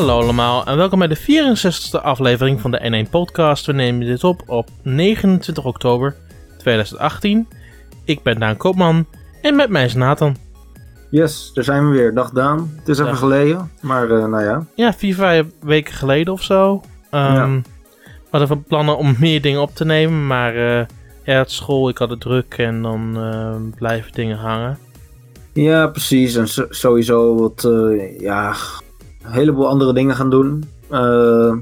Hallo 0.00 0.20
allemaal 0.20 0.64
en 0.66 0.76
welkom 0.76 0.98
bij 0.98 1.08
de 1.08 1.18
64e 1.18 2.02
aflevering 2.02 2.60
van 2.60 2.70
de 2.70 3.04
N1 3.06 3.10
Podcast. 3.10 3.66
We 3.66 3.72
nemen 3.72 4.06
dit 4.06 4.24
op 4.24 4.42
op 4.46 4.68
29 4.82 5.64
oktober 5.64 6.16
2018. 6.58 7.48
Ik 8.04 8.22
ben 8.22 8.38
Daan 8.38 8.56
Koopman 8.56 9.06
en 9.42 9.56
met 9.56 9.68
mij 9.70 9.84
is 9.84 9.94
Nathan. 9.94 10.36
Yes, 11.10 11.50
daar 11.54 11.64
zijn 11.64 11.90
we 11.90 11.96
weer. 11.96 12.14
Dag 12.14 12.30
Daan. 12.30 12.72
Het 12.78 12.88
is 12.88 12.98
even 12.98 13.16
geleden, 13.16 13.70
maar 13.80 14.10
eh, 14.10 14.26
nou 14.26 14.42
ja. 14.44 14.64
Ja, 14.74 14.92
vier, 14.92 15.14
vijf 15.14 15.46
weken 15.62 15.94
geleden 15.94 16.32
of 16.32 16.42
zo. 16.42 16.82
Ehm, 17.10 17.34
Ja. 17.34 17.46
We 18.02 18.28
hadden 18.30 18.48
van 18.48 18.64
plannen 18.64 18.96
om 18.96 19.14
meer 19.18 19.40
dingen 19.42 19.60
op 19.60 19.74
te 19.74 19.84
nemen, 19.84 20.26
maar 20.26 20.54
eh 20.56 20.86
ja, 21.24 21.38
het 21.38 21.50
school, 21.50 21.88
ik 21.88 21.98
had 21.98 22.10
het 22.10 22.20
druk 22.20 22.54
en 22.58 22.82
dan 22.82 23.16
eh, 23.16 23.54
blijven 23.76 24.12
dingen 24.12 24.36
hangen. 24.36 24.78
Ja, 25.52 25.86
precies. 25.86 26.34
En 26.36 26.48
so- 26.48 26.66
sowieso 26.70 27.34
wat, 27.36 27.64
eh, 27.64 28.20
ja, 28.20 28.54
heleboel 29.30 29.68
andere 29.68 29.92
dingen 29.92 30.16
gaan 30.16 30.30
doen. 30.30 30.64
Eh, 30.88 31.56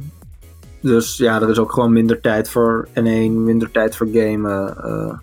dus 0.80 1.16
ja, 1.16 1.40
er 1.40 1.50
is 1.50 1.58
ook 1.58 1.72
gewoon 1.72 1.92
minder 1.92 2.20
tijd 2.20 2.50
voor 2.50 2.88
N1, 2.88 3.32
minder 3.32 3.70
tijd 3.70 3.96
voor 3.96 4.08
gamen. 4.12 4.84
Eh, 4.84 5.18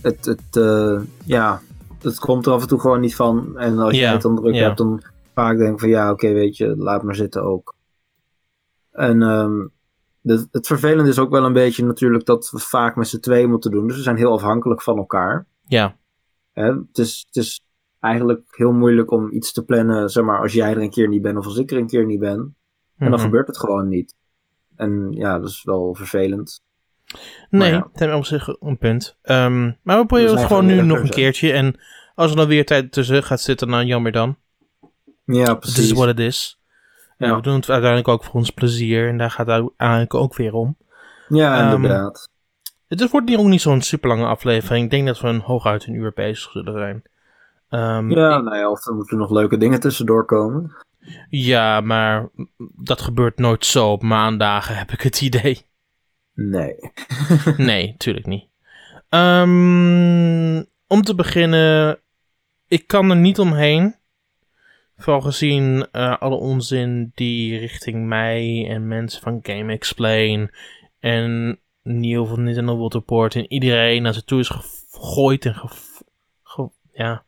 het, 0.00 0.24
het, 0.24 0.56
eh, 0.56 1.00
ja, 1.24 1.60
het 2.02 2.18
komt 2.18 2.46
er 2.46 2.52
af 2.52 2.62
en 2.62 2.68
toe 2.68 2.80
gewoon 2.80 3.00
niet 3.00 3.14
van. 3.14 3.58
En 3.58 3.78
als 3.78 3.96
je 3.96 4.06
het 4.06 4.22
dan 4.22 4.36
druk 4.36 4.54
hebt, 4.54 4.78
dan 4.78 5.02
vaak 5.34 5.58
denk 5.58 5.72
ik 5.72 5.80
van 5.80 5.88
ja, 5.88 6.10
oké, 6.10 6.32
weet 6.32 6.56
je, 6.56 6.76
laat 6.76 7.02
maar 7.02 7.14
zitten 7.14 7.42
ook. 7.42 7.74
En 8.92 9.22
ehm, 9.22 9.66
het, 10.22 10.48
het 10.50 10.66
vervelende 10.66 11.10
is 11.10 11.18
ook 11.18 11.30
wel 11.30 11.44
een 11.44 11.52
beetje 11.52 11.84
natuurlijk 11.84 12.24
dat 12.24 12.50
we 12.50 12.58
vaak 12.58 12.96
met 12.96 13.08
z'n 13.08 13.20
tweeën 13.20 13.50
moeten 13.50 13.70
doen. 13.70 13.86
Dus 13.86 13.96
we 13.96 14.02
zijn 14.02 14.16
heel 14.16 14.32
afhankelijk 14.32 14.82
van 14.82 14.96
elkaar. 14.96 15.46
Ja, 15.66 15.96
Hè? 16.56 16.72
Het, 16.72 16.98
is, 16.98 17.24
het 17.26 17.36
is 17.36 17.60
eigenlijk 18.00 18.42
heel 18.50 18.72
moeilijk 18.72 19.10
om 19.10 19.32
iets 19.32 19.52
te 19.52 19.64
plannen, 19.64 20.08
zeg 20.08 20.24
maar, 20.24 20.40
als 20.40 20.52
jij 20.52 20.70
er 20.70 20.82
een 20.82 20.90
keer 20.90 21.08
niet 21.08 21.22
bent 21.22 21.38
of 21.38 21.44
als 21.44 21.58
ik 21.58 21.70
er 21.70 21.76
een 21.76 21.86
keer 21.86 22.06
niet 22.06 22.20
ben. 22.20 22.38
En 22.38 22.54
dan 22.98 23.10
Mhm. 23.10 23.20
gebeurt 23.20 23.46
het 23.46 23.58
gewoon 23.58 23.88
niet. 23.88 24.14
En 24.76 25.12
ja, 25.12 25.38
dat 25.38 25.48
is 25.48 25.62
wel 25.64 25.94
vervelend. 25.94 26.64
Nee, 27.50 27.70
ja. 27.72 27.88
je 27.94 28.14
op 28.14 28.24
zich 28.24 28.48
een 28.60 28.78
punt. 28.78 29.16
Ehm, 29.22 29.64
maar 29.82 29.98
we 29.98 30.06
proberen 30.06 30.36
het 30.36 30.46
gewoon 30.46 30.66
nu 30.66 30.82
nog 30.82 30.98
een 30.98 31.10
keertje. 31.10 31.52
En 31.52 31.80
als 32.14 32.30
er 32.30 32.36
dan 32.36 32.46
weer 32.48 32.64
tijd 32.66 32.92
tussen 32.92 33.22
gaat 33.22 33.40
zitten, 33.40 33.68
dan 33.68 33.86
jammer 33.86 34.12
dan. 34.12 34.36
Ja, 35.24 35.44
This 35.44 35.58
precies. 35.58 35.90
is 35.90 35.92
what 35.92 36.08
it 36.08 36.18
is. 36.18 36.60
Ja, 37.18 37.36
we 37.36 37.42
doen 37.42 37.54
het 37.54 37.70
uiteindelijk 37.70 38.08
ook 38.08 38.24
voor 38.24 38.34
ons 38.34 38.50
plezier. 38.50 39.08
En 39.08 39.18
daar 39.18 39.30
gaat 39.30 39.46
het 39.46 39.54
uiteindelijk 39.60 40.14
ook 40.14 40.36
weer 40.36 40.52
om. 40.54 40.76
Ja, 41.28 41.66
Ehm, 41.66 41.74
inderdaad. 41.74 42.28
Het 42.88 43.10
wordt 43.10 43.28
niet 43.28 43.38
ook 43.38 43.46
niet 43.46 43.60
zo'n 43.60 43.80
super 43.82 44.08
lange 44.08 44.26
aflevering. 44.26 44.84
Ik 44.84 44.90
denk 44.90 45.06
dat 45.06 45.20
we 45.20 45.28
een 45.28 45.40
hooguit 45.40 45.86
een 45.86 45.94
uur 45.94 46.12
bezig 46.14 46.50
zullen 46.50 46.72
zijn. 46.72 47.02
Ehm, 47.68 48.10
Ja, 48.10 48.40
nou 48.40 48.56
ja, 48.56 48.70
of 48.70 48.86
er 48.86 48.94
moeten 48.94 49.18
nog 49.18 49.30
leuke 49.30 49.56
dingen 49.56 49.80
tussendoor 49.80 50.24
komen. 50.24 50.76
ja, 51.30 51.80
maar 51.80 52.28
dat 52.76 53.00
gebeurt 53.00 53.38
nooit 53.38 53.64
zo 53.64 53.90
op 53.92 54.02
maandagen, 54.02 54.76
heb 54.76 54.90
ik 54.90 55.00
het 55.00 55.20
idee. 55.20 55.66
Nee. 56.34 56.74
Nee, 57.56 57.94
tuurlijk 57.98 58.26
niet. 58.26 58.48
Ehm, 59.08 60.56
om 60.86 61.02
te 61.02 61.14
beginnen, 61.14 61.98
ik 62.68 62.86
kan 62.86 63.10
er 63.10 63.16
niet 63.16 63.38
omheen. 63.38 63.94
Vooral 64.96 65.20
gezien 65.20 65.86
eh, 65.92 66.16
alle 66.18 66.34
onzin 66.36 67.10
die 67.14 67.58
richting 67.58 68.06
mij 68.06 68.66
en 68.68 68.88
mensen 68.88 69.22
van 69.22 69.38
Game 69.42 69.72
Explain 69.72 70.50
en 70.98 71.58
Neil 71.82 72.26
van 72.26 72.42
Nintendo 72.42 72.76
World 72.76 72.94
Report 72.94 73.34
en 73.34 73.52
iedereen 73.52 74.02
naar 74.02 74.14
ze 74.14 74.24
toe 74.24 74.38
is 74.40 74.48
gegooid 74.48 75.44
en 75.46 75.54
ge, 75.54 75.68
ge- 76.42 76.70
ja, 76.92 77.24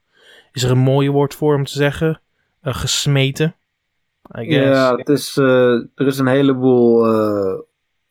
is 0.58 0.64
er 0.64 0.70
een 0.70 0.78
mooie 0.78 1.10
woord 1.10 1.34
voor 1.34 1.54
om 1.54 1.64
te 1.64 1.72
zeggen? 1.72 2.20
Eh, 2.60 2.74
gesmeten. 2.74 3.56
I 4.38 4.44
guess. 4.44 4.78
Ja, 4.78 4.96
het 4.96 5.08
is, 5.08 5.36
eh, 5.36 5.72
er 5.72 6.06
is 6.06 6.18
een 6.18 6.26
heleboel 6.26 7.06
eh, 7.06 7.60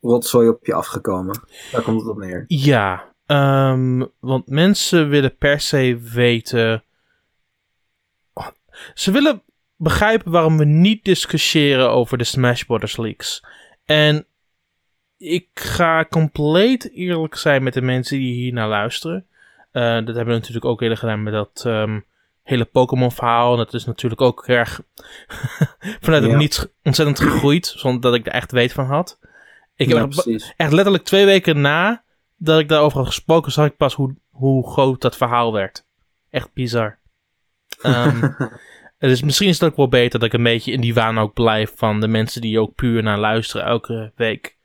rotzooi 0.00 0.48
op 0.48 0.66
je 0.66 0.74
afgekomen. 0.74 1.40
Daar 1.72 1.82
komt 1.82 2.00
het 2.00 2.10
op 2.10 2.18
neer. 2.18 2.44
Ja, 2.46 3.14
ehm, 3.26 4.04
want 4.20 4.48
mensen 4.48 5.08
willen 5.08 5.36
per 5.36 5.60
se 5.60 5.98
weten. 6.12 6.82
Ze 8.94 9.10
willen 9.10 9.42
begrijpen 9.76 10.32
waarom 10.32 10.58
we 10.58 10.64
niet 10.64 11.04
discussiëren 11.04 11.90
over 11.90 12.18
de 12.18 12.24
Smash 12.24 12.62
Brothers 12.62 12.96
leaks. 12.96 13.44
En 13.84 14.26
ik 15.16 15.48
ga 15.54 16.04
compleet 16.04 16.90
eerlijk 16.92 17.34
zijn 17.34 17.62
met 17.62 17.74
de 17.74 17.82
mensen 17.82 18.18
die 18.18 18.34
hier 18.34 18.52
naar 18.52 18.68
luisteren. 18.68 19.26
Dat 19.72 20.06
hebben 20.06 20.26
we 20.26 20.32
natuurlijk 20.32 20.64
ook 20.64 20.82
eerder 20.82 20.98
gedaan 20.98 21.22
met 21.22 21.32
dat 21.32 21.62
ehm, 21.66 21.98
hele 22.48 22.64
Pokémon 22.64 23.12
verhaal. 23.12 23.52
En 23.52 23.58
dat 23.58 23.74
is 23.74 23.84
natuurlijk 23.84 24.20
ook 24.20 24.46
erg 24.46 24.80
vanuit 26.04 26.22
het 26.22 26.32
Ja. 26.32 26.36
niets 26.38 26.66
ontzettend 26.82 27.20
gegroeid, 27.20 27.66
zonder 27.76 28.00
dat 28.00 28.14
ik 28.14 28.26
er 28.26 28.32
echt 28.32 28.52
weet 28.52 28.72
van 28.72 28.84
had. 28.86 29.18
Ik 29.76 29.88
heb 29.88 29.96
ja, 29.98 30.06
precies. 30.06 30.52
echt 30.56 30.72
letterlijk 30.72 31.04
twee 31.04 31.24
weken 31.24 31.60
na 31.60 32.02
dat 32.36 32.58
ik 32.58 32.68
daarover 32.68 32.98
had 32.98 33.06
gesproken, 33.06 33.52
zag 33.52 33.66
ik 33.66 33.76
pas 33.76 33.94
hoe, 33.94 34.14
hoe 34.30 34.70
groot 34.70 35.00
dat 35.00 35.16
verhaal 35.16 35.52
werd. 35.52 35.84
Echt 36.30 36.52
bizar. 36.52 36.98
Ehm, 37.82 38.28
dus 38.98 39.22
misschien 39.22 39.48
is 39.48 39.60
het 39.60 39.70
ook 39.70 39.76
wel 39.76 39.88
beter 39.88 40.18
dat 40.18 40.28
ik 40.28 40.34
een 40.34 40.42
beetje 40.42 40.72
in 40.72 40.80
die 40.80 40.94
waan 40.94 41.18
ook 41.18 41.32
blijf 41.34 41.72
van 41.76 42.00
de 42.00 42.08
mensen 42.08 42.40
die 42.40 42.60
ook 42.60 42.74
puur 42.74 43.02
naar 43.02 43.18
luisteren 43.18 43.66
elke 43.66 44.12
week. 44.16 44.56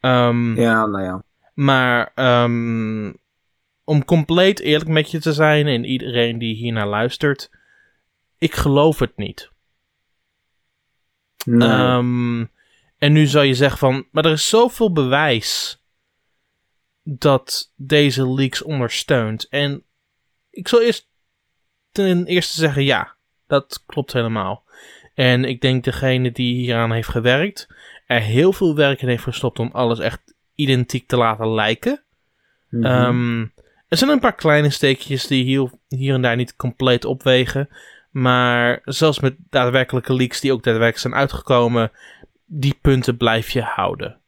Ehm, 0.00 0.60
Ja, 0.60 0.86
nou 0.86 1.04
ja. 1.04 1.22
Maar 1.54 2.12
ehm, 2.14 3.12
om 3.84 4.04
compleet 4.04 4.60
eerlijk 4.60 4.90
met 4.90 5.10
je 5.10 5.20
te 5.20 5.32
zijn 5.32 5.66
en 5.66 5.84
iedereen 5.84 6.38
die 6.38 6.54
hier 6.54 6.72
naar 6.72 6.88
luistert, 6.88 7.50
ik 8.38 8.54
geloof 8.54 8.98
het 8.98 9.16
niet. 9.16 9.50
Nee. 11.44 11.68
Ehm, 11.68 12.44
en 12.98 13.12
nu 13.12 13.26
zou 13.26 13.44
je 13.44 13.54
zeggen 13.54 13.78
van, 13.78 14.06
maar 14.10 14.24
er 14.24 14.32
is 14.32 14.48
zoveel 14.48 14.92
bewijs 14.92 15.82
dat 17.02 17.72
deze 17.76 18.32
leaks 18.32 18.62
ondersteunt. 18.62 19.48
En 19.48 19.84
ik 20.50 20.68
zal 20.68 20.82
eerst 20.82 21.08
ten 21.92 22.26
eerste 22.26 22.56
zeggen, 22.56 22.84
ja, 22.84 23.14
dat 23.46 23.82
klopt 23.86 24.12
helemaal. 24.12 24.64
En 25.14 25.44
ik 25.44 25.60
denk 25.60 25.84
degene 25.84 26.32
die 26.32 26.54
hieraan 26.54 26.92
heeft 26.92 27.08
gewerkt, 27.08 27.68
er 28.06 28.20
heel 28.20 28.52
veel 28.52 28.74
werk 28.74 29.02
in 29.02 29.08
heeft 29.08 29.22
gestopt 29.22 29.58
om 29.58 29.70
alles 29.72 29.98
echt 29.98 30.34
identiek 30.54 31.08
te 31.08 31.16
laten 31.16 31.54
lijken. 31.54 32.02
Ehm, 32.70 33.46
er 33.94 34.00
zijn 34.00 34.10
een 34.10 34.20
paar 34.20 34.34
kleine 34.34 34.70
steekjes 34.70 35.26
die 35.26 35.44
hier, 35.44 35.70
hier 35.88 36.14
en 36.14 36.22
daar 36.22 36.36
niet 36.36 36.56
compleet 36.56 37.04
opwegen. 37.04 37.68
Maar 38.10 38.80
zelfs 38.84 39.20
met 39.20 39.36
daadwerkelijke 39.50 40.14
leaks 40.14 40.40
die 40.40 40.52
ook 40.52 40.62
daadwerkelijk 40.62 40.98
zijn 40.98 41.14
uitgekomen, 41.14 41.90
die 42.44 42.78
punten 42.80 43.16
blijf 43.16 43.50
je 43.50 43.62
houden. 43.62 44.20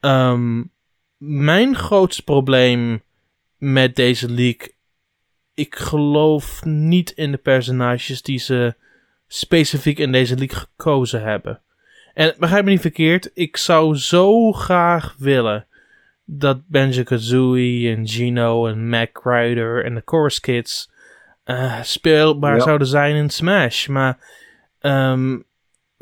Ehm, 0.00 0.62
mijn 1.16 1.76
grootste 1.76 2.22
probleem 2.22 3.02
met 3.56 3.96
deze 3.96 4.30
leak. 4.30 4.74
Ik 5.54 5.74
geloof 5.74 6.64
niet 6.64 7.10
in 7.10 7.30
de 7.30 7.38
personages 7.38 8.22
die 8.22 8.38
ze 8.38 8.74
specifiek 9.26 9.98
in 9.98 10.12
deze 10.12 10.36
leak 10.36 10.52
gekozen 10.52 11.22
hebben. 11.22 11.60
En 12.14 12.34
begrijp 12.38 12.64
me 12.64 12.70
niet 12.70 12.80
verkeerd, 12.80 13.30
ik 13.34 13.56
zou 13.56 13.96
zo 13.96 14.52
graag 14.52 15.14
willen 15.18 15.66
dat 16.38 16.66
Banjo-Kazooie 16.68 17.94
en 17.96 18.08
Gino 18.08 18.66
en 18.66 18.88
Mac 18.88 19.20
Rider 19.24 19.84
en 19.84 19.94
de 19.94 20.02
Chorus 20.04 20.40
Kids 20.40 20.90
eh, 21.44 21.82
speelbaar 21.82 22.54
Ja. 22.56 22.60
zouden 22.62 22.86
zijn 22.86 23.16
in 23.16 23.30
Smash. 23.30 23.86
Maar 23.86 24.18
ehm 24.78 25.40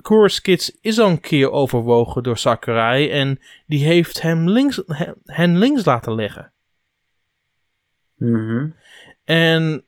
Chorus 0.03 0.41
Kids 0.41 0.79
is 0.81 0.99
al 0.99 1.09
een 1.09 1.21
keer 1.21 1.51
overwogen 1.51 2.23
door 2.23 2.39
Sakurai 2.39 3.11
en 3.11 3.41
die 3.67 3.85
heeft 3.85 4.23
hem 4.23 4.49
links, 4.49 4.83
he- 4.87 5.13
hen 5.25 5.59
links 5.59 5.85
laten 5.85 6.15
liggen. 6.15 6.53
Mhm. 8.17 8.71
En 9.25 9.85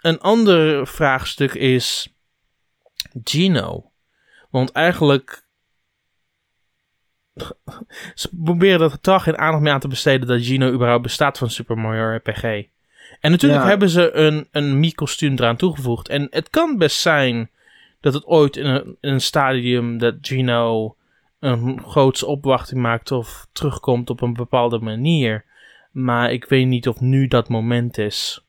een 0.00 0.20
ander 0.20 0.86
vraagstuk 0.86 1.54
is 1.54 2.14
Gino. 3.24 3.90
Want 4.50 4.72
eigenlijk. 4.72 5.48
Ze 8.14 8.28
proberen 8.44 8.80
er 8.80 8.90
totaal 8.90 9.20
geen 9.20 9.38
aandacht 9.38 9.62
meer 9.62 9.72
aan 9.72 9.80
te 9.80 9.88
besteden 9.88 10.28
dat 10.28 10.44
Gino 10.44 10.72
überhaupt 10.72 11.02
bestaat 11.02 11.38
van 11.38 11.50
Super 11.50 11.78
Mario 11.78 12.16
RPG. 12.16 12.42
En 13.20 13.30
natuurlijk 13.30 13.62
Ja. 13.62 13.68
hebben 13.68 13.88
ze 13.88 14.12
een, 14.12 14.48
een 14.50 14.78
Mii-kostuum 14.80 15.32
eraan 15.32 15.56
toegevoegd. 15.56 16.08
En 16.08 16.26
het 16.30 16.50
kan 16.50 16.78
best 16.78 17.00
zijn 17.00 17.50
dat 18.00 18.14
het 18.14 18.24
ooit 18.26 18.56
in 18.56 18.66
een, 18.66 18.96
in 19.00 19.12
een 19.12 19.20
stadium 19.20 19.98
dat 19.98 20.14
Gino 20.20 20.94
een 21.40 21.82
grootse 21.82 22.26
opwachting 22.26 22.80
maakt 22.80 23.12
of 23.12 23.46
terugkomt 23.52 24.10
op 24.10 24.20
een 24.20 24.32
bepaalde 24.34 24.78
manier. 24.78 25.44
Maar 25.92 26.32
ik 26.32 26.44
weet 26.44 26.66
niet 26.66 26.88
of 26.88 27.00
nu 27.00 27.26
dat 27.26 27.48
moment 27.48 27.98
is. 27.98 28.44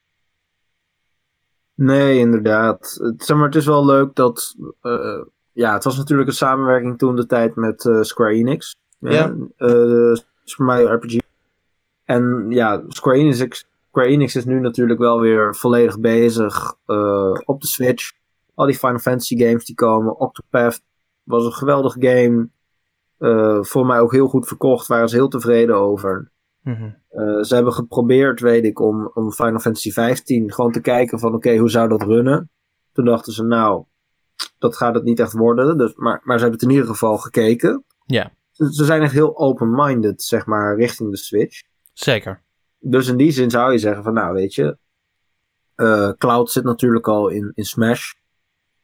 Nee, 1.75 2.17
inderdaad. 2.19 2.97
Het, 3.01 3.23
zeg 3.25 3.37
maar, 3.37 3.45
het 3.45 3.55
is 3.55 3.65
wel 3.65 3.85
leuk 3.85 4.15
dat. 4.15 4.55
eh, 4.81 5.21
ja, 5.51 5.73
het 5.73 5.83
was 5.83 5.97
natuurlijk 5.97 6.29
een 6.29 6.35
samenwerking 6.35 6.97
toen 6.97 7.15
de 7.15 7.25
tijd 7.25 7.55
met 7.55 7.85
eh, 7.85 8.01
Square 8.01 8.33
Enix. 8.33 8.75
Ja. 9.09 9.35
eh, 9.57 10.15
Super 10.43 10.65
Mario 10.65 10.87
RPG. 10.87 11.17
En 12.05 12.45
ja, 12.49 12.83
Square 12.87 13.17
Enix, 13.17 13.65
Square 13.87 14.07
Enix 14.07 14.35
is 14.35 14.45
nu 14.45 14.59
natuurlijk 14.59 14.99
wel 14.99 15.19
weer 15.19 15.55
volledig 15.55 15.99
bezig 15.99 16.75
eh, 16.85 17.33
op 17.45 17.61
de 17.61 17.67
Switch. 17.67 18.11
al 18.53 18.65
die 18.65 18.77
Final 18.77 18.99
Fantasy 18.99 19.37
games 19.37 19.65
die 19.65 19.75
komen. 19.75 20.19
Octopath 20.19 20.81
was 21.23 21.45
een 21.45 21.53
geweldig 21.53 21.95
game. 21.99 22.49
Eh, 23.17 23.63
voor 23.63 23.85
mij 23.85 23.99
ook 23.99 24.11
heel 24.11 24.27
goed 24.27 24.47
verkocht. 24.47 24.87
Waren 24.87 25.09
ze 25.09 25.15
heel 25.15 25.27
tevreden 25.27 25.75
over. 25.75 26.31
Mhm. 26.61 26.89
Ze 27.41 27.55
hebben 27.55 27.73
geprobeerd, 27.73 28.39
weet 28.39 28.65
ik, 28.65 28.79
om, 28.79 29.11
om 29.13 29.31
Final 29.31 29.59
Fantasy 29.59 29.91
15 29.91 30.53
gewoon 30.53 30.71
te 30.71 30.81
kijken 30.81 31.19
van 31.19 31.33
oké, 31.33 31.57
hoe 31.57 31.69
zou 31.69 31.89
dat 31.89 32.01
runnen? 32.01 32.49
Toen 32.93 33.05
dachten 33.05 33.33
ze, 33.33 33.43
nou, 33.43 33.83
dat 34.59 34.77
gaat 34.77 34.95
het 34.95 35.03
niet 35.03 35.19
echt 35.19 35.33
worden. 35.33 35.77
Dus, 35.77 35.95
maar, 35.95 36.21
maar 36.23 36.37
ze 36.37 36.41
hebben 36.43 36.59
het 36.59 36.69
in 36.69 36.75
ieder 36.75 36.89
geval 36.89 37.17
gekeken. 37.17 37.83
Ja. 38.05 38.31
Ze, 38.51 38.85
zijn 38.85 39.01
echt 39.01 39.13
heel 39.13 39.37
open-minded, 39.37 40.23
zeg 40.23 40.45
maar, 40.45 40.75
richting 40.75 41.11
de 41.11 41.17
Switch. 41.17 41.61
Zeker. 41.93 42.41
Dus 42.79 43.07
in 43.07 43.17
die 43.17 43.31
zin 43.31 43.49
zou 43.49 43.71
je 43.71 43.77
zeggen 43.77 44.03
van, 44.03 44.13
nou, 44.13 44.33
weet 44.33 44.53
je, 44.53 44.77
eh, 45.75 46.09
Cloud 46.17 46.51
zit 46.51 46.63
natuurlijk 46.63 47.07
al 47.07 47.29
in, 47.29 47.51
in 47.55 47.63
Smash. 47.63 48.13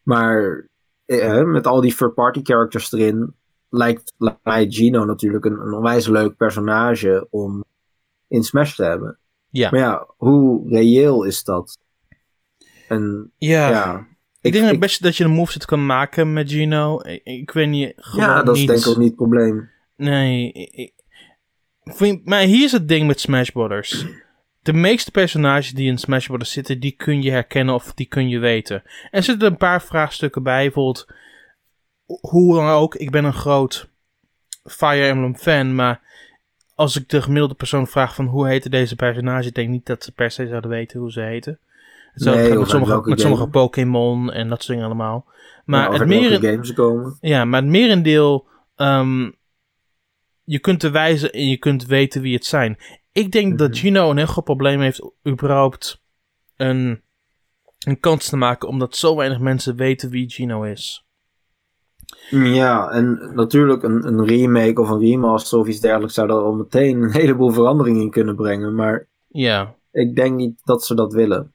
Maar 0.04 0.68
eh, 1.06 1.44
met 1.44 1.68
al 1.68 1.81
die 1.81 1.96
third-party 1.96 2.40
characters 2.44 2.92
erin, 2.92 3.36
lijkt, 3.69 4.14
lijkt 4.18 4.44
mij 4.44 4.69
Gino 4.69 5.06
natuurlijk 5.06 5.46
een, 5.46 5.60
een 5.60 5.74
onwijs 5.74 6.08
leuk 6.08 6.38
personage 6.38 7.28
om 7.30 7.63
in 8.28 8.44
Smash 8.44 8.75
te 8.75 8.84
hebben. 8.84 9.18
Ja. 9.50 9.70
Maar 9.70 9.80
ja, 9.80 10.08
hoe 10.18 10.70
reëel 10.70 11.24
is 11.24 11.44
dat? 11.44 11.78
En 12.88 13.31
Ja. 13.38 13.70
ja, 13.70 14.08
ik 14.48 14.54
denk 14.54 14.72
het 14.72 14.80
best 14.80 15.02
dat 15.04 15.18
je 15.18 15.24
een 15.24 15.32
moveset 15.32 15.66
kan 15.66 15.86
maken 15.86 16.34
met 16.34 16.52
Gino. 16.52 17.00
Ik, 17.04 17.22
ik 17.24 17.52
weet 17.52 17.68
niet. 17.68 17.94
Ja, 18.16 18.44
dat 18.44 18.54
is 18.56 18.60
niet. 18.60 18.70
denk 18.70 18.80
ik 18.82 18.88
ook 18.88 18.98
niet 18.98 19.08
het 19.08 19.16
probleem. 19.16 19.70
Nee. 19.96 20.52
ik- 20.52 20.72
ik- 20.74 22.22
maar 22.26 22.42
hier 22.42 22.64
is 22.64 22.72
het 22.72 22.88
ding 22.88 23.08
met 23.08 23.20
Smash 23.20 23.50
Brothers. 23.50 24.06
De 24.62 24.74
meeste 24.74 25.12
personages 25.12 25.72
die 25.72 25.88
in 25.88 25.98
Smash 25.98 26.26
Brothers 26.28 26.52
zitten, 26.52 26.80
die 26.80 26.92
kun 26.92 27.22
je 27.22 27.32
herkennen 27.32 27.76
of 27.76 27.94
die 27.94 28.06
kun 28.06 28.30
je 28.30 28.40
weten. 28.40 28.84
Er 29.12 29.24
zitten 29.24 29.48
een 29.48 29.58
paar 29.58 29.82
vraagstukken 29.82 30.44
bij, 30.44 30.64
bijvoorbeeld 30.64 31.08
hoe 32.06 32.56
dan 32.56 32.68
ook. 32.70 32.96
Ik 32.96 33.12
ben 33.12 33.24
een 33.26 33.34
groot 33.34 33.90
Fire 34.64 35.08
Emblem 35.08 35.36
fan, 35.36 35.76
maar 35.76 36.02
als 36.76 36.96
ik 37.00 37.10
de 37.10 37.22
gemiddelde 37.22 37.54
persoon 37.56 37.88
vraag 37.88 38.16
van 38.16 38.26
hoe 38.26 38.48
heette 38.48 38.70
deze 38.70 38.96
personage, 38.96 39.48
ik 39.48 39.56
denk 39.56 39.70
niet 39.70 39.86
dat 39.86 40.04
ze 40.04 40.12
per 40.12 40.32
se 40.32 40.48
zouden 40.48 40.70
weten 40.70 41.00
hoe 41.00 41.12
ze 41.12 41.22
heten. 41.22 41.60
Hetzelfde 42.18 42.50
Nee, 42.50 42.58
met 42.58 42.69
sommige, 42.69 43.02
met 43.10 43.19
sommige 43.19 43.48
Pokémon 43.48 44.31
en 44.31 44.48
dat 44.50 44.58
soort 44.64 44.68
dingen 44.78 44.86
allemaal. 44.86 45.25
Maar 45.66 45.90
of 45.90 46.00
het 46.00 46.46
games 46.46 46.74
komen. 46.74 47.18
ja, 47.22 47.46
maar 47.46 47.62
het 47.62 47.69
merendeel, 47.69 48.48
ehm, 48.75 49.31
je 50.44 50.60
kunt 50.60 50.80
te 50.80 50.90
wijzen 50.90 51.31
en 51.31 51.48
je 51.48 51.58
kunt 51.58 51.86
weten 51.86 52.22
wie 52.22 52.34
het 52.34 52.46
zijn. 52.46 52.78
Ik 53.12 53.31
denk 53.31 53.58
dat 53.58 53.69
Mhm. 53.69 53.78
Gino 53.78 54.10
een 54.10 54.18
heel 54.18 54.25
groot 54.25 54.44
probleem 54.44 54.80
heeft 54.80 55.12
überhaupt 55.28 56.04
een, 56.56 57.02
een 57.86 58.00
kans 58.00 58.30
te 58.30 58.38
maken, 58.38 58.68
omdat 58.68 58.96
zo 58.96 59.16
weinig 59.16 59.40
mensen 59.40 59.75
weten 59.75 60.10
wie 60.10 60.30
Gino 60.30 60.63
is. 60.63 61.06
Ja, 62.30 62.90
en 62.90 63.31
natuurlijk 63.36 63.84
een, 63.84 64.08
een 64.08 64.25
remake 64.25 64.81
of 64.81 64.90
een 64.90 65.00
remaster 65.00 65.60
of 65.60 65.68
iets 65.68 65.80
dergelijks 65.80 66.13
zou 66.13 66.30
er 66.30 66.36
al 66.36 66.54
meteen 66.54 67.02
een 67.02 67.12
heleboel 67.12 67.52
veranderingen 67.52 68.02
in 68.02 68.10
kunnen 68.12 68.36
brengen. 68.36 68.75
Maar 68.75 69.08
Ja. 69.28 69.75
ik 69.92 70.16
denk 70.16 70.36
niet 70.36 70.62
dat 70.63 70.86
ze 70.86 70.96
dat 70.96 71.13
willen. 71.13 71.52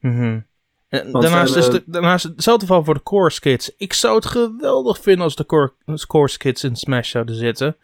Mhm. 0.00 0.40
Daarnaast 0.88 1.56
is 1.56 1.64
hebben- 1.64 1.82
de, 1.84 1.90
daarnaast 1.90 2.24
hetzelfde 2.24 2.66
geval 2.66 2.84
voor 2.84 2.94
de 2.94 3.02
Core 3.02 3.40
Kids. 3.40 3.76
Ik 3.76 3.92
zou 3.92 4.14
het 4.14 4.26
geweldig 4.26 5.00
vinden 5.00 5.24
als 5.24 5.36
de 5.36 5.46
Core, 5.46 5.72
Core 6.06 6.36
Kids 6.36 6.64
in 6.64 6.76
Smash 6.76 7.10
zouden 7.10 7.34
zitten. 7.34 7.76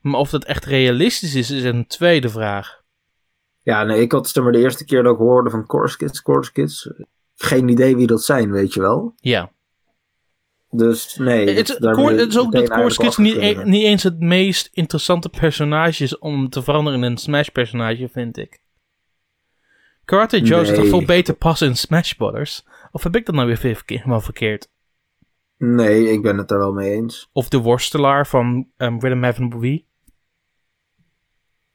Maar 0.00 0.20
of 0.20 0.30
dat 0.30 0.44
echt 0.44 0.64
realistisch 0.64 1.34
is, 1.34 1.50
is 1.50 1.64
een 1.64 1.86
tweede 1.86 2.28
vraag. 2.28 2.82
Ja, 3.62 3.84
nee, 3.84 4.00
ik 4.00 4.12
had 4.12 4.28
zeg 4.28 4.42
maar 4.42 4.52
de 4.52 4.58
eerste 4.58 4.84
keer 4.84 5.02
dat 5.02 5.12
ik 5.12 5.18
hoorde 5.18 5.50
van 5.50 5.66
Course 5.66 5.96
Kids, 5.96 6.22
Course 6.22 6.52
Kids. 6.52 6.90
Geen 7.34 7.68
idee 7.68 7.96
wie 7.96 8.06
dat 8.06 8.24
zijn, 8.24 8.50
weet 8.50 8.74
je 8.74 8.80
wel. 8.80 9.14
Ja. 9.16 9.50
Dus 10.70 11.16
nee. 11.16 11.48
Het, 11.48 11.68
het, 11.68 11.80
daarmee 11.80 12.04
Core- 12.04 12.20
het 12.20 12.28
is 12.28 12.38
ook 12.38 12.52
dat 12.52 12.68
Core 12.68 12.74
eigenlijk 12.74 13.00
Kids 13.00 13.16
niet, 13.16 13.36
e- 13.36 13.64
niet 13.64 13.84
eens 13.84 14.02
het 14.02 14.20
meest 14.20 14.68
interessante 14.72 15.28
personage 15.28 16.02
is 16.04 16.18
om 16.18 16.48
te 16.48 16.62
veranderen 16.62 17.02
in 17.04 17.10
een 17.10 17.16
Smash-personage, 17.16 18.08
vind 18.08 18.36
ik. 18.36 18.60
Karate 20.04 20.40
Joe 20.40 20.64
zou 20.64 20.66
toch 20.66 20.76
Nee. 20.76 20.88
veel 20.88 21.04
beter 21.04 21.34
passen 21.34 21.68
in 21.68 21.76
Smash 21.76 22.12
Brothers? 22.12 22.64
Of 22.92 23.02
heb 23.02 23.16
ik 23.16 23.26
dat 23.26 23.34
nou 23.34 23.46
weer 23.46 23.82
helemaal 23.86 24.20
verkeerd? 24.20 24.70
Nee, 25.56 26.12
ik 26.12 26.22
ben 26.22 26.38
het 26.38 26.50
er 26.50 26.58
wel 26.58 26.72
mee 26.72 26.90
eens. 26.90 27.28
Of 27.32 27.48
de 27.48 27.58
worstelaar 27.58 28.26
van 28.26 28.68
um, 28.76 29.00
Rhythm 29.00 29.22
Heaven 29.22 29.58
Wii? 29.58 29.86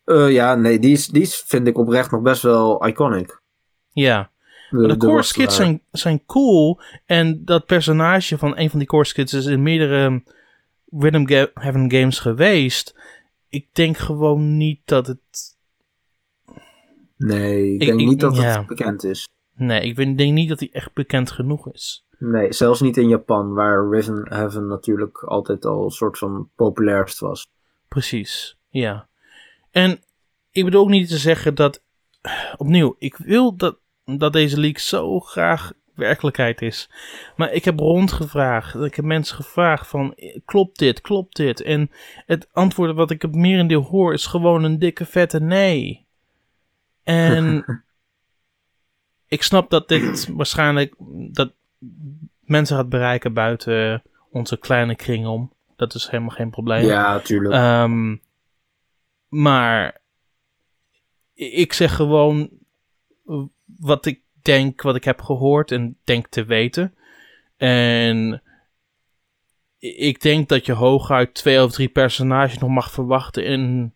Eh, 0.03 0.31
ja, 0.31 0.55
nee, 0.55 0.79
die, 0.79 0.91
is, 0.91 1.07
die 1.07 1.21
is, 1.21 1.43
vind 1.47 1.67
ik 1.67 1.77
oprecht 1.77 2.11
nog 2.11 2.21
best 2.21 2.41
wel 2.41 2.87
iconic. 2.87 3.41
Ja. 3.89 4.31
De, 4.69 4.77
Maar 4.77 4.87
de, 4.87 4.97
Core. 4.97 5.31
Kids 5.31 5.55
zijn, 5.55 5.81
zijn 5.91 6.25
cool. 6.25 6.79
En 7.05 7.45
dat 7.45 7.65
personage 7.65 8.37
van 8.37 8.57
een 8.57 8.69
van 8.69 8.79
die 8.79 8.87
Core 8.87 9.13
Kids 9.13 9.33
is 9.33 9.45
in 9.45 9.63
meerdere 9.63 10.03
um, 10.03 10.23
Rhythm 10.89 11.47
Heaven 11.53 11.91
games 11.91 12.19
geweest. 12.19 12.95
Ik 13.49 13.67
denk 13.71 13.97
gewoon 13.97 14.57
niet 14.57 14.79
dat 14.85 15.07
het 15.07 15.56
Nee, 17.17 17.73
ik 17.73 17.81
Ik- 17.81 17.87
denk 17.87 17.99
ik- 17.99 18.07
niet 18.07 18.19
dat 18.19 18.35
ja. 18.37 18.57
het 18.57 18.67
bekend 18.67 19.03
is. 19.03 19.27
Nee, 19.55 19.81
ik 19.81 19.95
denk 20.17 20.33
niet 20.33 20.49
dat 20.49 20.59
hij 20.59 20.69
echt 20.71 20.93
bekend 20.93 21.31
genoeg 21.31 21.71
is. 21.71 22.05
Nee, 22.19 22.53
zelfs 22.53 22.81
niet 22.81 22.97
in 22.97 23.07
Japan, 23.07 23.53
waar 23.53 23.89
Rhythm 23.89 24.21
Heaven 24.23 24.67
natuurlijk 24.67 25.23
altijd 25.23 25.65
al 25.65 25.83
een 25.83 25.89
soort 25.91 26.17
van 26.17 26.49
populairst 26.55 27.19
was. 27.19 27.47
Precies, 27.87 28.57
ja. 28.69 29.07
En 29.71 29.99
ik 30.51 30.63
bedoel 30.63 30.81
ook 30.81 30.89
niet 30.89 31.07
te 31.09 31.17
zeggen 31.17 31.55
dat... 31.55 31.83
Opnieuw, 32.57 32.95
ik 32.99 33.15
wil 33.17 33.55
dat, 33.55 33.77
dat 34.05 34.33
deze 34.33 34.59
leak 34.59 34.77
zo 34.77 35.19
graag 35.19 35.71
werkelijkheid 35.95 36.61
is. 36.61 36.89
Maar 37.35 37.51
ik 37.53 37.65
heb 37.65 37.79
rondgevraagd. 37.79 38.75
Ik 38.75 38.95
heb 38.95 39.05
mensen 39.05 39.35
gevraagd 39.35 39.87
van... 39.87 40.15
Klopt 40.45 40.79
dit? 40.79 41.01
Klopt 41.01 41.35
dit? 41.35 41.61
En 41.61 41.91
het 42.25 42.47
antwoord 42.51 42.95
wat 42.95 43.11
ik 43.11 43.21
het 43.21 43.35
merendeel 43.35 43.81
hoor 43.81 44.13
is 44.13 44.25
gewoon 44.25 44.63
een 44.63 44.79
dikke 44.79 45.05
vette 45.05 45.39
nee. 45.39 46.06
En... 47.07 47.65
ik 49.27 49.43
snap 49.43 49.69
dat 49.69 49.87
dit 49.87 50.27
waarschijnlijk... 50.27 50.95
Dat 51.31 51.53
mensen 52.39 52.75
gaat 52.77 52.89
bereiken 52.89 53.33
buiten 53.33 54.03
onze 54.31 54.57
kleine 54.57 54.95
kring 54.95 55.25
om. 55.25 55.53
Dat 55.75 55.93
is 55.93 56.07
helemaal 56.07 56.35
geen 56.35 56.49
probleem. 56.49 56.85
Ja, 56.85 57.19
tuurlijk. 57.19 57.53
Ehm, 57.53 58.15
maar 59.27 60.01
ik 61.33 61.73
zeg 61.73 61.95
gewoon 61.95 62.49
wat 63.65 64.05
ik 64.05 64.21
denk, 64.41 64.81
wat 64.81 64.95
ik 64.95 65.03
heb 65.03 65.21
gehoord 65.21 65.71
en 65.71 65.97
denk 66.03 66.27
te 66.27 66.45
weten. 66.45 66.95
En 67.57 68.41
ik 69.79 70.21
denk 70.21 70.49
dat 70.49 70.65
je 70.65 70.73
hooguit 70.73 71.33
twee 71.33 71.63
of 71.63 71.71
drie 71.71 71.89
personages 71.89 72.57
nog 72.57 72.69
mag 72.69 72.91
verwachten 72.91 73.45
in, 73.45 73.93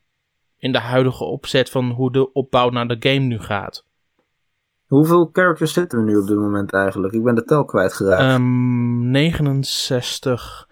in 0.62 0.72
de 0.72 0.80
huidige 0.80 1.24
opzet 1.24 1.70
van 1.70 1.89
hoe 1.89 2.12
de 2.12 2.34
opbouw 2.34 2.70
naar 2.70 2.88
de 2.88 2.96
game 3.00 3.25
nu 3.25 3.39
gaat. 3.39 3.86
Hoeveel 4.88 5.30
characters 5.34 5.74
zitten 5.74 6.00
we 6.00 6.12
nu 6.12 6.18
op 6.18 6.27
dit 6.27 6.38
moment 6.38 6.74
eigenlijk? 6.74 7.13
Ik 7.13 7.24
ben 7.24 7.36
de 7.36 7.44
tel 7.44 7.65
kwijtgeraakt. 7.65 8.22
Ehm 8.22 9.10
69, 9.12 10.68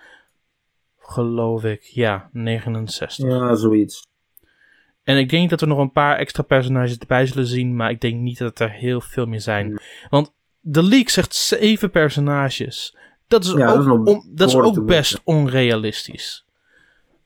geloof 0.97 1.63
ik. 1.63 1.81
Ja, 1.81 2.29
69. 2.31 3.29
ja, 3.29 3.55
zoiets. 3.55 4.07
En 5.03 5.17
ik 5.17 5.29
denk 5.29 5.49
dat 5.49 5.59
we 5.59 5.65
nog 5.65 5.77
een 5.77 5.91
paar 5.91 6.17
extra 6.17 6.43
personages 6.43 6.97
erbij 6.97 7.25
zullen 7.25 7.47
zien, 7.47 7.75
maar 7.75 7.89
ik 7.89 8.01
denk 8.01 8.19
niet 8.19 8.37
dat 8.37 8.59
er 8.59 8.71
heel 8.71 9.01
veel 9.01 9.25
meer 9.25 9.41
zijn. 9.41 9.79
Want 10.09 10.33
de 10.59 10.83
leak 10.83 11.09
zegt 11.09 11.35
zeven 11.35 11.89
personages. 11.89 12.97
Dat 13.27 13.43
is 13.43 13.51
Ja, 13.51 13.57
dat 13.57 13.73
ook, 13.75 13.79
is 13.79 13.85
nog 13.85 14.05
on- 14.07 14.31
dat 14.35 14.47
is 14.49 14.55
ook 14.55 14.85
best 14.85 15.21
onrealistisch. 15.23 16.45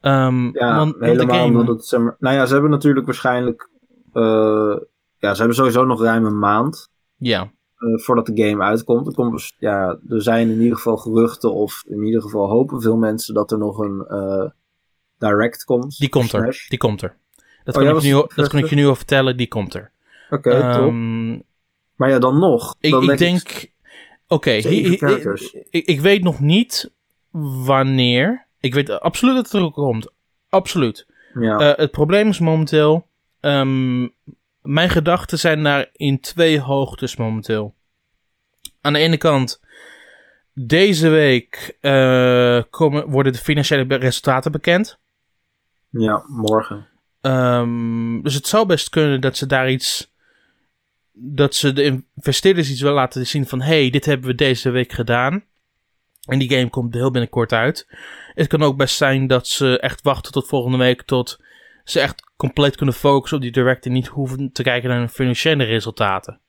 Ehm, 0.03 0.49
Ja, 0.57 0.75
want, 0.77 0.95
helemaal 0.99 1.35
game, 1.35 1.59
omdat 1.59 1.75
het, 1.75 1.85
zeg 1.85 1.99
maar, 1.99 2.15
Nou 2.19 2.35
ja, 2.35 2.45
ze 2.45 2.53
hebben 2.53 2.71
natuurlijk 2.71 3.05
waarschijnlijk... 3.05 3.69
eh, 4.13 4.75
ja, 5.17 5.31
ze 5.33 5.37
hebben 5.37 5.55
sowieso 5.55 5.85
nog 5.85 6.01
ruim 6.01 6.25
een 6.25 6.39
maand 6.39 6.89
ja, 7.17 7.51
eh, 7.77 7.97
voordat 7.99 8.25
de 8.25 8.43
game 8.43 8.63
uitkomt. 8.63 9.07
Er, 9.07 9.13
komt 9.13 9.31
dus, 9.31 9.55
ja, 9.57 9.99
er 10.09 10.21
zijn 10.21 10.49
in 10.49 10.61
ieder 10.61 10.75
geval 10.75 10.97
geruchten 10.97 11.53
of 11.53 11.83
in 11.87 12.03
ieder 12.03 12.21
geval 12.21 12.49
hopen 12.49 12.81
veel 12.81 12.97
mensen 12.97 13.33
dat 13.33 13.51
er 13.51 13.57
nog 13.57 13.77
een 13.77 14.05
eh, 14.07 14.49
direct 15.17 15.63
komt. 15.63 15.97
die 15.97 16.09
komt 16.09 16.33
er. 16.33 16.65
Die 16.69 16.77
komt 16.79 17.01
er. 17.01 17.17
Dat, 17.63 17.75
Oh, 17.75 17.81
kan, 17.81 17.91
jij 17.91 18.09
ik, 18.09 18.15
nu, 18.15 18.25
dat 18.35 18.49
kan 18.49 18.59
ik 18.59 18.65
je 18.65 18.75
nu 18.75 18.85
al 18.85 18.95
vertellen, 18.95 19.37
die 19.37 19.47
komt 19.47 19.73
er. 19.73 19.91
Oké, 20.29 20.51
top. 20.51 20.61
Ehm, 20.61 21.31
Maar 21.95 22.09
ja, 22.09 22.19
dan 22.19 22.39
nog. 22.39 22.75
ik, 22.79 22.91
dan 22.91 23.09
ik 23.09 23.17
denk. 23.17 23.71
Oké, 24.27 24.51
ik, 24.51 25.85
ik 25.85 26.01
weet 26.01 26.23
nog 26.23 26.39
niet 26.39 26.91
wanneer. 27.65 28.45
Ik 28.63 28.73
weet 28.73 28.89
absoluut 28.89 29.35
dat 29.35 29.45
het 29.45 29.53
er 29.53 29.61
ook 29.61 29.73
komt. 29.73 30.11
Absoluut. 30.49 31.05
Ja, 31.39 31.57
Eh, 31.57 31.77
het 31.77 31.91
probleem 31.91 32.29
is 32.29 32.39
momenteel. 32.39 33.07
ehm, 33.39 34.07
mijn 34.61 34.89
gedachten 34.89 35.39
zijn 35.39 35.61
naar 35.61 35.89
in 35.93 36.19
twee 36.19 36.59
hoogtes 36.59 37.15
momenteel. 37.15 37.75
Aan 38.81 38.93
de 38.93 38.99
ene 38.99 39.17
kant. 39.17 39.61
Deze 40.53 41.09
week 41.09 41.77
eh, 41.81 42.61
komen, 42.69 43.09
worden 43.09 43.31
de 43.33 43.37
financiële 43.39 43.97
resultaten 43.97 44.51
bekend. 44.51 44.99
ja, 45.89 46.23
morgen. 46.27 46.87
Ehm, 47.21 48.21
dus 48.21 48.33
het 48.33 48.47
zou 48.47 48.65
best 48.65 48.89
kunnen 48.89 49.21
dat 49.21 49.37
ze 49.37 49.45
daar 49.45 49.69
iets 49.71 50.11
dat 51.11 51.55
ze 51.55 51.73
de 51.73 52.03
investeerders 52.15 52.69
iets 52.71 52.81
willen 52.81 52.95
laten 52.95 53.27
zien 53.27 53.47
van... 53.47 53.61
hey, 53.61 53.89
dit 53.89 54.05
hebben 54.05 54.27
we 54.27 54.35
deze 54.35 54.69
week 54.69 54.91
gedaan. 54.91 55.43
En 56.25 56.39
die 56.39 56.49
game 56.49 56.69
komt 56.69 56.93
heel 56.93 57.11
binnenkort 57.11 57.51
uit. 57.51 57.87
Het 58.33 58.47
kan 58.47 58.63
ook 58.63 58.77
best 58.77 58.95
zijn 58.95 59.27
dat 59.27 59.47
ze 59.47 59.79
echt 59.79 60.01
wachten 60.01 60.31
tot 60.31 60.47
volgende 60.47 60.77
week... 60.77 61.01
tot 61.01 61.39
ze 61.83 61.99
echt 61.99 62.31
compleet 62.35 62.75
kunnen 62.75 62.95
focussen 62.95 63.37
op 63.37 63.43
die 63.43 63.51
direct... 63.51 63.85
en 63.85 63.91
niet 63.91 64.07
hoeven 64.07 64.51
te 64.51 64.63
kijken 64.63 64.89
naar 64.89 64.97
hun 64.97 65.09
financiële 65.09 65.63
resultaten. 65.63 66.39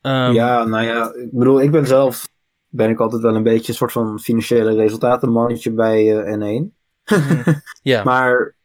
Ehm, 0.00 0.32
ja, 0.32 0.64
nou 0.64 0.84
ja, 0.84 1.12
ik 1.14 1.28
bedoel, 1.32 1.62
ik 1.62 1.70
ben 1.70 1.86
zelf... 1.86 2.28
ben 2.68 2.90
ik 2.90 3.00
altijd 3.00 3.22
wel 3.22 3.34
een 3.34 3.42
beetje 3.42 3.68
een 3.68 3.78
soort 3.78 3.92
van 3.92 4.20
financiële 4.20 4.74
resultatenmannetje 4.74 5.72
bij 5.72 6.22
eh, 6.22 6.36
N1. 6.38 6.74
ja. 7.82 8.04
Maar 8.04 8.56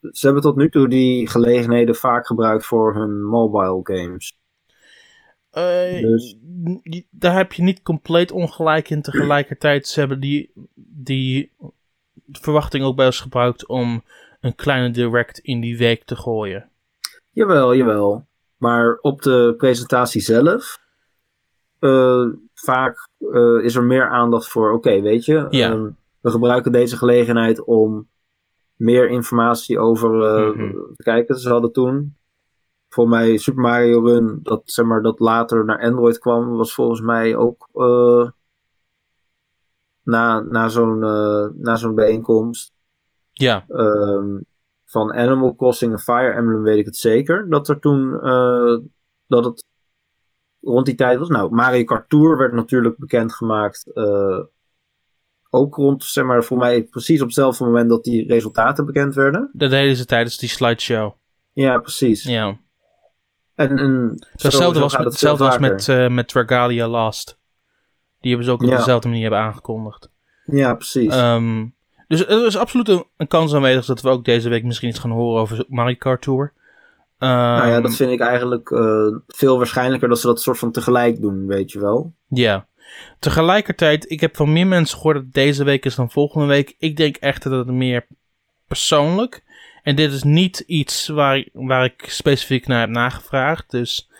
ze 0.00 0.26
hebben 0.26 0.42
tot 0.42 0.56
nu 0.56 0.70
toe 0.70 0.88
die 0.88 1.28
gelegenheden 1.28 1.94
vaak 1.94 2.26
gebruikt 2.26 2.66
voor 2.66 2.94
hun 2.94 3.22
mobile 3.22 3.80
games. 3.82 4.38
Eh, 5.58 6.00
Dus- 6.02 6.36
daar 7.10 7.36
heb 7.36 7.52
je 7.52 7.62
niet 7.62 7.82
compleet 7.82 8.30
ongelijk 8.32 8.90
in. 8.90 9.02
Tegelijkertijd, 9.02 9.86
ze 9.88 10.00
hebben 10.00 10.20
die, 10.20 10.52
die 11.04 11.52
verwachting 12.32 12.84
ook 12.84 12.96
bij 12.96 13.06
ons 13.06 13.20
gebruikt 13.20 13.66
om 13.68 14.02
een 14.40 14.54
kleine 14.54 14.90
direct 14.90 15.38
in 15.38 15.60
die 15.60 15.78
week 15.78 16.04
te 16.04 16.16
gooien. 16.16 16.70
Jawel, 17.32 17.74
jawel. 17.74 18.26
Maar 18.56 18.98
op 19.00 19.22
de 19.22 19.54
presentatie 19.56 20.20
zelf, 20.20 20.78
eh, 21.78 22.24
vaak 22.54 23.08
eh, 23.32 23.64
is 23.64 23.74
er 23.74 23.82
meer 23.84 24.08
aandacht 24.08 24.48
voor, 24.48 24.72
oké, 24.72 25.00
weet 25.00 25.24
je, 25.24 25.46
Ja. 25.50 25.70
ehm, 25.70 25.88
we 26.20 26.30
gebruiken 26.30 26.72
deze 26.72 26.96
gelegenheid 26.96 27.64
om 27.64 28.08
meer 28.74 29.08
informatie 29.10 29.78
over 29.78 30.10
Mhm. 30.10 30.70
te 30.96 31.02
kijken. 31.02 31.38
Ze 31.38 31.48
hadden 31.48 31.72
toen, 31.72 32.16
voor 32.88 33.08
mij, 33.08 33.36
Super 33.36 33.62
Mario 33.62 34.00
Run, 34.06 34.40
dat, 34.42 34.62
zeg 34.64 34.86
maar, 34.86 35.02
dat 35.02 35.20
later 35.20 35.64
naar 35.64 35.80
Android 35.80 36.18
kwam, 36.18 36.56
was 36.56 36.74
volgens 36.74 37.00
mij 37.00 37.36
ook 37.36 37.68
eh, 37.72 38.30
na, 40.02 40.40
na 40.40 40.68
zo'n 40.68 41.02
eh, 41.04 41.46
na 41.54 41.76
zo'n 41.76 41.94
bijeenkomst. 41.94 42.72
Ja, 43.32 43.64
Ehm, 43.68 44.38
van 44.84 45.12
Animal 45.12 45.54
Crossing 45.54 45.92
en 45.92 45.98
Fire 45.98 46.32
Emblem 46.32 46.62
weet 46.62 46.78
ik 46.78 46.84
het 46.84 46.96
zeker. 46.96 47.48
Dat 47.48 47.68
er 47.68 47.78
toen, 47.80 48.20
eh, 48.20 48.76
dat 49.26 49.44
het 49.44 49.64
rond 50.60 50.86
die 50.86 50.94
tijd 50.94 51.18
was. 51.18 51.28
Nou, 51.28 51.54
Mario 51.54 51.84
Kart 51.84 52.08
Tour 52.08 52.36
werd 52.36 52.52
natuurlijk 52.52 52.96
bekendgemaakt. 52.98 53.90
ook 55.50 55.74
rond, 55.74 56.04
zeg 56.04 56.24
maar, 56.24 56.44
voor 56.44 56.58
mij 56.58 56.84
precies 56.84 57.20
op 57.20 57.26
hetzelfde 57.26 57.64
moment 57.64 57.88
dat 57.88 58.04
die 58.04 58.26
resultaten 58.26 58.86
bekend 58.86 59.14
werden. 59.14 59.50
dat 59.52 59.70
deden 59.70 59.96
ze 59.96 60.04
tijdens 60.04 60.38
die 60.38 60.48
slideshow. 60.48 61.12
Ja, 61.52 61.78
precies. 61.78 62.22
Ja. 62.22 62.58
En, 63.58 63.78
en 63.78 64.14
Hetzelfde 64.32 64.80
was, 64.80 64.96
met, 64.96 65.04
hetzelfde 65.06 65.44
was 65.44 65.58
met, 65.58 65.88
eh 65.88 66.08
met 66.08 66.28
Dragalia 66.28 66.88
Last. 66.88 67.38
Die 68.20 68.30
hebben 68.30 68.46
ze 68.48 68.52
ook 68.52 68.62
op 68.62 68.68
Ja. 68.68 68.76
dezelfde 68.76 69.08
manier 69.08 69.22
hebben 69.22 69.40
aangekondigd. 69.40 70.10
Ja, 70.44 70.74
precies. 70.74 71.14
Ehm, 71.14 71.66
dus 72.08 72.26
er 72.26 72.46
is 72.46 72.56
absoluut 72.56 72.88
een, 72.88 73.04
een 73.16 73.28
kans 73.28 73.54
aanwezig 73.54 73.84
dat 73.84 74.00
we 74.00 74.08
ook 74.08 74.24
deze 74.24 74.48
week 74.48 74.64
misschien 74.64 74.88
iets 74.88 74.98
gaan 74.98 75.10
horen 75.10 75.40
over 75.40 75.64
Mario 75.68 75.94
Kart 75.98 76.22
Tour. 76.22 76.52
nou 77.18 77.66
ja, 77.68 77.74
Ehm, 77.74 77.82
dat 77.82 77.94
vind 77.94 78.10
ik 78.10 78.20
eigenlijk 78.20 78.70
eh, 78.70 79.06
veel 79.26 79.56
waarschijnlijker 79.56 80.08
dat 80.08 80.20
ze 80.20 80.26
dat 80.26 80.40
soort 80.40 80.58
van 80.58 80.72
tegelijk 80.72 81.20
doen, 81.20 81.46
weet 81.46 81.72
je 81.72 81.80
wel. 81.80 82.12
Ja. 82.28 82.66
Tegelijkertijd, 83.18 84.10
ik 84.10 84.20
heb 84.20 84.36
van 84.36 84.52
meer 84.52 84.66
mensen 84.66 84.96
gehoord 84.96 85.16
dat 85.16 85.32
deze 85.32 85.64
week 85.64 85.84
is 85.84 85.94
dan 85.94 86.10
volgende 86.10 86.46
week. 86.46 86.74
Ik 86.78 86.96
denk 86.96 87.16
echter 87.16 87.50
dat 87.50 87.66
het 87.66 87.74
meer 87.74 88.06
persoonlijk. 88.66 89.42
En 89.88 89.94
dit 89.96 90.12
is 90.12 90.22
niet 90.22 90.58
iets 90.66 91.08
waar, 91.08 91.44
waar 91.52 91.84
ik 91.84 92.04
specifiek 92.06 92.66
naar 92.66 92.80
heb 92.80 92.88
nagevraagd. 92.88 93.70
Dus 93.70 94.10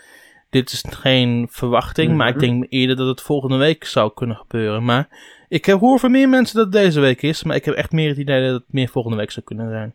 dit 0.50 0.72
is 0.72 0.84
geen 0.88 1.46
verwachting. 1.50 2.16
Maar 2.16 2.28
ik 2.28 2.34
Mhm. 2.34 2.44
denk 2.44 2.66
eerder 2.68 2.96
dat 2.96 3.06
het 3.06 3.20
volgende 3.20 3.56
week 3.56 3.84
zou 3.84 4.10
kunnen 4.14 4.36
gebeuren. 4.36 4.84
Maar 4.84 5.08
ik 5.48 5.64
heb- 5.64 5.78
hoor 5.80 5.98
van 5.98 6.10
meer 6.10 6.28
mensen 6.28 6.56
dat 6.56 6.64
het 6.64 6.74
deze 6.74 7.00
week 7.00 7.22
is. 7.22 7.42
Maar 7.42 7.56
ik 7.56 7.64
heb 7.64 7.74
echt 7.74 7.92
meer 7.92 8.08
het 8.08 8.18
idee 8.18 8.44
dat 8.50 8.52
het 8.60 8.72
meer 8.72 8.88
volgende 8.88 9.16
week 9.16 9.30
zou 9.30 9.46
kunnen 9.46 9.70
zijn. 9.70 9.94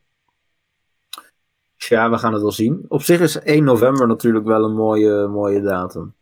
Ja, 1.75 2.09
we 2.09 2.17
gaan 2.17 2.33
het 2.33 2.41
wel 2.41 2.51
zien. 2.51 2.85
Op 2.87 3.01
zich 3.01 3.19
is 3.19 3.39
1 3.43 3.63
november 3.63 4.07
natuurlijk 4.07 4.45
wel 4.45 4.63
een 4.63 4.75
mooie, 4.75 5.27
mooie 5.27 5.61
datum. 5.61 6.13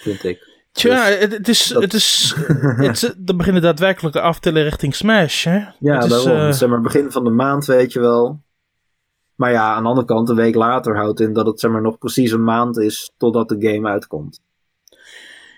Vind 0.00 0.24
ik. 0.24 0.46
Tja, 0.72 1.06
Dus 1.06 1.18
het, 1.18 1.32
het 1.32 1.48
is. 1.48 1.66
dat- 1.66 1.82
Het 1.82 1.92
is 1.94 2.34
het 2.86 3.02
is 3.02 3.14
dan 3.18 3.36
beginnen 3.36 3.62
daadwerkelijk 3.62 4.14
de 4.14 4.20
aftellen 4.20 4.62
richting 4.62 4.94
Smash. 4.94 5.44
Hè? 5.44 5.58
Ja, 5.78 5.98
Het 5.98 6.10
is, 6.10 6.58
Zeg 6.58 6.68
maar 6.68 6.80
begin 6.80 7.10
van 7.10 7.24
de 7.24 7.30
maand, 7.30 7.64
weet 7.66 7.92
je 7.92 8.00
wel. 8.00 8.40
Maar 9.38 9.50
ja, 9.50 9.74
aan 9.74 9.82
de 9.82 9.88
andere 9.88 10.06
kant, 10.06 10.28
een 10.28 10.36
week 10.36 10.54
later 10.54 10.96
houdt 10.96 11.20
in 11.20 11.32
dat 11.32 11.46
het 11.46 11.60
zeg 11.60 11.70
maar 11.70 11.82
nog 11.82 11.98
precies 11.98 12.30
een 12.32 12.44
maand 12.44 12.78
is 12.78 13.12
totdat 13.16 13.48
de 13.48 13.56
game 13.72 13.88
uitkomt. 13.88 14.40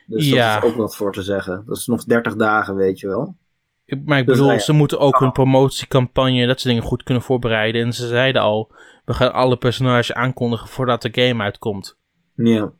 Dus 0.06 0.28
Ja. 0.28 0.54
dat 0.54 0.64
is 0.64 0.70
ook 0.70 0.76
wat 0.76 0.96
voor 0.96 1.12
te 1.12 1.22
zeggen. 1.22 1.62
Dat 1.66 1.76
is 1.76 1.86
nog 1.86 2.04
30 2.04 2.36
dagen, 2.36 2.74
weet 2.76 3.00
je 3.00 3.06
wel. 3.08 3.36
Ik- 3.84 4.02
Maar 4.04 4.18
ik 4.18 4.24
Dus, 4.26 4.32
bedoel, 4.34 4.46
nou 4.48 4.58
ja. 4.58 4.64
ze 4.64 4.72
moeten 4.72 4.98
ook 4.98 5.18
hun 5.18 5.32
promotiecampagne 5.32 6.46
dat 6.46 6.60
soort 6.60 6.74
dingen 6.74 6.88
goed 6.88 7.02
kunnen 7.02 7.22
voorbereiden. 7.22 7.82
En 7.84 7.92
ze 7.92 8.06
zeiden 8.06 8.42
al, 8.42 8.72
we 9.04 9.14
gaan 9.14 9.32
alle 9.32 9.56
personages 9.56 10.12
aankondigen 10.12 10.68
voordat 10.68 11.02
de 11.02 11.08
game 11.12 11.42
uitkomt. 11.42 11.96
Ja. 12.34 12.72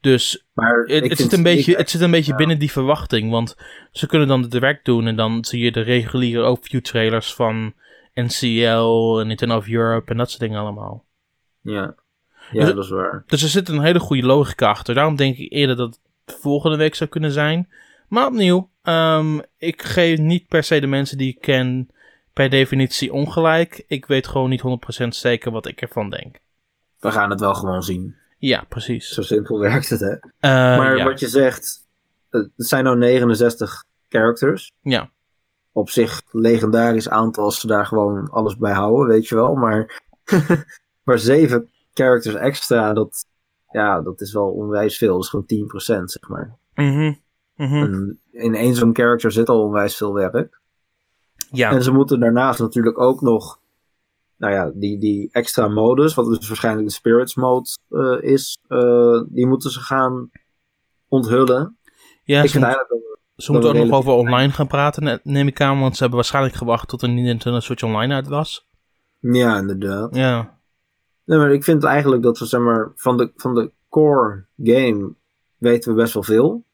Dus 0.00 0.46
Maar 0.52 0.78
het, 0.86 1.16
zit, 1.18 1.32
een 1.32 1.42
beetje, 1.42 1.76
het 1.76 1.90
zit 1.90 2.00
een 2.00 2.10
beetje 2.10 2.30
ja. 2.30 2.36
binnen 2.36 2.58
die 2.58 2.72
verwachting. 2.72 3.30
Want 3.30 3.56
ze 3.92 4.06
kunnen 4.06 4.28
dan 4.28 4.42
het 4.42 4.50
direct 4.50 4.84
doen 4.84 5.06
en 5.06 5.16
dan 5.16 5.44
zie 5.44 5.60
je 5.64 5.72
de 5.72 5.80
reguliere 5.80 6.42
overview 6.42 6.80
trailers 6.80 7.34
van 7.34 7.72
NCL 8.24 9.18
en 9.20 9.26
Nintendo 9.26 9.56
of 9.56 9.68
Europe 9.68 10.10
en 10.10 10.16
dat 10.16 10.28
soort 10.28 10.40
dingen 10.40 10.60
allemaal. 10.60 11.04
Ja, 11.60 11.94
ja 12.50 12.64
Dus- 12.64 12.74
dat 12.74 12.84
is 12.84 12.90
waar. 12.90 13.24
Dus 13.26 13.42
er 13.42 13.48
zit 13.48 13.68
een 13.68 13.80
hele 13.80 14.00
goede 14.00 14.26
logica 14.26 14.68
achter. 14.68 14.94
Daarom 14.94 15.16
denk 15.16 15.36
ik 15.36 15.52
eerder 15.52 15.76
dat 15.76 15.98
het 16.24 16.36
volgende 16.40 16.76
week 16.76 16.94
zou 16.94 17.10
kunnen 17.10 17.32
zijn. 17.32 17.68
Maar 18.08 18.26
opnieuw, 18.26 18.70
ehm, 18.82 19.38
ik 19.56 19.82
geef 19.82 20.18
niet 20.18 20.48
per 20.48 20.62
se 20.62 20.80
de 20.80 20.86
mensen 20.86 21.18
die 21.18 21.28
ik 21.34 21.40
ken 21.40 21.90
per 22.32 22.50
definitie 22.50 23.12
ongelijk. 23.12 23.84
Ik 23.86 24.06
weet 24.06 24.26
gewoon 24.26 24.50
niet 24.50 24.60
100% 24.60 25.16
zeker 25.16 25.50
wat 25.50 25.66
ik 25.66 25.80
ervan 25.80 26.10
denk. 26.10 26.38
We 26.98 27.10
gaan 27.10 27.30
het 27.30 27.40
wel 27.40 27.54
gewoon 27.54 27.82
zien. 27.82 28.16
Ja, 28.38 28.64
precies. 28.68 29.08
Zo 29.08 29.22
simpel 29.22 29.58
werkt 29.58 29.88
het, 29.88 30.00
hè. 30.00 30.12
Eh, 30.12 30.18
maar 30.50 30.96
ja. 30.96 31.04
wat 31.04 31.20
je 31.20 31.28
zegt, 31.28 31.86
het 32.30 32.50
zijn 32.56 32.84
nou 32.84 32.98
69 32.98 33.84
characters. 34.08 34.72
ja. 34.82 35.10
Op 35.78 35.90
zich 35.90 36.22
legendarisch 36.30 37.08
aantal 37.08 37.44
als 37.44 37.60
ze 37.60 37.66
daar 37.66 37.86
gewoon 37.86 38.30
alles 38.30 38.56
bij 38.56 38.72
houden, 38.72 39.06
weet 39.06 39.28
je 39.28 39.34
wel. 39.34 39.54
Maar, 39.54 40.02
maar 41.04 41.18
zeven 41.18 41.70
characters 41.94 42.34
extra, 42.34 42.92
dat, 42.92 43.26
ja, 43.70 44.00
dat 44.02 44.20
is 44.20 44.32
wel 44.32 44.50
onwijs 44.50 44.98
veel. 44.98 45.14
Dat 45.14 45.22
is 45.22 45.28
gewoon 45.28 46.00
10%, 46.00 46.04
zeg 46.04 46.28
maar. 46.28 46.56
En 47.54 48.20
in 48.30 48.54
één 48.54 48.74
zo'n 48.74 48.94
character 48.96 49.32
zit 49.32 49.48
al 49.48 49.62
onwijs 49.62 49.96
veel 49.96 50.14
werk. 50.14 50.60
ja. 51.50 51.70
En 51.70 51.82
ze 51.82 51.92
moeten 51.92 52.20
daarnaast 52.20 52.60
natuurlijk 52.60 52.98
ook 52.98 53.20
nog, 53.20 53.60
nou 54.36 54.52
ja, 54.52 54.70
die, 54.74 54.98
die 54.98 55.28
extra 55.32 55.68
modus, 55.68 56.14
wat 56.14 56.26
dus 56.26 56.48
waarschijnlijk 56.48 56.86
de 56.86 56.94
Spirits 56.94 57.34
mode 57.34 57.68
eh, 57.88 58.30
is, 58.32 58.58
eh, 58.68 59.22
die 59.28 59.46
moeten 59.46 59.70
ze 59.70 59.80
gaan 59.80 60.30
onthullen. 61.08 61.78
ja, 62.22 62.42
ik 62.42 62.50
vind 62.50 62.64
eigenlijk 62.64 63.17
ze 63.42 63.52
moeten 63.52 63.70
ook 63.70 63.76
nog 63.86 63.98
over 63.98 64.12
online 64.12 64.52
gaan 64.52 64.66
praten, 64.66 65.02
ne- 65.04 65.20
neem 65.22 65.46
ik 65.46 65.60
aan. 65.60 65.80
Want 65.80 65.92
ze 65.92 65.98
hebben 65.98 66.18
waarschijnlijk 66.18 66.54
gewacht 66.54 66.88
tot 66.88 67.02
een 67.02 67.14
Nintendo 67.14 67.60
Switch 67.60 67.82
Online 67.82 68.14
uit 68.14 68.28
was. 68.28 68.68
ja, 69.20 69.58
inderdaad. 69.58 70.14
Ja. 70.16 70.56
Nee, 71.24 71.38
maar 71.38 71.52
ik 71.52 71.64
vind 71.64 71.84
eigenlijk 71.84 72.22
dat 72.22 72.38
we, 72.38 72.46
zeg 72.46 72.60
maar, 72.60 72.92
van 72.94 73.16
de, 73.16 73.32
van 73.36 73.54
de 73.54 73.70
core 73.88 74.46
game 74.62 75.12
weten 75.56 75.90
we 75.94 76.00
best 76.00 76.14
wel 76.14 76.22
veel. 76.22 76.64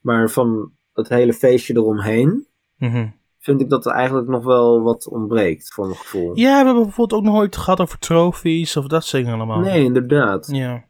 Maar 0.00 0.30
van 0.30 0.72
het 0.92 1.08
hele 1.08 1.32
feestje 1.32 1.74
eromheen 1.74 2.46
Mhm. 2.78 3.08
vind 3.38 3.60
ik 3.60 3.68
dat 3.70 3.86
er 3.86 3.92
eigenlijk 3.92 4.28
nog 4.28 4.44
wel 4.44 4.82
wat 4.82 5.08
ontbreekt, 5.08 5.72
voor 5.74 5.84
mijn 5.86 5.98
gevoel. 5.98 6.36
Ja, 6.38 6.58
we 6.60 6.64
hebben 6.64 6.82
bijvoorbeeld 6.82 7.20
ook 7.20 7.26
nog 7.26 7.36
ooit 7.40 7.56
gehad 7.56 7.80
over 7.80 7.98
trophies 7.98 8.76
of 8.76 8.86
dat 8.86 9.04
soort 9.04 9.22
dingen 9.22 9.38
allemaal. 9.38 9.60
Nee, 9.60 9.84
inderdaad. 9.84 10.48
Ja. 10.52 10.84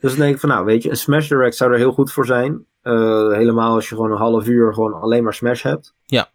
Dus 0.00 0.10
dan 0.10 0.20
denk 0.20 0.34
ik 0.34 0.40
van, 0.40 0.48
nou, 0.48 0.64
weet 0.64 0.82
je, 0.82 0.90
een 0.90 0.96
Smash 0.96 1.28
Direct 1.28 1.56
zou 1.56 1.72
er 1.72 1.78
heel 1.78 1.92
goed 1.92 2.12
voor 2.12 2.26
zijn. 2.26 2.64
Eh, 2.86 3.32
helemaal 3.32 3.74
als 3.74 3.88
je 3.88 3.94
gewoon 3.94 4.10
een 4.10 4.16
half 4.16 4.46
uur 4.48 4.74
gewoon 4.74 4.92
alleen 5.00 5.24
maar 5.24 5.34
Smash 5.34 5.62
hebt. 5.62 5.94
Ja. 6.04 6.30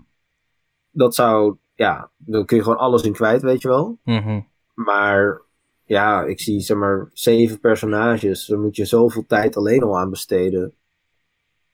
Dat 0.91 1.15
zou, 1.15 1.55
ja, 1.75 2.09
dan 2.17 2.45
kun 2.45 2.57
je 2.57 2.63
gewoon 2.63 2.77
alles 2.77 3.03
in 3.03 3.13
kwijt, 3.13 3.41
weet 3.41 3.61
je 3.61 3.67
wel. 3.67 3.97
Mhm. 4.03 4.39
Maar 4.73 5.41
ja, 5.83 6.23
ik 6.23 6.39
zie 6.39 6.59
zeg 6.59 6.77
maar 6.77 7.09
zeven 7.13 7.59
personages. 7.59 8.45
Daar 8.45 8.59
moet 8.59 8.75
je 8.75 8.85
zoveel 8.85 9.25
tijd 9.27 9.57
alleen 9.57 9.83
al 9.83 9.97
aan 9.99 10.09
besteden. 10.09 10.73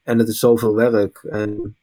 En 0.03 0.17
het 0.19 0.27
is 0.27 0.39
zoveel 0.39 0.75
werk. 0.75 1.23
En 1.29 1.77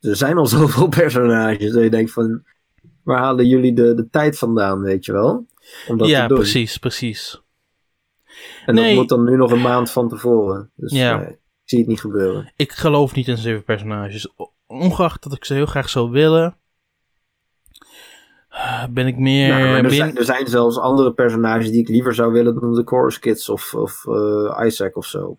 er 0.00 0.16
zijn 0.16 0.36
al 0.38 0.46
zoveel 0.56 0.88
personages. 0.88 1.72
Dat 1.72 1.82
je 1.82 1.90
denkt 1.90 2.12
van, 2.12 2.42
waar 3.02 3.18
halen 3.18 3.46
jullie 3.46 3.74
de, 3.74 3.94
de 3.94 4.08
tijd 4.10 4.38
vandaan, 4.38 4.80
weet 4.80 5.04
je 5.04 5.12
wel? 5.12 5.46
Om 5.88 5.98
dat 5.98 6.08
ja, 6.08 6.22
te 6.22 6.28
doen. 6.28 6.38
precies, 6.38 6.76
precies. 6.78 7.42
En 8.66 8.74
Nee. 8.74 8.86
dat 8.86 8.94
moet 8.94 9.08
dan 9.08 9.24
nu 9.24 9.36
nog 9.36 9.52
een 9.52 9.60
maand 9.60 9.90
van 9.90 10.08
tevoren. 10.08 10.70
Dus 10.74 10.92
Ja. 10.92 11.16
nee, 11.16 11.40
zie 11.64 11.78
het 11.78 11.88
niet 11.88 12.00
gebeuren. 12.00 12.52
Ik 12.56 12.72
geloof 12.72 13.14
niet 13.14 13.28
in 13.28 13.36
zeven 13.36 13.64
personages. 13.64 14.28
Ongeacht 14.66 15.22
dat 15.22 15.32
ik 15.32 15.44
ze 15.44 15.54
heel 15.54 15.66
graag 15.66 15.88
zou 15.88 16.10
willen. 16.10 16.56
ben 18.90 19.06
ik 19.06 19.18
meer... 19.18 19.48
Nou, 19.48 19.76
er, 19.76 19.82
ben- 19.82 19.94
zijn, 19.94 20.16
er 20.16 20.24
zijn 20.24 20.46
zelfs 20.46 20.78
andere 20.78 21.12
personages 21.12 21.70
die 21.70 21.80
ik 21.80 21.88
liever 21.88 22.14
zou 22.14 22.32
willen 22.32 22.60
dan 22.60 22.74
de 22.74 22.82
Chorus 22.84 23.18
Kids 23.18 23.48
of, 23.48 23.74
of 23.74 24.06
eh, 24.06 24.66
Isaac 24.66 24.96
of 24.96 25.06
zo. 25.06 25.38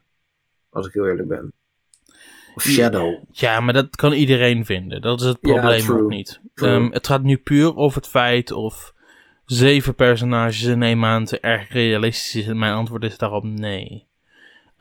Als 0.70 0.88
ik 0.88 0.94
heel 0.94 1.08
eerlijk 1.08 1.28
ben. 1.28 1.54
Of 2.56 2.64
Shadow. 2.64 3.24
Ja, 3.32 3.60
maar 3.60 3.74
dat 3.74 3.96
kan 3.96 4.14
iedereen 4.14 4.66
vinden. 4.66 5.02
Dat 5.02 5.22
is 5.22 5.28
het 5.28 5.40
probleem 5.40 5.92
ook 5.92 6.10
niet. 6.10 6.42
Ehm, 6.56 6.92
het 6.92 7.08
gaat 7.08 7.24
nu 7.24 7.38
puur 7.38 7.76
over 7.76 7.98
het 7.98 8.10
feit 8.10 8.52
of 8.52 8.94
zeven 9.46 9.96
personages 9.96 10.64
in 10.64 10.84
één 10.84 11.00
maand 11.00 11.40
erg 11.40 11.70
realistisch 11.70 12.36
is. 12.36 12.48
En 12.48 12.60
mijn 12.60 12.74
antwoord 12.74 13.04
is 13.04 13.18
daarop 13.18 13.44
nee. 13.44 14.08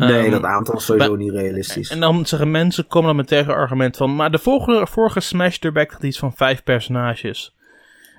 Nee, 0.06 0.22
Ehm, 0.22 0.30
dat 0.30 0.44
aantal 0.44 0.74
is 0.74 0.84
sowieso 0.84 1.16
niet 1.16 1.32
realistisch. 1.32 1.90
En 1.90 2.00
dan 2.00 2.26
zeggen 2.26 2.50
mensen, 2.50 2.86
komen 2.86 3.06
dan 3.06 3.16
met 3.16 3.26
tegenargument 3.26 3.96
van... 3.96 4.16
Maar 4.16 4.30
de 4.30 4.38
vorige, 4.38 4.86
vorige 4.86 5.20
Smash 5.20 5.58
Direct 5.58 5.92
had 5.92 6.02
iets 6.02 6.18
van 6.18 6.32
vijf 6.32 6.62
personages. 6.62 7.54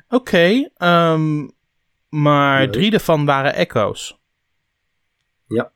Oké, 0.10 0.70
ehm, 0.78 1.48
maar 2.10 2.70
drie 2.70 2.92
daarvan 2.92 3.26
waren 3.26 3.54
echo's. 3.54 4.20
Ja. 5.48 5.72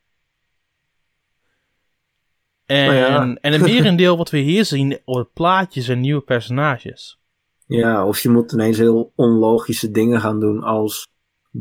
En, 2.66 2.86
Nou 2.86 2.98
ja. 2.98 3.36
en 3.42 3.54
een 3.54 3.62
merendeel 3.62 4.18
wat 4.18 4.30
we 4.30 4.38
hier 4.38 4.66
zien 4.66 5.00
op 5.06 5.16
het 5.16 5.34
plaatje 5.34 5.82
zijn 5.82 6.00
nieuwe 6.00 6.22
personages. 6.22 7.20
Ja, 7.68 8.08
of 8.08 8.20
je 8.20 8.30
moet 8.30 8.52
ineens 8.52 8.78
heel 8.78 9.12
onlogische 9.16 9.92
dingen 9.92 10.22
gaan 10.22 10.40
doen 10.40 10.64
als 10.64 11.08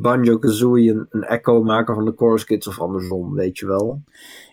Banjo-Kazooie 0.01 0.91
een, 0.93 1.07
een 1.11 1.25
echo 1.25 1.63
maken 1.63 1.95
van 1.95 2.05
de 2.05 2.13
Chorus 2.17 2.45
Kids 2.45 2.67
of 2.67 2.81
andersom, 2.81 3.35
weet 3.35 3.59
je 3.59 3.67
wel. 3.67 4.03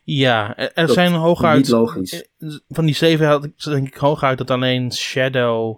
Ja, 0.03 0.57
er, 0.57 0.71
er 0.73 0.85
Dat 0.85 0.95
zijn 0.95 1.11
Niet 1.11 1.19
hooguit... 1.21 1.69
logisch. 1.69 2.25
eh, 2.37 2.49
Van 2.69 2.85
die 2.85 2.95
zeven 2.95 3.27
had 3.27 3.43
ik 3.43 3.63
denk 3.63 3.87
ik 3.87 3.95
hooguit 3.95 4.37
dat 4.37 4.51
alleen 4.51 4.91
Shadow 4.93 5.77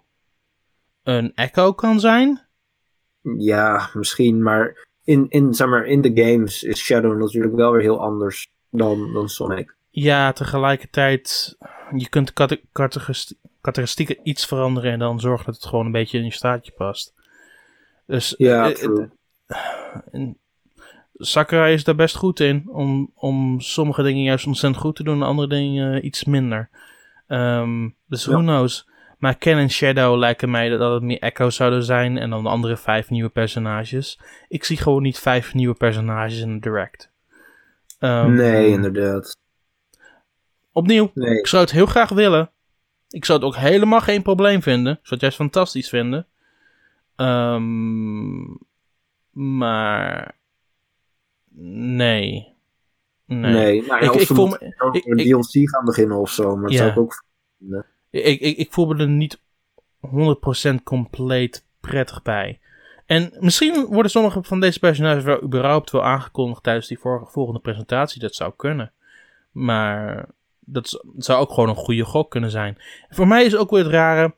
een 1.03 1.31
echo 1.36 1.74
kan 1.74 2.00
zijn. 2.00 2.41
Ja, 3.38 3.89
misschien, 3.93 4.43
maar 4.43 4.88
in, 5.03 5.25
in, 5.29 5.53
zeg 5.53 5.67
maar 5.67 5.86
in 5.86 6.01
de 6.01 6.12
games 6.24 6.63
is 6.63 6.79
Shadow 6.79 7.17
natuurlijk 7.19 7.55
wel 7.55 7.72
weer 7.72 7.81
heel 7.81 8.01
anders 8.01 8.51
dan, 8.69 9.13
dan 9.13 9.29
Sonic. 9.29 9.75
Ja, 9.89 10.31
tegelijkertijd, 10.31 11.55
je 11.95 12.10
kunt 12.10 12.34
categoris- 12.72 13.36
karakteristieken 13.62 14.17
iets 14.24 14.45
veranderen 14.45 14.91
en 14.91 15.00
dan 15.00 15.19
zorgen 15.19 15.45
dat 15.45 15.55
het 15.55 15.65
gewoon 15.65 15.86
een 15.86 15.91
beetje 15.91 16.17
in 16.17 16.24
je 16.24 16.31
staatje 16.34 16.72
past. 16.72 17.13
Dus 18.05 18.34
Ja, 18.38 18.69
eh, 18.69 18.75
true. 18.75 19.10
En 20.11 20.37
Sakurai 21.17 21.73
is 21.73 21.83
daar 21.83 21.95
best 21.95 22.15
goed 22.15 22.39
in 22.39 22.63
om, 22.69 23.11
om 23.15 23.59
sommige 23.61 24.03
dingen 24.03 24.23
juist 24.23 24.47
ontzettend 24.47 24.81
goed 24.83 24.95
te 24.95 25.03
doen 25.03 25.15
en 25.21 25.27
andere 25.27 25.47
dingen 25.47 25.93
eh, 25.95 26.03
iets 26.03 26.23
minder. 26.23 26.69
Ehm, 27.27 27.89
dus 28.07 28.25
who 28.25 28.37
Ja. 28.37 28.41
knows. 28.43 28.89
Maar 29.17 29.37
Ken 29.37 29.57
en 29.57 29.69
Shadow 29.69 30.17
lijken 30.17 30.49
mij 30.49 30.69
dat, 30.69 30.79
dat 30.79 30.93
het 30.93 31.03
meer 31.03 31.19
echo's 31.19 31.55
zouden 31.55 31.83
zijn 31.83 32.17
en 32.17 32.29
dan 32.29 32.43
de 32.43 32.49
andere 32.49 32.77
vijf 32.77 33.09
nieuwe 33.09 33.29
personages. 33.29 34.19
Ik 34.47 34.63
zie 34.63 34.77
gewoon 34.77 35.01
niet 35.01 35.20
vijf 35.20 35.53
nieuwe 35.53 35.75
personages 35.75 36.39
in 36.39 36.53
de 36.53 36.59
direct. 36.59 37.11
Ehm, 38.00 38.33
nee, 38.33 38.67
inderdaad. 38.67 39.37
Opnieuw, 40.72 41.11
Nee. 41.13 41.37
ik 41.39 41.48
zou 41.48 41.61
het 41.63 41.72
heel 41.72 41.85
graag 41.85 42.09
willen. 42.09 42.50
Ik 43.09 43.25
zou 43.25 43.39
het 43.39 43.48
ook 43.48 43.55
helemaal 43.55 44.01
geen 44.01 44.22
probleem 44.22 44.61
vinden. 44.61 44.91
Ik 44.93 45.00
zou 45.01 45.09
het 45.11 45.22
juist 45.22 45.37
fantastisch 45.37 45.89
vinden. 45.89 46.27
Ehm, 47.15 48.43
maar. 49.35 50.35
Nee. 51.57 52.53
Nee. 53.25 53.51
Nee, 53.53 53.81
nou 53.87 54.03
ja, 54.03 54.11
Ik- 54.11 54.27
voel 54.27 54.48
me- 54.48 54.74
ik- 54.91 55.05
een 55.05 55.17
ik- 55.17 55.25
DLC 55.31 55.69
gaan 55.69 55.85
beginnen 55.85 56.17
of 56.17 56.29
zo, 56.29 56.55
maar 56.55 56.63
dat 56.63 56.71
Ja. 56.71 56.77
zou 56.77 56.89
ik 56.91 56.98
ook... 56.98 57.24
Ik, 58.09 58.39
ik, 58.41 58.57
ik 58.57 58.74
voel 58.74 58.85
me 58.87 58.98
er 58.98 59.07
niet 59.07 59.39
100% 60.00 60.83
compleet 60.83 61.65
prettig 61.79 62.21
bij. 62.21 62.59
En 63.05 63.33
misschien 63.39 63.85
worden 63.85 64.11
sommige 64.11 64.43
van 64.43 64.59
deze 64.59 64.79
personages 64.79 65.24
wel 65.24 65.43
überhaupt 65.43 65.91
wel 65.91 66.03
aangekondigd 66.03 66.63
tijdens 66.63 66.87
die 66.87 67.00
vor- 67.00 67.27
volgende 67.31 67.59
presentatie. 67.59 68.21
Dat 68.21 68.35
zou 68.35 68.53
kunnen. 68.55 68.91
Maar 69.51 70.25
dat 70.59 71.03
zou 71.17 71.39
ook 71.41 71.50
gewoon 71.53 71.69
een 71.69 71.75
goede 71.75 72.03
gok 72.05 72.31
kunnen 72.31 72.51
zijn. 72.51 72.77
voor 73.09 73.27
mij 73.27 73.45
is 73.45 73.55
ook 73.55 73.69
weer 73.69 73.83
het 73.83 73.91
rare 73.91 74.33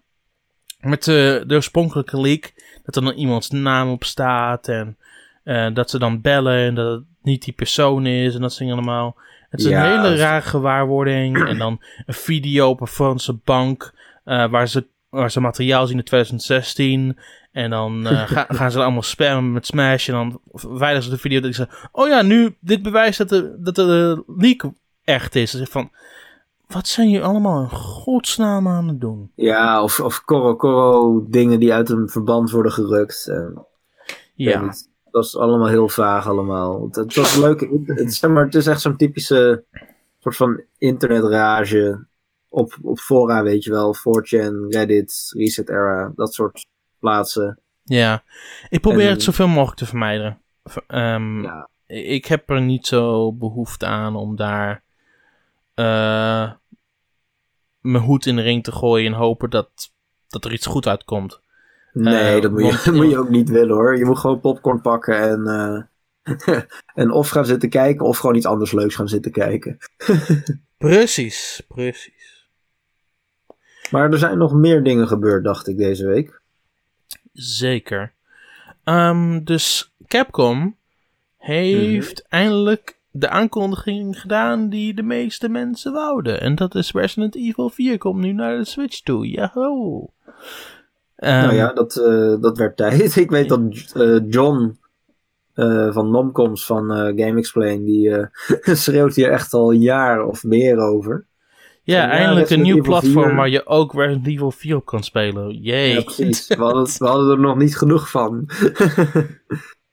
met 0.79 1.03
de, 1.03 1.43
de 1.47 1.55
oorspronkelijke 1.55 2.19
leak. 2.21 2.53
Dat 2.87 2.95
er 2.95 3.01
dan 3.01 3.13
iemands 3.13 3.49
naam 3.49 3.89
op 3.89 4.03
staat. 4.03 4.67
En 4.67 4.97
eh, 5.43 5.67
dat 5.73 5.89
ze 5.89 5.99
dan 5.99 6.21
bellen 6.21 6.57
en 6.57 6.75
dat 6.75 6.91
het 6.91 7.03
niet 7.21 7.43
die 7.43 7.53
persoon 7.53 8.05
is. 8.05 8.35
En 8.35 8.41
dat 8.41 8.49
soort 8.49 8.59
dingen 8.61 8.75
allemaal. 8.77 9.15
Het 9.49 9.59
is 9.59 9.65
Ja, 9.65 9.93
een 9.93 10.01
hele 10.03 10.15
rare 10.15 10.41
gewaarwording. 10.41 11.43
en 11.49 11.57
dan 11.57 11.81
een 12.05 12.13
video 12.13 12.69
op 12.69 12.81
een 12.81 12.87
Franse 12.87 13.33
bank. 13.43 13.93
eh, 14.23 14.49
waar, 14.49 14.67
ze, 14.67 14.85
waar 15.09 15.31
ze 15.31 15.39
materiaal 15.39 15.87
zien 15.87 15.97
in 15.97 16.03
2016. 16.03 17.17
En 17.51 17.69
dan 17.69 18.07
eh, 18.07 18.27
ga- 18.31 18.45
gaan 18.49 18.71
ze 18.71 18.81
allemaal 18.81 19.01
spammen 19.01 19.51
met 19.53 19.65
Smash. 19.65 20.07
En 20.07 20.13
dan 20.13 20.39
veiligen 20.53 21.03
ze 21.03 21.09
de 21.09 21.17
video. 21.17 21.39
Dat 21.39 21.49
ik 21.49 21.55
zeg: 21.55 21.87
Oh 21.91 22.07
ja, 22.07 22.21
nu 22.21 22.55
dit 22.59 22.81
bewijst 22.81 23.17
dat 23.17 23.29
de, 23.29 23.55
dat 23.59 23.75
de 23.75 24.23
leak 24.37 24.63
echt 25.03 25.35
is. 25.35 25.51
Dus 25.51 25.69
van. 25.69 25.91
Wat 26.67 26.87
zijn 26.87 27.09
jullie 27.09 27.25
allemaal 27.25 27.61
in 27.61 27.69
godsnaam 27.69 28.67
aan 28.67 28.87
het 28.87 29.01
doen? 29.01 29.31
Ja, 29.35 29.83
of, 29.83 29.99
of 29.99 30.23
Coro 30.25 30.55
Coro 30.55 31.25
dingen 31.29 31.59
die 31.59 31.73
uit 31.73 31.89
een 31.89 32.09
verband 32.09 32.51
worden 32.51 32.71
gerukt. 32.71 33.27
eh, 33.27 33.37
ik 34.35 34.45
weet 34.45 34.53
Ja. 34.53 34.73
Dat 35.11 35.25
is 35.25 35.37
allemaal 35.37 35.67
heel 35.67 35.89
vaag 35.89 36.27
allemaal. 36.27 36.83
Het, 36.85 36.95
het 36.95 37.15
was 37.15 37.35
leuk. 37.35 37.67
Het, 37.85 38.13
zeg 38.13 38.31
maar, 38.31 38.45
het 38.45 38.55
is 38.55 38.67
echt 38.67 38.81
zo'n 38.81 38.97
typische 38.97 39.63
soort 40.19 40.35
van 40.35 40.61
internetrage 40.77 42.05
op, 42.49 42.77
op 42.81 42.99
fora, 42.99 43.43
weet 43.43 43.63
je 43.63 43.69
wel. 43.71 43.95
4chan, 43.95 44.67
Reddit, 44.69 45.33
Reset 45.37 45.69
Era, 45.69 46.11
dat 46.15 46.33
soort 46.33 46.65
plaatsen. 46.99 47.59
ja. 47.83 48.23
Ik 48.69 48.81
probeer 48.81 49.05
En- 49.05 49.11
het 49.11 49.23
zoveel 49.23 49.47
mogelijk 49.47 49.77
te 49.77 49.85
vermijden. 49.85 50.41
Ehm, 50.87 51.41
Ja, 51.41 51.69
Ik 51.87 52.25
heb 52.25 52.49
er 52.49 52.61
niet 52.61 52.87
zo 52.87 53.33
behoefte 53.33 53.85
aan 53.85 54.15
om 54.15 54.35
daar 54.35 54.83
eh, 55.77 56.51
mijn 57.79 58.03
hoed 58.03 58.25
in 58.25 58.35
de 58.35 58.41
ring 58.41 58.63
te 58.63 58.71
gooien 58.71 59.11
en 59.13 59.17
hopen 59.17 59.49
dat, 59.49 59.69
dat 60.27 60.45
er 60.45 60.53
iets 60.53 60.65
goed 60.65 60.87
uitkomt. 60.87 61.39
nee, 61.93 62.35
Eh, 62.35 62.41
dat, 62.41 62.51
moet 62.51 62.61
je, 62.61 62.81
dat 62.85 62.93
moet 62.93 63.09
je 63.09 63.17
ook 63.17 63.29
niet 63.29 63.49
willen 63.49 63.75
hoor. 63.75 63.97
Je 63.97 64.05
moet 64.05 64.17
gewoon 64.17 64.39
popcorn 64.39 64.81
pakken 64.81 65.19
en, 65.21 65.47
eh, 65.47 66.61
en 67.03 67.11
of 67.11 67.29
gaan 67.29 67.45
zitten 67.45 67.69
kijken 67.69 68.05
of 68.05 68.17
gewoon 68.17 68.35
iets 68.35 68.45
anders 68.45 68.71
leuks 68.71 68.95
gaan 68.95 69.07
zitten 69.07 69.31
kijken. 69.31 69.77
Precies, 70.77 71.63
precies. 71.67 72.47
Maar 73.91 74.11
er 74.11 74.17
zijn 74.17 74.37
nog 74.37 74.53
meer 74.53 74.83
dingen 74.83 75.07
gebeurd, 75.07 75.43
dacht 75.43 75.67
ik, 75.67 75.77
deze 75.77 76.05
week. 76.05 76.41
Zeker. 77.33 78.13
Ehm, 78.83 79.43
dus 79.43 79.93
Capcom 80.07 80.75
heeft 81.37 82.25
eindelijk 82.27 82.96
de 83.19 83.29
aankondiging 83.29 84.19
gedaan 84.19 84.69
die 84.69 84.93
de 84.93 85.03
meeste 85.03 85.49
mensen 85.49 85.93
wouden. 85.93 86.41
En 86.41 86.55
dat 86.55 86.75
is 86.75 86.91
Resident 86.91 87.35
Evil 87.35 87.69
4 87.69 87.97
komt 87.97 88.21
nu 88.21 88.31
naar 88.31 88.57
de 88.57 88.65
Switch 88.65 89.01
toe. 89.01 89.29
Yahoo! 89.29 90.09
Ehm, 91.15 91.41
nou 91.41 91.53
ja, 91.53 91.73
dat, 91.73 91.95
eh, 91.95 92.41
dat 92.41 92.57
werd 92.57 92.77
tijd. 92.87 93.15
Ik 93.15 93.29
weet 93.29 93.49
dat 93.49 93.61
eh, 93.93 94.19
John 94.29 94.79
eh, 95.53 95.93
van 95.93 96.11
Nomcoms 96.11 96.65
van 96.65 96.89
Game 96.91 97.37
Explain, 97.37 97.85
die 97.85 98.11
schreeuwt 98.83 99.15
hier 99.15 99.31
echt 99.31 99.53
al 99.53 99.73
een 99.73 99.81
jaar 99.81 100.25
of 100.25 100.43
meer 100.43 100.77
over. 100.77 101.25
Ja, 101.83 102.03
Ja, 102.03 102.09
eindelijk 102.09 102.49
een 102.49 102.61
nieuw 102.61 102.81
platform 102.81 103.25
4. 103.25 103.35
waar 103.35 103.49
je 103.49 103.65
ook 103.65 103.93
Resident 103.93 104.27
Evil 104.27 104.51
4 104.51 104.75
op 104.75 104.85
kan 104.85 105.03
spelen. 105.03 105.61
Jee. 105.61 105.93
Ja, 105.93 106.01
precies. 106.01 106.47
We 106.47 106.55
hadden, 106.55 106.85
we 106.97 107.05
hadden 107.05 107.31
er 107.31 107.39
nog 107.39 107.57
niet 107.57 107.77
genoeg 107.77 108.09
van. 108.09 108.45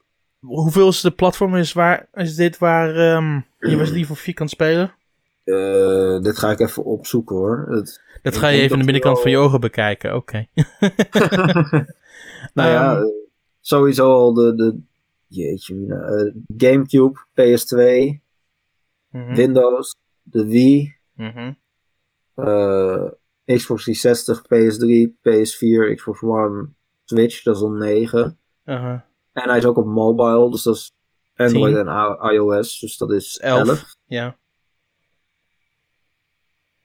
Hoeveel 0.44 0.88
is 0.88 1.00
de 1.00 1.10
platform 1.10 1.56
is, 1.56 1.72
waar, 1.72 2.08
is 2.14 2.34
dit 2.36 2.58
waar 2.58 2.88
ehm, 2.96 3.34
je 3.34 3.76
Resident 3.76 3.96
Evil 4.02 4.14
4 4.14 4.34
kan 4.34 4.48
spelen? 4.48 4.94
Eh, 5.44 6.20
dit 6.20 6.38
ga 6.38 6.50
ik 6.50 6.60
even 6.60 6.84
opzoeken 6.84 7.36
hoor. 7.36 7.66
Het, 7.68 8.02
Dat 8.22 8.36
ga 8.36 8.48
je 8.48 8.60
even 8.60 8.78
de 8.78 8.84
binnenkant 8.84 9.14
wel- 9.14 9.22
van 9.22 9.30
je 9.30 9.36
ogen 9.38 9.60
bekijken. 9.60 10.14
Oké. 10.14 10.46
nou 12.54 12.70
ja, 12.70 12.94
Ehm. 12.94 13.02
eh, 13.02 13.08
sowieso 13.60 14.12
al 14.12 14.34
de, 14.34 14.54
de 14.54 14.78
jeetje, 15.26 15.74
mina, 15.74 16.00
eh, 16.00 16.32
Gamecube, 16.56 17.18
PS2, 17.34 18.22
Mhm, 19.10 19.34
Windows, 19.34 19.96
de 20.22 20.46
Wii, 20.46 20.94
mhm. 21.14 21.52
Xbox 23.44 23.82
360, 23.82 24.42
PS3, 24.42 25.08
PS4, 25.22 25.94
Xbox 25.94 26.22
One, 26.22 26.68
Switch, 27.04 27.42
dat 27.42 27.56
is 27.56 27.62
al 27.62 27.70
9. 27.70 28.38
Uh-huh. 28.64 29.00
En 29.34 29.48
hij 29.48 29.58
is 29.58 29.64
ook 29.64 29.76
op 29.76 29.86
mobile, 29.86 30.50
dus 30.50 30.62
dat 30.62 30.74
is 30.74 30.92
Android 31.36 31.76
en 31.76 32.18
iOS, 32.32 32.78
dus 32.78 32.96
dat 32.96 33.10
is 33.12 33.38
11. 33.38 33.68
11. 33.68 33.96
Ja. 34.06 34.36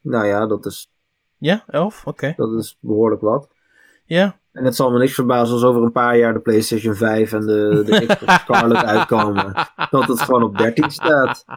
Nou 0.01 0.25
ja, 0.25 0.47
dat 0.47 0.65
is, 0.65 0.91
Ja, 1.37 1.63
11? 1.67 2.05
Oké. 2.05 2.33
dat 2.35 2.53
is 2.53 2.77
behoorlijk 2.79 3.21
wat. 3.21 3.49
Ja. 4.05 4.39
En 4.51 4.65
het 4.65 4.75
zal 4.75 4.91
me 4.91 4.97
niks 4.99 5.13
verbazen 5.13 5.53
als 5.53 5.63
over 5.63 5.83
een 5.83 5.91
paar 5.91 6.17
jaar 6.17 6.33
de 6.33 6.39
PlayStation 6.39 6.95
5 6.95 7.33
en 7.33 7.39
de, 7.41 7.83
de 7.85 7.91
Xbox 8.05 8.33
Scarlet 8.33 8.83
uitkomen. 8.83 9.53
Dat 9.89 10.07
het 10.07 10.21
gewoon 10.21 10.43
op 10.43 10.57
13 10.57 10.91
staat. 10.91 11.45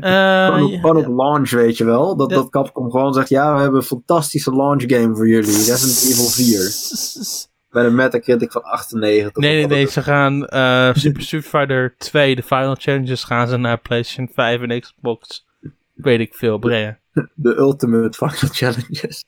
Eh, 0.00 0.46
gewoon, 0.46 0.62
op, 0.64 0.70
ja, 0.70 0.80
gewoon 0.80 0.96
op 0.96 1.06
launch, 1.06 1.50
weet 1.50 1.76
je 1.76 1.84
wel. 1.84 2.16
Dat, 2.16 2.30
dat 2.30 2.48
Capcom 2.48 2.90
gewoon 2.90 3.12
zegt, 3.12 3.28
ja, 3.28 3.54
we 3.54 3.60
hebben 3.60 3.80
een 3.80 3.86
fantastische 3.86 4.56
launch 4.56 4.82
game 4.86 5.16
voor 5.16 5.28
jullie. 5.28 5.50
Resident 5.50 6.12
Evil 6.12 6.28
4. 6.28 7.52
Met 7.74 7.84
een 7.84 7.94
Metacritic 7.94 8.52
van 8.52 8.62
98. 8.62 9.42
Nee, 9.42 9.56
nee, 9.56 9.66
nee. 9.66 9.86
Ze 9.86 10.02
gaan 10.02 10.46
eh, 10.46 10.94
Super 10.94 11.22
Street 11.22 11.44
Fighter 11.44 11.94
2, 11.98 12.36
de 12.36 12.42
Final 12.42 12.74
Challenges, 12.78 13.24
gaan 13.24 13.48
ze 13.48 13.56
naar 13.56 13.78
PlayStation 13.78 14.28
5 14.34 14.60
en 14.60 14.80
Xbox. 14.80 15.46
Weet 15.94 16.20
ik 16.20 16.34
veel, 16.34 16.58
brengen. 16.58 16.98
De 17.34 17.56
Ultimate 17.56 18.16
Final 18.16 18.50
Challenges. 18.52 19.24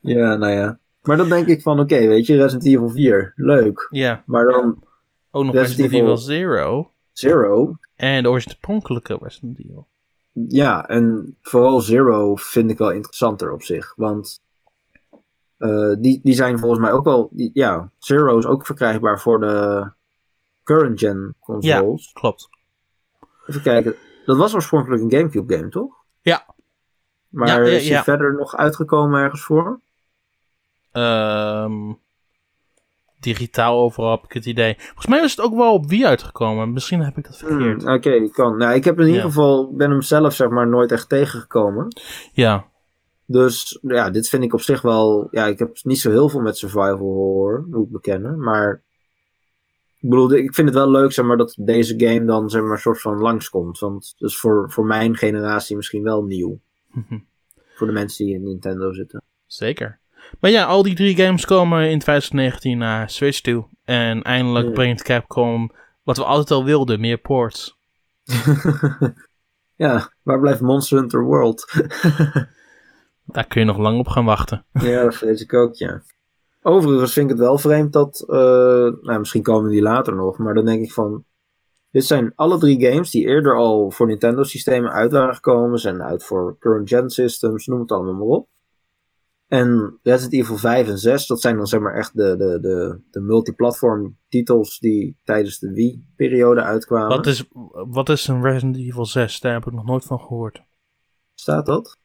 ja, 0.16 0.36
nou 0.36 0.52
ja. 0.52 0.78
Maar 1.02 1.16
dan 1.16 1.28
denk 1.28 1.46
ik 1.46 1.62
van, 1.62 1.80
oké, 1.80 2.06
weet 2.06 2.26
je, 2.26 2.36
Resident 2.36 2.66
Evil 2.66 2.88
4, 2.88 3.32
leuk. 3.36 3.86
Ja, 3.90 4.22
Maar 4.26 4.44
dan 4.44 4.84
ook 5.30 5.44
nog 5.44 5.54
Resident 5.54 5.90
Resident 5.90 5.92
Evil 5.92 6.04
Evil. 6.04 6.16
Zero. 6.16 6.90
Zero, 7.12 7.76
En 7.96 8.22
de 8.22 8.30
oorspronkelijke 8.30 9.18
Resident 9.22 9.58
Evil. 9.58 9.86
Ja, 10.48 10.88
en 10.88 11.36
vooral 11.40 11.80
Zero 11.80 12.36
vind 12.36 12.70
ik 12.70 12.78
wel 12.78 12.90
interessanter 12.90 13.52
op 13.52 13.62
zich. 13.62 13.92
Want 13.96 14.40
eh, 15.62 15.94
die, 15.98 16.20
die 16.22 16.34
zijn 16.34 16.58
volgens 16.58 16.80
mij 16.80 16.92
ook 16.92 17.04
wel. 17.04 17.28
Die, 17.32 17.50
ja, 17.54 17.90
Zero 17.98 18.38
is 18.38 18.46
ook 18.46 18.66
verkrijgbaar 18.66 19.20
voor 19.20 19.40
de 19.40 19.86
current 20.64 20.98
gen 20.98 21.34
consoles. 21.40 22.10
Klopt. 22.12 22.48
Even 23.46 23.62
kijken. 23.62 23.94
Dat 24.26 24.36
was 24.36 24.54
oorspronkelijk 24.54 25.02
een 25.02 25.10
GameCube 25.10 25.56
game, 25.56 25.68
toch? 25.68 25.94
Ja. 26.20 26.46
Maar 27.28 27.48
Ja, 27.48 27.54
ja, 27.54 27.60
is 27.76 27.82
die 27.82 27.90
ja. 27.90 28.02
verder 28.02 28.34
nog 28.34 28.56
uitgekomen 28.56 29.20
ergens 29.20 29.42
voor? 29.42 29.80
Ehm, 30.92 31.92
digitaal 33.20 33.78
overal 33.78 34.10
heb 34.10 34.24
ik 34.24 34.32
het 34.32 34.46
idee. 34.46 34.74
Volgens 34.78 35.06
mij 35.06 35.22
is 35.22 35.30
het 35.36 35.40
ook 35.40 35.54
wel 35.54 35.72
op 35.72 35.86
Wii 35.88 36.06
uitgekomen. 36.06 36.72
Misschien 36.72 37.00
heb 37.02 37.16
ik 37.18 37.24
dat 37.24 37.36
verkeerd. 37.36 37.82
Hmm, 37.82 37.92
Oké, 37.94 38.28
kan. 38.30 38.56
Nou, 38.56 38.74
ik 38.74 38.84
heb 38.84 38.98
in 38.98 39.06
ieder 39.06 39.20
Ja. 39.20 39.26
geval. 39.26 39.72
ben 39.76 39.90
hem 39.90 40.02
zelf 40.02 40.34
zeg 40.34 40.48
maar 40.48 40.68
nooit 40.68 40.92
echt 40.92 41.08
tegengekomen. 41.08 41.88
Ja, 42.32 42.64
Dus 43.32 43.78
ja, 43.82 44.10
dit 44.10 44.28
vind 44.28 44.42
ik 44.44 44.54
op 44.54 44.60
zich 44.60 44.82
wel. 44.82 45.28
Ja, 45.30 45.46
ik 45.46 45.58
heb 45.58 45.78
niet 45.82 46.00
zo 46.00 46.10
heel 46.10 46.28
veel 46.28 46.40
met 46.40 46.56
survival 46.58 46.98
horror, 46.98 47.66
moet 47.70 47.86
ik 47.86 47.92
bekennen. 47.92 48.40
Maar 48.40 48.82
ik 50.00 50.08
bedoel, 50.08 50.32
ik 50.32 50.54
vind 50.54 50.68
het 50.68 50.76
wel 50.76 50.90
leuk, 50.90 51.12
zeg 51.12 51.24
maar, 51.24 51.36
dat 51.36 51.54
deze 51.58 51.94
game 51.96 52.24
dan 52.24 52.50
zeg 52.50 52.62
maar 52.62 52.70
een 52.70 52.78
soort 52.78 53.00
van 53.00 53.18
langskomt. 53.18 53.78
Want 53.78 54.14
dat 54.18 54.30
is 54.30 54.38
voor, 54.38 54.70
voor 54.70 54.86
mijn 54.86 55.16
generatie 55.16 55.76
misschien 55.76 56.02
wel 56.02 56.22
nieuw. 56.24 56.58
Voor 57.74 57.86
de 57.86 57.92
mensen 57.92 58.24
die 58.26 58.34
in 58.34 58.42
Nintendo 58.42 58.92
zitten. 58.92 59.22
zeker. 59.46 59.98
Maar 60.40 60.50
ja, 60.50 60.64
al 60.64 60.82
die 60.82 60.94
drie 60.94 61.16
games 61.16 61.44
komen 61.44 61.90
in 61.90 61.98
2019 61.98 62.78
naar 62.78 63.10
Switch 63.10 63.40
toe. 63.40 63.64
En 63.84 64.22
eindelijk 64.22 64.66
Ja. 64.66 64.72
brengt 64.72 65.02
Capcom 65.02 65.72
wat 66.02 66.16
we 66.16 66.24
altijd 66.24 66.50
al 66.50 66.64
wilden, 66.64 67.00
meer 67.00 67.18
ports. 67.18 67.76
ja, 69.76 70.12
waar 70.22 70.40
blijft 70.40 70.60
Monster 70.60 70.98
Hunter 70.98 71.24
World? 71.24 71.64
Daar 73.24 73.46
kun 73.46 73.60
je 73.60 73.66
nog 73.66 73.78
lang 73.78 73.98
op 73.98 74.08
gaan 74.08 74.24
wachten. 74.24 74.64
ja, 74.72 75.02
dat 75.02 75.14
vrees 75.14 75.42
ik 75.42 75.54
ook, 75.54 75.74
ja. 75.74 76.02
Overigens 76.62 77.12
vind 77.12 77.30
ik 77.30 77.36
het 77.36 77.46
wel 77.46 77.58
vreemd 77.58 77.92
dat, 77.92 78.24
eh, 78.28 78.36
nou 79.00 79.18
misschien 79.18 79.42
komen 79.42 79.70
die 79.70 79.82
later 79.82 80.14
nog, 80.14 80.38
maar 80.38 80.54
dan 80.54 80.64
denk 80.64 80.84
ik 80.84 80.92
van, 80.92 81.24
dit 81.90 82.04
zijn 82.04 82.32
alle 82.34 82.58
drie 82.58 82.86
games 82.86 83.10
die 83.10 83.26
eerder 83.26 83.56
al 83.56 83.90
voor 83.90 84.06
Nintendo 84.06 84.42
systemen 84.42 84.92
uit 84.92 85.12
waren 85.12 85.34
gekomen, 85.34 85.78
zijn 85.78 86.02
uit 86.02 86.24
voor 86.24 86.56
current 86.58 86.88
gen 86.88 87.10
systems, 87.10 87.66
noem 87.66 87.80
het 87.80 87.92
allemaal 87.92 88.14
maar 88.14 88.26
op. 88.26 88.48
En 89.52 89.98
Resident 90.02 90.32
Evil 90.32 90.56
5 90.56 90.88
en 90.88 90.98
6, 90.98 91.26
dat 91.26 91.40
zijn 91.40 91.56
dan 91.56 91.66
zeg 91.66 91.80
maar 91.80 91.94
echt 91.94 92.16
de, 92.16 92.36
de, 92.36 92.58
de, 92.60 93.00
de 93.10 93.20
multiplatform 93.20 94.16
titels 94.28 94.78
die 94.78 95.16
tijdens 95.24 95.58
de 95.58 95.72
Wii-periode 95.72 96.62
uitkwamen. 96.62 97.16
Wat 97.16 97.26
is, 97.26 97.44
wat 97.72 98.08
is 98.08 98.28
een 98.28 98.42
Resident 98.42 98.76
Evil 98.76 99.06
6? 99.06 99.40
Daar 99.40 99.52
heb 99.52 99.66
ik 99.66 99.72
nog 99.72 99.84
nooit 99.84 100.04
van 100.04 100.20
gehoord. 100.20 100.62
Staat 101.34 101.66
dat? 101.66 101.98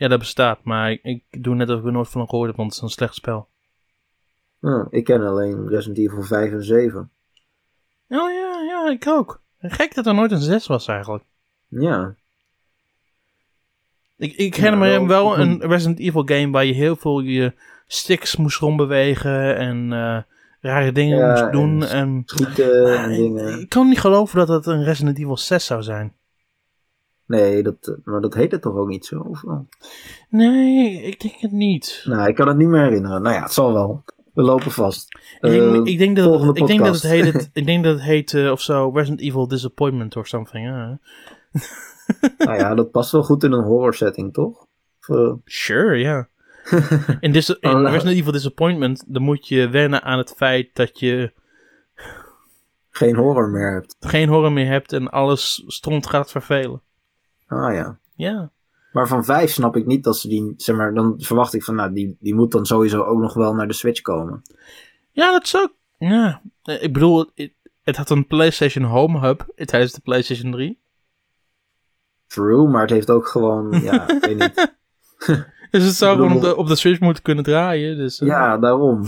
Ja, 0.00 0.08
dat 0.08 0.18
bestaat, 0.18 0.64
maar 0.64 0.90
ik, 0.90 1.00
ik 1.02 1.42
doe 1.44 1.54
net 1.54 1.70
of 1.70 1.78
ik 1.78 1.84
er 1.86 1.92
nooit 1.92 2.08
van 2.08 2.28
gehoord 2.28 2.46
heb, 2.48 2.56
want 2.56 2.68
het 2.68 2.76
is 2.76 2.82
een 2.84 2.94
slecht 2.94 3.14
spel. 3.14 3.48
Ah, 4.60 4.86
ik 4.90 5.04
ken 5.04 5.26
alleen 5.26 5.68
Resident 5.68 5.98
Evil 5.98 6.22
5 6.22 6.52
en 6.52 6.64
7. 6.64 7.10
Oh 8.08 8.30
ja, 8.30 8.60
ja, 8.68 8.90
ik 8.90 9.06
ook. 9.06 9.40
Gek 9.58 9.94
dat 9.94 10.06
er 10.06 10.14
nooit 10.14 10.30
een 10.32 10.38
6 10.40 10.66
was 10.66 10.86
eigenlijk. 10.86 11.24
Ja, 11.68 12.14
Ik, 14.16 14.32
ik 14.36 14.54
herinner 14.54 14.88
Ja, 14.88 15.00
me 15.00 15.06
wel- 15.06 15.24
wel 15.24 15.38
een 15.38 15.60
Resident 15.60 15.98
Evil 15.98 16.22
game 16.26 16.50
waar 16.50 16.64
je 16.64 16.72
heel 16.72 16.96
veel 16.96 17.20
je 17.20 17.52
sticks 17.86 18.36
moest 18.36 18.58
rondbewegen 18.58 19.56
en 19.56 19.92
eh, 19.92 20.22
rare 20.60 20.92
dingen 20.92 21.18
Ja, 21.18 21.30
moest 21.30 21.52
doen. 21.52 21.84
en 21.84 21.88
En, 21.98 22.22
schieten 22.24 22.98
en 22.98 23.10
ik, 23.10 23.16
dingen. 23.16 23.60
ik 23.60 23.68
kan 23.68 23.88
niet 23.88 24.00
geloven 24.00 24.38
dat 24.38 24.48
het 24.48 24.66
een 24.66 24.84
Resident 24.84 25.18
Evil 25.18 25.36
6 25.36 25.66
zou 25.66 25.82
zijn. 25.82 26.12
Nee, 27.30 27.62
dat, 27.62 27.98
maar 28.04 28.20
dat 28.20 28.34
heet 28.34 28.52
het 28.52 28.62
toch 28.62 28.74
ook 28.76 28.88
niet 28.88 29.06
zo? 29.06 29.18
Of 29.18 29.40
wel? 29.42 29.66
Nee, 30.28 31.02
ik 31.02 31.20
denk 31.20 31.34
het 31.38 31.52
niet. 31.52 32.02
Nou, 32.04 32.28
ik 32.28 32.34
kan 32.34 32.48
het 32.48 32.56
niet 32.56 32.68
meer 32.68 32.82
herinneren. 32.82 33.22
Nou 33.22 33.34
ja, 33.34 33.42
het 33.42 33.52
zal 33.52 33.72
wel. 33.72 34.04
We 34.34 34.42
lopen 34.42 34.70
vast. 34.70 35.14
Ik 35.40 35.50
denk, 35.50 35.86
Eh, 35.86 35.92
ik 35.92 35.98
denk 35.98 36.16
dat, 36.16 36.24
volgende 36.24 36.60
ik 36.60 36.66
denk 36.66 36.78
dat 36.84 36.94
het 36.94 37.02
heet, 37.02 37.50
ik 37.52 37.66
denk 37.66 37.84
dat 37.84 37.94
het 37.94 38.02
heet 38.02 38.34
of 38.50 38.60
zo 38.60 38.90
Resident 38.94 39.20
Evil 39.20 39.48
Disappointment 39.48 40.16
or 40.16 40.26
something. 40.26 40.66
nou 42.38 42.58
ja, 42.58 42.74
dat 42.74 42.90
past 42.90 43.12
wel 43.12 43.22
goed 43.22 43.44
in 43.44 43.52
een 43.52 43.64
horror 43.64 43.94
setting, 43.94 44.32
toch? 44.32 44.66
Of, 45.00 45.16
eh, 45.16 45.32
Sure, 45.44 45.96
ja. 45.98 46.28
In, 47.20 47.32
dis- 47.32 47.48
in 47.48 47.70
Oh, 47.70 47.74
nou. 47.74 47.90
Resident 47.90 48.16
Evil 48.18 48.32
Disappointment, 48.32 49.04
dan 49.06 49.22
moet 49.22 49.48
je 49.48 49.68
wennen 49.68 50.02
aan 50.02 50.18
het 50.18 50.34
feit 50.36 50.70
dat 50.74 50.98
je 50.98 51.32
geen 52.90 53.16
horror 53.16 53.48
meer 53.48 53.72
hebt. 53.72 53.96
geen 54.00 54.28
horror 54.28 54.52
meer 54.52 54.66
hebt 54.66 54.92
en 54.92 55.08
alles 55.10 55.62
stront 55.66 56.06
gaat 56.06 56.30
vervelen. 56.30 56.82
Ah 57.50 57.74
ja. 57.74 57.98
Ja. 58.14 58.50
Maar 58.92 59.08
van 59.08 59.24
5 59.24 59.50
snap 59.50 59.76
ik 59.76 59.86
niet 59.86 60.04
dat 60.04 60.16
ze 60.18 60.28
die, 60.28 60.54
zeg 60.56 60.76
maar, 60.76 60.94
dan 60.94 61.14
verwacht 61.18 61.54
ik 61.54 61.64
van, 61.64 61.74
nou, 61.74 61.92
die, 61.92 62.16
die 62.20 62.34
moet 62.34 62.52
dan 62.52 62.66
sowieso 62.66 63.02
ook 63.02 63.20
nog 63.20 63.34
wel 63.34 63.54
naar 63.54 63.66
de 63.66 63.72
Switch 63.72 64.00
komen. 64.00 64.42
Ja, 65.10 65.30
dat 65.32 65.48
zou... 65.48 65.68
Ja. 65.98 66.42
Eh, 66.62 66.82
Ik 66.82 66.92
bedoel, 66.92 67.30
het, 67.34 67.52
het 67.82 67.96
had 67.96 68.10
een 68.10 68.26
PlayStation 68.26 68.84
Home 68.84 69.18
Hub 69.20 69.52
tijdens 69.56 69.92
de 69.92 70.00
PlayStation 70.00 70.52
3. 70.52 70.78
True, 72.26 72.68
maar 72.68 72.80
het 72.80 72.90
heeft 72.90 73.10
ook 73.10 73.28
gewoon, 73.28 73.70
ja, 73.90 74.08
ik 74.08 74.24
weet 74.24 74.38
niet. 74.38 74.74
Dus 75.70 75.84
het 75.84 75.94
zou 75.94 76.16
gewoon 76.16 76.32
op 76.32 76.40
de, 76.40 76.56
op 76.56 76.66
de 76.66 76.76
Switch 76.76 77.00
moeten 77.00 77.22
kunnen 77.22 77.44
draaien. 77.44 77.96
Dus, 77.96 78.20
eh, 78.20 78.28
Ja, 78.28 78.58
daarom. 78.58 79.04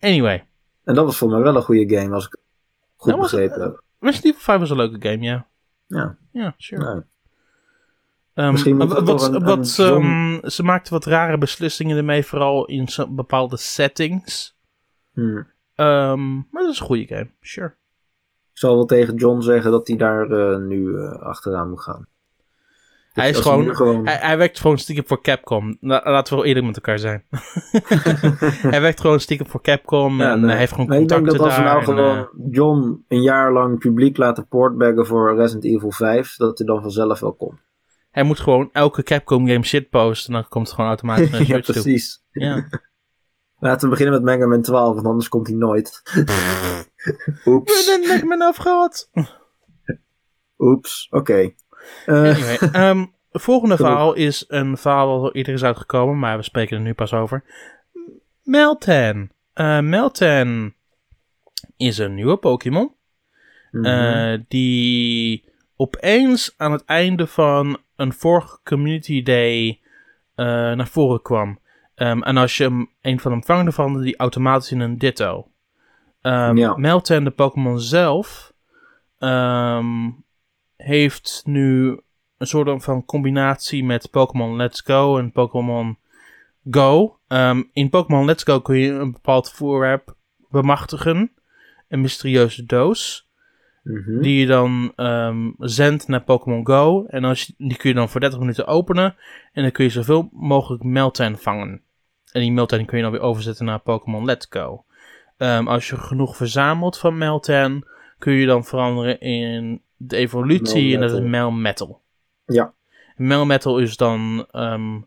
Anyway. 0.00 0.46
En 0.84 0.94
dat 0.94 1.04
was 1.04 1.16
voor 1.16 1.28
mij 1.28 1.40
wel 1.40 1.56
een 1.56 1.62
goede 1.62 1.96
game, 1.96 2.14
als 2.14 2.26
ik 2.26 2.30
het 2.32 2.40
goed 2.96 3.20
begrepen 3.20 3.60
heb. 3.60 3.82
Resident 4.00 4.24
Evil 4.34 4.40
5 4.44 4.58
was 4.58 4.70
een 4.70 4.76
leuke 4.76 5.08
game, 5.08 5.22
ja. 5.22 5.46
Ja, 5.94 6.16
Ja, 6.30 6.54
sure. 6.56 6.82
nou, 6.84 7.02
Ehm, 8.34 8.50
Misschien 8.52 8.76
wat, 8.76 8.96
een- 8.98 9.04
wat, 9.44 9.58
een 9.58 9.64
zon- 9.64 10.02
ehm, 10.02 10.48
ze 10.48 10.62
maakte 10.62 10.90
wat 10.90 11.04
rare 11.04 11.38
beslissingen 11.38 11.96
ermee, 11.96 12.24
vooral 12.26 12.64
in 12.66 12.88
bepaalde 13.08 13.56
settings. 13.56 14.56
hm. 15.12 15.42
Ehm, 15.74 16.34
maar 16.34 16.62
dat 16.62 16.70
is 16.72 16.78
een 16.80 16.86
goede 16.86 17.06
game, 17.06 17.30
sure. 17.40 17.66
Ik 18.52 18.58
zal 18.58 18.74
wel 18.74 18.84
tegen 18.86 19.14
John 19.14 19.40
zeggen 19.40 19.70
dat 19.70 19.86
hij 19.88 19.96
daar 19.96 20.30
eh, 20.30 20.58
nu 20.58 20.96
eh, 20.98 21.12
achteraan 21.22 21.68
moet 21.68 21.80
gaan. 21.80 22.06
Hij 23.12 23.30
is 23.30 23.38
gewoon, 23.38 24.04
Hij, 24.04 24.16
hij 24.20 24.38
werkt 24.38 24.60
gewoon 24.60 24.78
stiekem 24.78 25.06
voor 25.06 25.22
Capcom. 25.22 25.76
La- 25.80 26.02
laten 26.04 26.32
we 26.32 26.38
wel 26.38 26.48
eerlijk 26.48 26.66
met 26.66 26.76
elkaar 26.76 26.98
zijn. 26.98 27.24
hij 28.74 28.80
werkt 28.80 29.00
gewoon 29.00 29.20
stiekem 29.20 29.46
voor 29.46 29.60
Capcom 29.62 30.18
Ja, 30.18 30.32
en 30.32 30.40
nee. 30.40 30.50
hij 30.50 30.58
heeft 30.58 30.72
gewoon 30.72 30.86
Maar 30.86 30.98
ik 31.00 31.08
denk 31.08 31.20
contacten 31.20 31.46
dat 31.46 31.56
als 31.56 31.64
we 31.64 31.68
nou 31.70 31.78
en, 31.78 31.84
gewoon 31.84 32.50
John 32.50 33.04
een 33.08 33.22
jaar 33.22 33.52
lang 33.52 33.78
publiek 33.78 34.16
laten 34.16 34.46
portbaggen 34.48 35.06
voor 35.06 35.36
Resident 35.36 35.64
Evil 35.64 35.92
5, 35.92 36.36
dat 36.36 36.58
hij 36.58 36.66
dan 36.66 36.82
vanzelf 36.82 37.20
wel 37.20 37.32
komt. 37.32 37.52
eh, 37.58 37.58
hij 38.10 38.22
moet 38.22 38.40
gewoon 38.40 38.68
elke 38.72 39.02
Capcom 39.02 39.46
game 39.48 39.64
shitposten 39.64 40.34
en 40.34 40.40
dan 40.40 40.48
komt 40.48 40.66
het 40.66 40.74
gewoon 40.74 40.90
automatisch 40.90 41.30
naar 41.30 41.46
ja, 41.56 41.60
toe. 41.60 41.72
precies. 41.72 42.24
Ja. 42.30 42.68
Laten 43.58 43.84
we 43.84 43.88
beginnen 43.96 44.14
met 44.22 44.34
Mega 44.34 44.46
Man 44.48 44.62
12, 44.62 44.94
want 44.94 45.06
anders 45.06 45.28
komt 45.28 45.46
hij 45.46 45.56
nooit. 45.56 46.02
Oeps. 47.46 47.88
Ik 47.88 48.06
ben 48.20 48.28
mijn 48.28 48.42
afgehad. 48.42 49.10
Oeps. 50.58 51.06
Oké. 51.10 51.34
Eh, 51.38 51.50
Anyway, 52.06 52.56
ehm, 52.72 53.04
het 53.32 53.42
volgende 53.42 53.76
verhaal 53.76 54.12
is 54.12 54.44
een 54.48 54.76
verhaal 54.76 55.08
wat 55.08 55.22
al 55.22 55.32
eerder 55.32 55.54
is 55.54 55.64
uitgekomen, 55.64 56.18
maar 56.18 56.36
we 56.36 56.42
spreken 56.42 56.76
er 56.76 56.82
nu 56.82 56.94
pas 56.94 57.12
over. 57.12 57.44
Meltan. 58.42 59.30
Eh 59.52 59.78
Meltan 59.80 60.74
is 61.76 61.98
een 61.98 62.14
nieuwe 62.14 62.36
Pokémon. 62.36 62.94
mhm. 63.70 63.84
eh, 63.84 64.40
die 64.48 65.44
opeens 65.76 66.54
aan 66.56 66.72
het 66.72 66.84
einde 66.84 67.26
van 67.26 67.78
een 67.96 68.12
vorige 68.12 68.58
Community 68.64 69.22
Day 69.22 69.80
eh, 70.34 70.46
naar 70.46 70.88
voren 70.88 71.22
kwam. 71.22 71.60
Ehm, 71.94 72.22
en 72.22 72.36
als 72.36 72.56
je 72.56 72.64
hem 72.64 72.90
een 73.00 73.20
van 73.20 73.32
hem 73.32 73.44
vangt, 73.44 73.64
dan 73.64 73.72
veranderde 73.72 74.06
die 74.06 74.16
automatisch 74.16 74.72
in 74.72 74.80
een 74.80 74.98
Ditto. 74.98 75.46
Ja. 76.20 76.76
Meltan, 76.76 77.24
de 77.24 77.30
Pokémon 77.30 77.80
zelf, 77.80 78.52
ehm, 79.18 80.10
heeft 80.82 81.42
nu 81.44 82.00
een 82.38 82.46
soort 82.46 82.84
van 82.84 83.04
combinatie 83.04 83.84
met 83.84 84.10
Pokémon 84.10 84.56
Let's 84.56 84.80
Go 84.80 85.18
en 85.18 85.32
Pokémon 85.32 85.98
Go. 86.70 87.18
Ehm, 87.28 87.62
in 87.72 87.90
Pokémon 87.90 88.24
Let's 88.24 88.44
Go 88.44 88.60
kun 88.60 88.78
je 88.78 88.90
een 88.90 89.12
bepaald 89.12 89.50
voorwerp 89.50 90.16
bemachtigen. 90.50 91.32
Een 91.88 92.00
mysterieuze 92.00 92.66
doos. 92.66 93.30
Mhm. 93.82 94.20
Die 94.20 94.40
je 94.40 94.46
dan 94.46 94.92
ehm, 94.96 95.50
zendt 95.58 96.08
naar 96.08 96.22
Pokémon 96.22 96.66
Go. 96.66 97.04
En 97.06 97.24
als 97.24 97.42
je, 97.42 97.54
die 97.56 97.76
kun 97.76 97.88
je 97.88 97.96
dan 97.96 98.08
voor 98.08 98.20
30 98.20 98.38
minuten 98.38 98.66
openen. 98.66 99.16
En 99.52 99.62
dan 99.62 99.72
kun 99.72 99.84
je 99.84 99.90
zoveel 99.90 100.28
mogelijk 100.32 100.82
Meltan 100.82 101.38
vangen. 101.38 101.82
en 102.32 102.40
die 102.40 102.52
Meltan 102.52 102.84
kun 102.84 102.96
je 102.96 103.02
dan 103.02 103.12
weer 103.12 103.20
overzetten 103.20 103.64
naar 103.64 103.78
Pokémon 103.78 104.24
Let's 104.24 104.46
Go. 104.50 104.84
Ehm, 105.36 105.68
als 105.68 105.88
je 105.88 105.96
genoeg 105.96 106.36
verzamelt 106.36 106.98
van 106.98 107.18
Meltan, 107.18 107.84
kun 108.18 108.32
je 108.32 108.46
dan 108.46 108.64
veranderen 108.64 109.20
in 109.20 109.82
de 110.06 110.16
evolutie 110.16 110.94
en 110.94 111.00
dat 111.00 111.12
is 111.12 111.20
Melmetal. 111.20 112.00
Ja. 112.46 112.74
Melmetal 113.16 113.78
is 113.78 113.96
dan 113.96 114.46
ehm, 114.50 115.00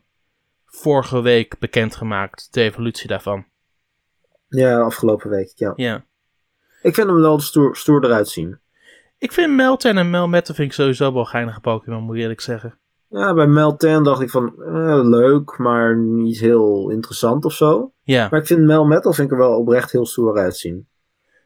vorige 0.64 1.20
week 1.20 1.58
bekendgemaakt, 1.58 2.48
de 2.50 2.62
evolutie 2.62 3.08
daarvan. 3.08 3.44
Ja, 4.48 4.80
afgelopen 4.80 5.30
week, 5.30 5.52
ja. 5.54 5.72
Ja. 5.76 6.04
Ik 6.82 6.94
vind 6.94 7.06
hem 7.08 7.20
wel 7.20 7.40
stoer, 7.40 7.76
stoer 7.76 8.04
eruit 8.04 8.28
zien. 8.28 8.58
Ik 9.18 9.32
vind 9.32 9.52
Meltan 9.54 9.96
en 9.96 10.10
Melmetal 10.10 10.54
vind 10.54 10.68
ik 10.68 10.74
sowieso 10.74 11.12
wel 11.12 11.24
geinige 11.24 11.60
Pokémon, 11.60 12.02
moet 12.02 12.14
ik 12.16 12.20
eerlijk 12.22 12.40
zeggen. 12.40 12.78
Ja, 13.08 13.34
bij 13.34 13.46
Meltan 13.46 14.04
dacht 14.04 14.20
ik 14.20 14.30
van, 14.30 14.62
eh, 14.62 15.00
leuk, 15.02 15.58
maar 15.58 15.96
niet 15.96 16.38
heel 16.40 16.90
interessant 16.90 17.44
of 17.44 17.52
zo. 17.52 17.92
Ja, 18.02 18.28
Maar 18.30 18.40
ik 18.40 18.46
vind 18.46 18.60
Melmetal 18.60 19.12
vind 19.12 19.26
ik 19.26 19.32
er 19.32 19.40
wel 19.40 19.58
oprecht 19.58 19.92
heel 19.92 20.06
stoer 20.06 20.38
uitzien. 20.38 20.88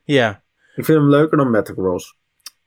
ja. 0.05 0.43
Ik 0.75 0.85
vind 0.85 0.99
hem 0.99 1.09
leuker 1.09 1.37
dan 1.37 1.51
Metagross. 1.51 2.19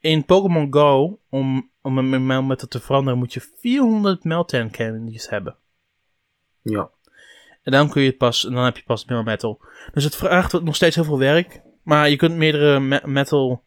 In 0.03 0.25
Pokémon 0.25 0.73
Go, 0.73 1.19
om, 1.29 1.69
om 1.81 1.97
een 1.97 2.25
Melmetal 2.25 2.67
te 2.67 2.79
veranderen, 2.79 3.19
moet 3.19 3.33
je 3.33 3.51
400 3.59 4.23
Meltan 4.23 4.71
candies 4.71 5.29
hebben. 5.29 5.55
Ja. 6.61 6.89
En 7.63 7.71
dan, 7.71 7.89
kun 7.89 8.01
je 8.01 8.07
het 8.09 8.17
pas, 8.17 8.41
dan 8.41 8.55
heb 8.63 8.77
je 8.77 8.83
pas 8.83 9.05
Melmetal. 9.05 9.61
Dus 9.93 10.03
het 10.03 10.15
vraagt 10.15 10.61
nog 10.61 10.75
steeds 10.75 10.95
heel 10.95 11.03
veel 11.05 11.17
werk. 11.19 11.61
Maar 11.83 12.09
je 12.09 12.15
kunt 12.15 12.35
meerdere 12.35 12.79
me- 12.79 13.01
metal 13.05 13.63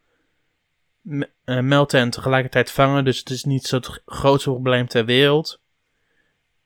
me- 1.00 1.30
eh, 1.44 1.60
Meltan 1.60 2.10
tegelijkertijd 2.10 2.70
vangen. 2.70 3.04
Dus 3.04 3.18
het 3.18 3.30
is 3.30 3.44
niet 3.44 3.64
zo 3.66 3.76
het 3.76 4.02
grootste 4.06 4.50
probleem 4.50 4.86
ter 4.86 5.04
wereld. 5.04 5.60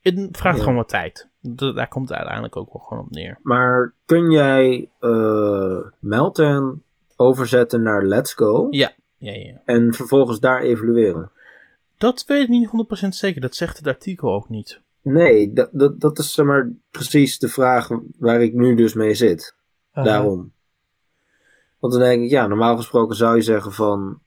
Het 0.01 0.29
vraagt 0.33 0.57
Ja. 0.57 0.63
gewoon 0.63 0.79
wat 0.79 0.89
tijd. 0.89 1.29
Daar 1.41 1.89
komt 1.89 2.09
het 2.09 2.17
uiteindelijk 2.19 2.57
ook 2.57 2.73
wel 2.73 2.83
gewoon 2.83 3.05
op 3.05 3.11
neer. 3.11 3.39
Maar 3.43 3.95
kun 4.05 4.31
jij 4.31 4.91
eh 5.01 5.79
Meltan 5.99 6.83
overzetten 7.17 7.83
naar 7.83 8.03
Let's 8.05 8.33
Go 8.35 8.67
Ja, 8.71 8.93
ja, 9.21 9.33
ja. 9.33 9.63
en 9.65 9.95
vervolgens 9.95 10.41
daar 10.41 10.61
evalueren? 10.61 11.31
Dat 11.99 12.25
weet 12.27 12.43
ik 12.43 12.49
niet 12.49 12.69
100% 13.05 13.09
zeker. 13.09 13.41
Dat 13.41 13.55
zegt 13.55 13.77
het 13.77 13.87
artikel 13.87 14.33
ook 14.35 14.49
niet. 14.49 14.81
Nee, 15.03 15.53
dat, 15.53 15.69
dat, 15.73 16.01
dat 16.01 16.19
is 16.19 16.33
zeg 16.35 16.47
maar 16.47 16.71
precies 16.91 17.39
de 17.39 17.49
vraag 17.49 17.89
waar 18.19 18.43
ik 18.43 18.53
nu 18.55 18.75
dus 18.75 18.95
mee 18.95 19.15
zit. 19.15 19.55
Uh, 19.95 20.05
Daarom. 20.05 20.53
Want 21.79 21.93
dan 21.93 22.03
denk 22.03 22.23
ik, 22.25 22.31
ja, 22.31 22.47
normaal 22.47 22.77
gesproken 22.77 23.17
zou 23.17 23.37
je 23.37 23.43
zeggen 23.43 23.73
van... 23.73 24.21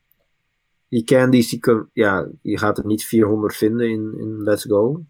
Die 0.89 1.03
candies, 1.03 1.49
die 1.49 1.59
kun, 1.59 1.89
ja, 1.93 2.27
je 2.41 2.57
gaat 2.57 2.77
er 2.77 2.85
niet 2.85 3.05
400 3.05 3.55
vinden 3.55 3.89
in, 3.89 4.13
in 4.17 4.41
Let's 4.43 4.63
Go. 4.63 5.03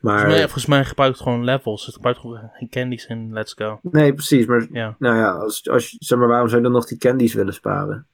Maar, 0.00 0.18
Volgens, 0.18 0.34
mij, 0.36 0.42
volgens 0.42 0.66
mij 0.66 0.84
gebruikt 0.84 1.14
het 1.14 1.22
gewoon 1.22 1.44
levels. 1.44 1.86
Het 1.86 1.94
gebruikt 1.94 2.18
gewoon 2.20 2.50
geen 2.52 2.68
candies 2.68 3.06
in 3.06 3.32
Let's 3.32 3.52
Go. 3.52 3.78
nee, 3.82 4.14
precies. 4.14 4.46
Maar, 4.46 4.66
Ja. 4.72 4.96
nou 4.98 5.16
ja, 5.16 5.30
als, 5.32 5.68
als, 5.68 5.96
zeg 5.98 6.18
maar, 6.18 6.28
waarom 6.28 6.48
zou 6.48 6.60
je 6.60 6.66
dan 6.66 6.76
nog 6.76 6.86
die 6.86 6.98
candies 6.98 7.34
willen 7.34 7.54
sparen? 7.54 8.06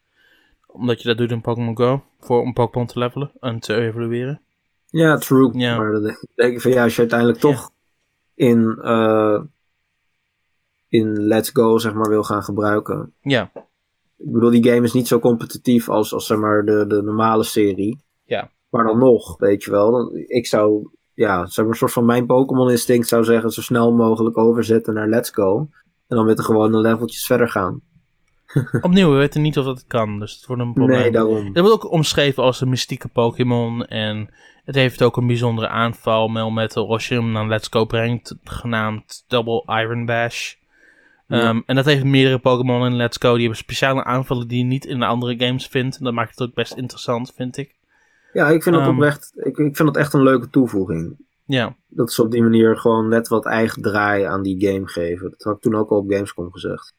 Omdat 0.74 1.02
je 1.02 1.08
dat 1.08 1.16
doet 1.18 1.30
in 1.30 1.40
Pokémon 1.40 1.76
Go. 1.76 2.02
Voor 2.20 2.40
om 2.40 2.52
Pokémon 2.52 2.86
te 2.86 2.98
levelen 2.98 3.30
en 3.40 3.60
te 3.60 3.74
evalueren. 3.74 4.40
Ja, 4.86 5.16
true. 5.16 5.58
Ja. 5.58 5.76
Maar 5.78 5.92
dan 5.92 6.02
denk 6.34 6.52
ik 6.52 6.60
van, 6.60 6.70
ja, 6.70 6.82
als 6.82 6.94
je 6.94 7.00
uiteindelijk 7.00 7.42
Ja. 7.42 7.50
toch 7.50 7.70
in, 8.34 8.78
eh, 8.82 9.40
in 10.88 11.26
Let's 11.26 11.50
Go, 11.50 11.78
zeg 11.78 11.94
maar, 11.94 12.08
wil 12.08 12.22
gaan 12.22 12.42
gebruiken. 12.42 13.12
Ja, 13.20 13.50
Ik 14.16 14.32
bedoel, 14.32 14.50
die 14.50 14.64
game 14.68 14.82
is 14.84 14.92
niet 14.92 15.08
zo 15.08 15.18
competitief 15.18 15.88
als, 15.88 16.12
als 16.14 16.26
zeg 16.26 16.38
maar, 16.38 16.64
de, 16.64 16.86
de 16.86 17.02
normale 17.02 17.44
serie. 17.44 18.00
Ja. 18.24 18.50
Maar 18.68 18.84
dan 18.84 18.98
nog, 18.98 19.38
weet 19.38 19.64
je 19.64 19.70
wel. 19.70 20.16
Ik 20.16 20.46
zou, 20.46 20.88
ja, 21.14 21.46
zeg 21.46 21.56
maar, 21.64 21.72
een 21.72 21.78
soort 21.78 21.92
van 21.92 22.04
mijn 22.04 22.26
Pokémon 22.26 22.70
instinct 22.70 23.08
zou 23.08 23.24
zeggen, 23.24 23.50
zo 23.50 23.60
snel 23.62 23.92
mogelijk 23.92 24.38
overzetten 24.38 24.94
naar 24.94 25.08
Let's 25.08 25.30
Go. 25.30 25.68
En 26.06 26.16
dan 26.16 26.26
met 26.26 26.36
de 26.36 26.42
gewone 26.42 26.78
leveltjes 26.78 27.26
verder 27.26 27.48
gaan. 27.48 27.80
opnieuw, 28.80 29.10
we 29.10 29.16
weten 29.16 29.42
niet 29.42 29.58
of 29.58 29.64
dat 29.64 29.84
kan. 29.86 30.18
Dus 30.18 30.34
het 30.34 30.46
wordt 30.46 30.62
een 30.62 30.72
probleem. 30.72 31.00
Nee, 31.00 31.10
daarom. 31.10 31.46
Het 31.46 31.58
wordt 31.58 31.84
ook 31.84 31.90
omschreven 31.92 32.42
als 32.42 32.60
een 32.60 32.68
mystieke 32.68 33.08
Pokémon. 33.08 33.84
En 33.84 34.30
het 34.64 34.74
heeft 34.74 35.02
ook 35.02 35.16
een 35.16 35.26
bijzondere 35.26 35.68
aanval. 35.68 36.28
Melmetal, 36.28 36.88
als 36.90 37.08
je 37.08 37.14
hem 37.14 37.32
naar 37.32 37.46
Let's 37.48 37.68
Go 37.70 37.84
brengt. 37.84 38.36
Genaamd 38.44 39.24
Double 39.28 39.62
Iron 39.66 40.06
Bash. 40.06 40.54
Ja. 41.26 41.40
Ehm, 41.40 41.60
en 41.66 41.74
dat 41.74 41.84
heeft 41.84 42.04
meerdere 42.04 42.38
Pokémon 42.38 42.86
in 42.86 42.96
Let's 42.96 43.16
Go. 43.20 43.32
Die 43.32 43.40
hebben 43.40 43.58
speciale 43.58 44.04
aanvallen 44.04 44.48
die 44.48 44.58
je 44.58 44.64
niet 44.64 44.84
in 44.84 44.98
de 44.98 45.06
andere 45.06 45.46
games 45.46 45.66
vindt. 45.66 45.98
En 45.98 46.04
dat 46.04 46.14
maakt 46.14 46.38
het 46.38 46.48
ook 46.48 46.54
best 46.54 46.74
interessant, 46.76 47.32
vind 47.36 47.56
ik. 47.56 47.74
Ja, 48.32 48.48
ik 48.48 48.62
vind, 48.62 48.74
dat 48.74 48.84
Ehm. 48.84 48.94
oprecht, 48.94 49.32
ik, 49.34 49.56
ik 49.58 49.76
vind 49.76 49.78
dat 49.78 49.96
echt 49.96 50.12
een 50.12 50.22
leuke 50.22 50.50
toevoeging. 50.50 51.16
Ja, 51.46 51.76
Dat 51.88 52.12
ze 52.12 52.22
op 52.22 52.30
die 52.30 52.42
manier 52.42 52.76
gewoon 52.76 53.08
net 53.08 53.28
wat 53.28 53.46
eigen 53.46 53.82
draai 53.82 54.22
aan 54.22 54.42
die 54.42 54.66
game 54.66 54.86
geven. 54.86 55.30
Dat 55.30 55.42
had 55.42 55.54
ik 55.56 55.60
toen 55.60 55.74
ook 55.74 55.90
al 55.90 55.98
op 55.98 56.10
Gamescom 56.10 56.52
gezegd. 56.52 56.94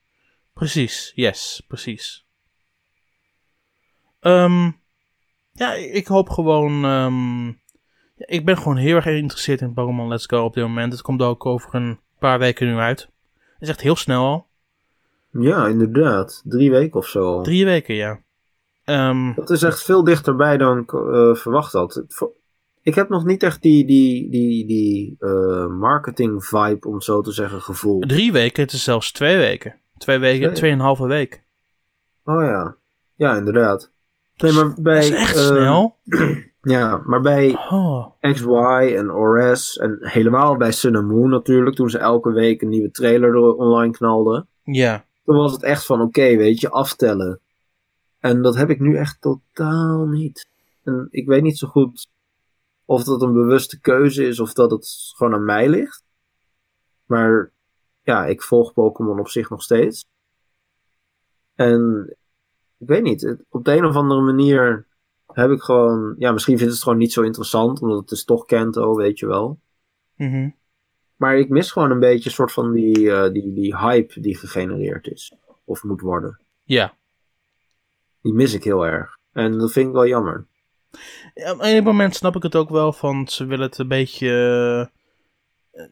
Precies. 0.55 1.11
Yes, 1.15 1.63
precies. 1.67 2.25
Ehm, 4.19 4.71
ja, 5.51 5.73
ik 5.73 6.07
hoop 6.07 6.29
gewoon... 6.29 6.85
ehm, 6.85 7.47
ik 8.15 8.45
ben 8.45 8.57
gewoon 8.57 8.77
heel 8.77 8.95
erg 8.95 9.03
geïnteresseerd 9.03 9.61
in 9.61 9.73
Pokémon 9.73 10.07
Let's 10.07 10.25
Go 10.25 10.43
op 10.43 10.53
dit 10.53 10.63
moment. 10.63 10.91
Het 10.93 11.01
komt 11.01 11.21
ook 11.21 11.45
over 11.45 11.75
een 11.75 11.99
paar 12.19 12.39
weken 12.39 12.67
nu 12.67 12.77
uit. 12.77 12.99
Het 12.99 13.61
is 13.61 13.69
echt 13.69 13.81
heel 13.81 13.95
snel 13.95 14.23
al. 14.25 14.47
Ja, 15.31 15.67
inderdaad. 15.67 16.41
Drie 16.45 16.71
weken 16.71 16.99
of 16.99 17.07
zo. 17.07 17.41
Drie 17.41 17.65
weken, 17.65 17.95
ja. 17.95 18.19
Ehm, 18.83 19.33
Dat 19.33 19.49
is 19.49 19.63
echt 19.63 19.83
veel 19.83 20.03
dichterbij 20.03 20.57
dan 20.57 20.77
ik 20.79 20.93
eh, 20.93 21.33
verwacht 21.35 21.71
had. 21.73 22.03
Ik 22.81 22.95
heb 22.95 23.09
nog 23.09 23.25
niet 23.25 23.43
echt 23.43 23.61
die, 23.61 23.85
die, 23.85 24.29
die, 24.29 24.65
die 24.67 25.15
eh, 25.19 25.67
marketing 25.67 26.45
vibe, 26.45 26.87
om 26.87 26.93
het 26.93 27.03
zo 27.03 27.21
te 27.21 27.31
zeggen, 27.31 27.61
gevoeld. 27.61 28.09
drie 28.09 28.31
weken, 28.31 28.63
het 28.63 28.71
is 28.73 28.83
zelfs 28.83 29.11
twee 29.11 29.37
weken. 29.37 29.75
Twee 29.97 30.19
weken, 30.19 30.41
Twee. 30.47 30.53
tweeënhalve 30.55 31.07
week. 31.07 31.43
Oh 32.23 32.43
ja. 32.43 32.75
Ja, 33.15 33.35
inderdaad. 33.35 33.91
Nee, 34.37 34.51
maar 34.51 34.73
bij, 34.81 34.95
Dat 34.95 35.03
is 35.03 35.15
echt 35.15 35.35
eh, 35.35 35.45
snel. 35.45 35.95
Ja, 36.61 37.01
maar 37.05 37.21
bij 37.21 37.51
Oh, 37.69 38.05
XY 38.19 38.93
en 38.97 39.11
ORS 39.11 39.77
en 39.77 39.97
helemaal 39.99 40.57
bij 40.57 40.71
Sun 40.71 40.95
and 40.95 41.07
Moon 41.07 41.29
natuurlijk, 41.29 41.75
toen 41.75 41.89
ze 41.89 41.97
elke 41.97 42.31
week 42.31 42.61
een 42.61 42.69
nieuwe 42.69 42.91
trailer 42.91 43.29
er 43.29 43.53
online 43.55 43.93
knalden. 43.93 44.47
ja. 44.63 45.05
Toen 45.23 45.35
was 45.35 45.51
het 45.51 45.63
echt 45.63 45.85
van, 45.85 46.01
oké, 46.01 46.35
weet 46.35 46.59
je, 46.61 46.69
aftellen. 46.69 47.39
En 48.19 48.41
dat 48.41 48.55
heb 48.55 48.69
ik 48.69 48.79
nu 48.79 48.95
echt 48.97 49.21
totaal 49.21 50.05
niet. 50.05 50.47
En 50.83 51.07
ik 51.11 51.27
weet 51.27 51.41
niet 51.41 51.57
zo 51.57 51.67
goed 51.67 52.07
of 52.85 53.03
dat 53.03 53.21
een 53.21 53.33
bewuste 53.33 53.79
keuze 53.79 54.27
is 54.27 54.39
of 54.39 54.53
dat 54.53 54.71
het 54.71 55.11
gewoon 55.15 55.33
aan 55.33 55.45
mij 55.45 55.69
ligt. 55.69 56.03
Maar 57.05 57.51
ja, 58.05 58.25
ik 58.25 58.41
volg 58.41 58.73
Pokémon 58.73 59.19
op 59.19 59.27
zich 59.27 59.49
nog 59.49 59.61
steeds. 59.61 60.05
En 61.55 62.15
ik 62.77 62.87
weet 62.87 63.03
niet, 63.03 63.37
op 63.49 63.65
de 63.65 63.75
een 63.75 63.85
of 63.85 63.95
andere 63.95 64.21
manier 64.21 64.87
heb 65.27 65.49
ik 65.49 65.61
gewoon, 65.61 66.15
ja, 66.17 66.31
misschien 66.31 66.57
vind 66.57 66.69
ik 66.69 66.75
het 66.75 66.83
gewoon 66.83 66.97
niet 66.97 67.13
zo 67.13 67.21
interessant, 67.21 67.81
omdat 67.81 67.99
het 67.99 68.11
is 68.11 68.23
toch 68.23 68.45
Kanto, 68.45 68.95
weet 68.95 69.19
je 69.19 69.27
wel. 69.27 69.59
Mhm. 70.15 70.49
Maar 71.15 71.37
ik 71.37 71.49
mis 71.49 71.71
gewoon 71.71 71.91
een 71.91 71.99
beetje 71.99 72.29
een 72.29 72.35
soort 72.35 72.51
van 72.51 72.73
die, 72.73 73.11
eh, 73.11 73.31
die, 73.31 73.53
die 73.53 73.77
hype 73.77 74.21
die 74.21 74.37
gegenereerd 74.37 75.07
is. 75.07 75.35
Of 75.63 75.83
moet 75.83 76.01
worden. 76.01 76.39
Ja. 76.63 76.97
Die 78.21 78.33
mis 78.33 78.53
ik 78.53 78.63
heel 78.63 78.85
erg. 78.85 79.17
En 79.31 79.57
dat 79.57 79.71
vind 79.71 79.87
ik 79.87 79.93
wel 79.93 80.07
jammer. 80.07 80.45
Ja, 81.33 81.51
Op 81.51 81.57
een 81.61 81.83
moment 81.83 82.15
snap 82.15 82.35
ik 82.35 82.43
het 82.43 82.55
ook 82.55 82.69
wel 82.69 82.93
van 82.93 83.27
ze 83.27 83.45
willen 83.45 83.65
het 83.65 83.77
een 83.77 83.87
beetje. 83.87 84.91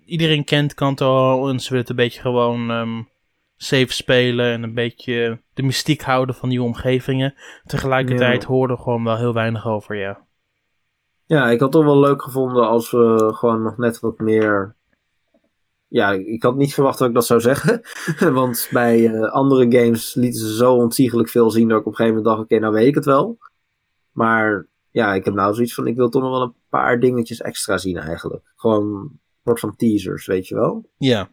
Iedereen 0.05 0.43
kent 0.43 0.73
Kanto 0.73 1.47
en 1.47 1.59
ze 1.59 1.69
willen 1.69 1.81
het 1.81 1.89
een 1.89 1.95
beetje 2.05 2.21
gewoon 2.21 2.71
ehm, 2.71 3.01
safe 3.57 3.93
spelen 3.93 4.51
en 4.51 4.63
een 4.63 4.73
beetje 4.73 5.41
de 5.53 5.63
mystiek 5.63 6.01
houden 6.01 6.35
van 6.35 6.49
die 6.49 6.61
omgevingen. 6.61 7.33
Tegelijkertijd 7.65 8.41
Ja. 8.41 8.47
hoorde 8.47 8.77
gewoon 8.77 9.03
wel 9.03 9.17
heel 9.17 9.33
weinig 9.33 9.67
over, 9.67 9.95
ja. 9.95 10.25
Ja, 11.25 11.49
ik 11.49 11.59
had 11.59 11.73
het 11.73 11.83
wel 11.83 11.99
leuk 11.99 12.21
gevonden 12.21 12.67
als 12.67 12.91
we 12.91 13.31
gewoon 13.33 13.61
nog 13.63 13.77
net 13.77 13.99
wat 13.99 14.19
meer. 14.19 14.75
Ja, 15.87 16.11
ik 16.11 16.43
had 16.43 16.55
niet 16.55 16.73
verwacht 16.73 16.97
dat 16.97 17.07
ik 17.07 17.13
dat 17.13 17.25
zou 17.25 17.39
zeggen. 17.39 17.81
Want 18.33 18.69
bij 18.71 19.05
eh, 19.13 19.31
andere 19.31 19.71
games 19.77 20.13
lieten 20.13 20.39
ze 20.39 20.55
zo 20.55 20.73
ontiegelijk 20.73 21.29
veel 21.29 21.51
zien 21.51 21.67
dat 21.67 21.79
ik 21.79 21.85
op 21.85 21.91
een 21.91 21.97
gegeven 21.97 22.17
moment 22.17 22.35
dacht: 22.35 22.51
oké, 22.51 22.59
nou 22.61 22.73
weet 22.73 22.87
ik 22.87 22.95
het 22.95 23.05
wel. 23.05 23.37
Maar 24.11 24.67
ja, 24.91 25.13
ik 25.13 25.25
heb 25.25 25.33
nou 25.33 25.53
zoiets 25.53 25.73
van: 25.73 25.87
ik 25.87 25.95
wil 25.95 26.09
toch 26.09 26.21
nog 26.21 26.31
wel 26.31 26.41
een 26.41 26.53
paar 26.69 26.99
dingetjes 26.99 27.41
extra 27.41 27.77
zien 27.77 27.97
eigenlijk. 27.97 28.51
Gewoon 28.55 29.11
soort 29.43 29.59
van 29.59 29.75
teasers, 29.75 30.25
weet 30.25 30.47
je 30.47 30.55
wel. 30.55 30.89
Ja. 30.97 31.29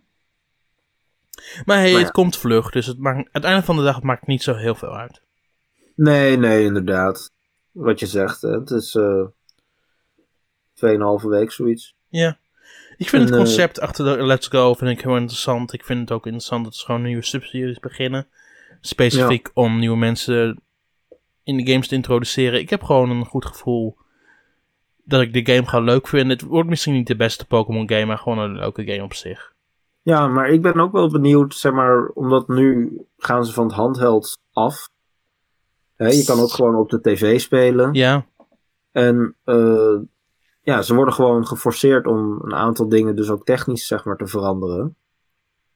Maar 1.64 1.79
hey, 1.79 1.92
Maar 1.92 2.01
het 2.01 2.11
komt 2.11 2.37
vlug, 2.37 2.70
dus 2.70 2.87
het 2.87 2.99
maakt, 2.99 3.16
aan 3.16 3.29
het 3.33 3.44
einde 3.44 3.62
van 3.62 3.77
de 3.77 3.83
dag 3.83 4.03
maakt 4.03 4.27
niet 4.27 4.42
zo 4.42 4.55
heel 4.55 4.75
veel 4.75 4.96
uit. 4.96 5.23
Nee, 5.94 6.37
nee, 6.37 6.64
inderdaad. 6.64 7.33
Wat 7.70 8.01
je 8.01 8.07
zegt, 8.07 8.42
hè. 8.42 8.51
het 8.51 8.70
is 8.70 8.94
eh 8.94 9.27
2,5 11.23 11.29
week 11.29 11.51
zoiets. 11.53 11.96
Ja. 12.09 12.38
Ik 12.96 13.09
vind 13.09 13.23
En, 13.23 13.29
het 13.29 13.31
eh, 13.31 13.37
concept 13.37 13.81
achter 13.81 14.05
de 14.05 14.25
Let's 14.25 14.49
Go 14.49 14.75
vind 14.75 14.90
ik 14.90 15.01
heel 15.01 15.16
interessant. 15.16 15.73
Ik 15.73 15.85
vind 15.85 16.01
het 16.01 16.11
ook 16.11 16.25
interessant 16.25 16.64
dat 16.64 16.75
ze 16.75 16.85
gewoon 16.85 17.03
nieuwe 17.03 17.25
subseries 17.25 17.79
beginnen. 17.79 18.29
Specifiek 18.81 19.51
om 19.55 19.79
nieuwe 19.79 19.96
mensen 19.96 20.62
in 21.42 21.57
de 21.57 21.70
games 21.70 21.88
te 21.88 21.94
introduceren. 21.94 22.61
Ik 22.61 22.70
heb 22.70 22.83
gewoon 22.83 23.11
een 23.11 23.25
goed 23.25 23.46
gevoel 23.46 23.96
dat 25.11 25.20
ik 25.20 25.33
de 25.33 25.53
game 25.53 25.66
ga 25.66 25.81
leuk 25.81 26.09
vinden. 26.09 26.31
Het 26.38 26.46
wordt 26.46 26.68
misschien 26.68 26.94
niet 26.94 27.07
de 27.07 27.16
beste 27.16 27.46
Pokémon 27.46 27.88
game, 27.88 28.05
maar 28.05 28.18
gewoon 28.18 28.38
een 28.38 28.57
leuke 28.57 28.85
game 28.85 29.03
op 29.03 29.14
zich. 29.14 29.53
Ja, 30.03 30.29
maar 30.29 30.49
ik 30.49 30.62
ben 30.62 30.81
ook 30.81 30.92
wel 30.92 31.11
benieuwd, 31.11 31.55
zeg 31.55 31.73
maar, 31.73 32.07
omdat 32.07 32.49
nu 32.49 32.99
gaan 33.18 33.44
ze 33.44 33.53
van 33.53 33.66
het 33.66 33.75
handheld 33.75 34.38
af. 34.53 34.88
Je 35.96 36.25
kan 36.27 36.40
ook 36.40 36.51
gewoon 36.51 36.75
op 36.75 36.90
de 36.90 37.01
tv 37.01 37.40
spelen. 37.40 37.94
Ja, 37.94 38.27
En 38.92 39.37
eh, 39.44 39.99
ja, 40.62 40.83
ze 40.83 40.94
worden 40.94 41.14
gewoon 41.14 41.46
geforceerd 41.46 42.07
om 42.07 42.40
een 42.42 42.55
aantal 42.55 42.88
dingen 42.88 43.16
dus 43.16 43.31
ook 43.31 43.44
technisch 43.44 43.87
zeg 43.87 44.05
maar 44.05 44.16
te 44.16 44.27
veranderen. 44.27 44.96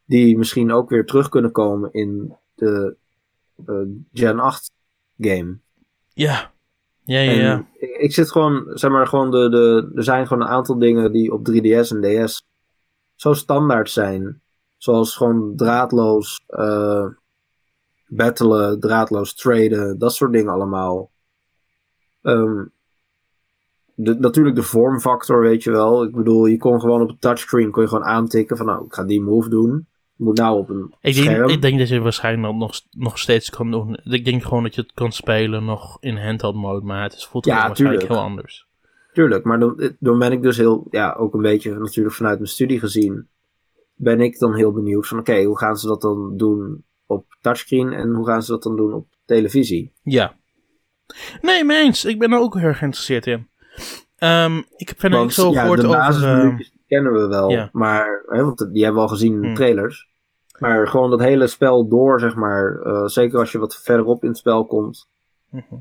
Die 0.04 0.38
misschien 0.38 0.72
ook 0.72 0.88
weer 0.88 1.06
terug 1.06 1.28
kunnen 1.28 1.52
komen 1.52 1.92
in 1.92 2.36
de 2.54 2.96
eh, 3.66 3.74
Gen 4.12 4.40
8 4.40 4.72
game. 5.18 5.58
ja, 6.14 6.52
ja, 7.04 7.20
ja. 7.20 7.32
Ja. 7.32 7.66
ik, 7.78 7.96
ik 7.96 8.12
zit 8.12 8.30
gewoon, 8.30 8.70
zeg 8.74 8.90
maar, 8.90 9.06
gewoon 9.06 9.30
de, 9.30 9.48
de, 9.48 9.92
er 9.94 10.04
zijn 10.04 10.26
gewoon 10.26 10.42
een 10.42 10.52
aantal 10.52 10.78
dingen 10.78 11.12
die 11.12 11.32
op 11.32 11.50
3DS 11.50 11.88
en 11.88 12.26
DS 12.26 12.46
zo 13.14 13.32
standaard 13.32 13.90
zijn. 13.90 14.42
Zoals 14.76 15.16
gewoon 15.16 15.56
draadloos 15.56 16.44
eh 16.46 17.06
battelen, 18.06 18.80
draadloos 18.80 19.34
traden, 19.34 19.98
dat 19.98 20.14
soort 20.14 20.32
dingen 20.32 20.52
allemaal. 20.52 21.10
Ehm, 22.22 22.64
de, 23.94 24.14
natuurlijk 24.14 24.56
de 24.56 24.62
vormfactor, 24.62 25.40
weet 25.40 25.62
je 25.62 25.70
wel. 25.70 26.04
Ik 26.04 26.14
bedoel, 26.14 26.46
je 26.46 26.56
kon 26.56 26.80
gewoon 26.80 27.02
op 27.02 27.08
het 27.08 27.20
touchscreen 27.20 27.70
kon 27.70 27.82
je 27.82 27.88
gewoon 27.88 28.04
aantikken 28.04 28.56
van 28.56 28.66
nou, 28.66 28.84
ik 28.84 28.94
ga 28.94 29.04
die 29.04 29.22
move 29.22 29.48
doen. 29.48 29.86
Moet 30.16 30.36
nou 30.36 30.58
op 30.58 30.68
een 30.68 30.94
Ik 31.00 31.14
scherm. 31.14 31.36
denk, 31.38 31.50
ik 31.50 31.62
denk 31.62 31.78
dat 31.78 31.88
je 31.88 31.94
het 31.94 32.02
waarschijnlijk 32.02 32.54
nog, 32.54 32.80
nog 32.90 33.18
steeds 33.18 33.50
kan 33.50 33.70
doen. 33.70 33.98
Ik 34.04 34.24
denk 34.24 34.42
gewoon 34.42 34.62
dat 34.62 34.74
je 34.74 34.80
het 34.80 34.92
kan 34.94 35.12
spelen 35.12 35.64
nog 35.64 35.96
in 36.00 36.16
handheld 36.16 36.54
mode, 36.54 36.86
maar 36.86 37.02
het 37.02 37.12
is, 37.12 37.24
voelt 37.26 37.44
Ja, 37.44 37.66
waarschijnlijk 37.66 38.00
tuurlijk. 38.00 38.20
heel 38.20 38.30
anders. 38.30 38.66
Tuurlijk, 39.12 39.44
maar 39.44 39.58
dan, 39.58 39.92
dan 39.98 40.18
ben 40.18 40.32
ik 40.32 40.42
dus 40.42 40.56
heel, 40.56 40.86
ja, 40.90 41.12
ook 41.12 41.34
een 41.34 41.42
beetje 41.42 41.74
natuurlijk 41.78 42.14
vanuit 42.14 42.38
mijn 42.38 42.50
studie 42.50 42.78
gezien, 42.78 43.26
ben 43.94 44.20
ik 44.20 44.38
dan 44.38 44.54
heel 44.54 44.72
benieuwd 44.72 45.06
van, 45.08 45.18
oké, 45.18 45.42
hoe 45.42 45.58
gaan 45.58 45.76
ze 45.76 45.86
dat 45.86 46.00
dan 46.00 46.36
doen 46.36 46.84
op 47.06 47.24
touchscreen 47.40 47.92
en 47.92 48.14
hoe 48.14 48.26
gaan 48.26 48.42
ze 48.42 48.50
dat 48.52 48.62
dan 48.62 48.76
doen 48.76 48.92
op 48.92 49.06
televisie? 49.24 49.92
Ja. 50.02 50.34
Nee, 51.40 51.64
mee 51.64 51.82
eens. 51.82 52.04
Ik 52.04 52.18
ben 52.18 52.32
er 52.32 52.38
ook 52.38 52.54
heel 52.54 52.62
erg 52.68 52.78
geïnteresseerd 52.78 53.26
in. 53.26 53.48
Ehm, 54.18 54.58
ik 54.76 54.88
heb 54.88 55.00
verder 55.00 55.20
niks 55.20 55.34
zo 55.34 55.52
gehoord 55.52 55.84
over... 55.84 56.72
kennen 56.94 57.12
we 57.12 57.26
wel, 57.26 57.50
ja. 57.50 57.68
maar, 57.72 58.22
hè, 58.26 58.44
want 58.44 58.68
die 58.72 58.84
hebben 58.84 59.02
we 59.02 59.08
al 59.08 59.14
gezien 59.14 59.32
in 59.32 59.40
de 59.40 59.46
Hmm. 59.46 59.54
trailers. 59.54 60.08
Maar 60.58 60.88
gewoon 60.88 61.10
dat 61.10 61.20
hele 61.20 61.46
spel 61.46 61.88
door, 61.88 62.20
zeg 62.20 62.34
maar, 62.34 62.80
eh, 62.84 63.04
zeker 63.04 63.38
als 63.38 63.52
je 63.52 63.58
wat 63.58 63.76
verderop 63.76 64.22
in 64.22 64.28
het 64.28 64.38
spel 64.38 64.64
komt. 64.66 65.08
Mhm. 65.50 65.74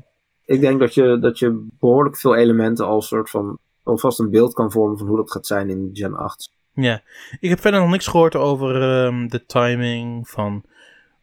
Ik 0.44 0.60
denk 0.60 0.80
dat 0.80 0.94
je, 0.94 1.18
dat 1.18 1.38
je 1.38 1.66
behoorlijk 1.80 2.16
veel 2.16 2.34
elementen 2.34 2.86
al 2.86 3.02
soort 3.02 3.30
van, 3.30 3.58
alvast 3.82 4.18
een 4.18 4.30
beeld 4.30 4.54
kan 4.54 4.72
vormen 4.72 4.98
van 4.98 5.06
hoe 5.06 5.16
dat 5.16 5.30
gaat 5.32 5.46
zijn 5.46 5.68
in 5.70 5.90
Gen 5.92 6.14
8. 6.14 6.50
Ja, 6.72 7.00
ik 7.40 7.48
heb 7.48 7.60
verder 7.60 7.80
nog 7.80 7.90
niks 7.90 8.06
gehoord 8.06 8.36
over 8.36 8.82
ehm, 8.82 9.26
de 9.28 9.44
timing 9.46 10.28
van 10.28 10.64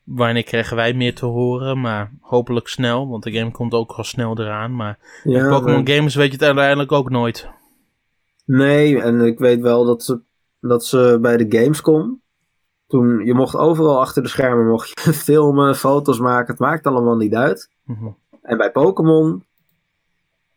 wanneer 0.04 0.44
krijgen 0.44 0.76
wij 0.76 0.94
meer 0.94 1.16
te 1.16 1.26
horen, 1.26 1.82
maar 1.82 2.12
hopelijk 2.22 2.68
snel, 2.68 3.08
want 3.10 3.24
de 3.24 3.32
game 3.32 3.52
komt 3.52 3.74
ook 3.74 3.92
al 3.92 4.04
snel 4.04 4.40
eraan. 4.40 4.76
Maar 4.76 4.98
Ja, 5.24 5.50
Pokémon 5.50 5.88
Games 5.88 6.16
weet 6.16 6.28
je 6.28 6.34
het 6.34 6.44
uiteindelijk 6.44 6.92
ook 6.92 7.10
nooit. 7.10 7.50
Nee, 8.46 9.02
en 9.02 9.22
ik 9.22 9.40
weet 9.40 9.62
wel 9.62 9.86
dat 9.86 10.04
ze, 10.04 10.22
dat 10.60 10.86
ze 10.86 11.18
bij 11.22 11.38
de 11.38 11.58
Gamescom. 11.58 12.22
Toen 12.88 13.26
je 13.26 13.34
mocht 13.34 13.56
overal 13.56 14.00
achter 14.00 14.24
de 14.24 14.30
schermen 14.30 14.68
mocht 14.68 15.02
je 15.04 15.14
filmen, 15.30 15.76
foto's 15.76 16.20
maken. 16.20 16.52
Het 16.52 16.60
maakt 16.62 16.88
allemaal 16.88 17.16
niet 17.18 17.36
uit. 17.36 17.70
Mhm. 17.84 18.08
En 18.42 18.58
bij 18.58 18.72
Pokémon. 18.72 19.44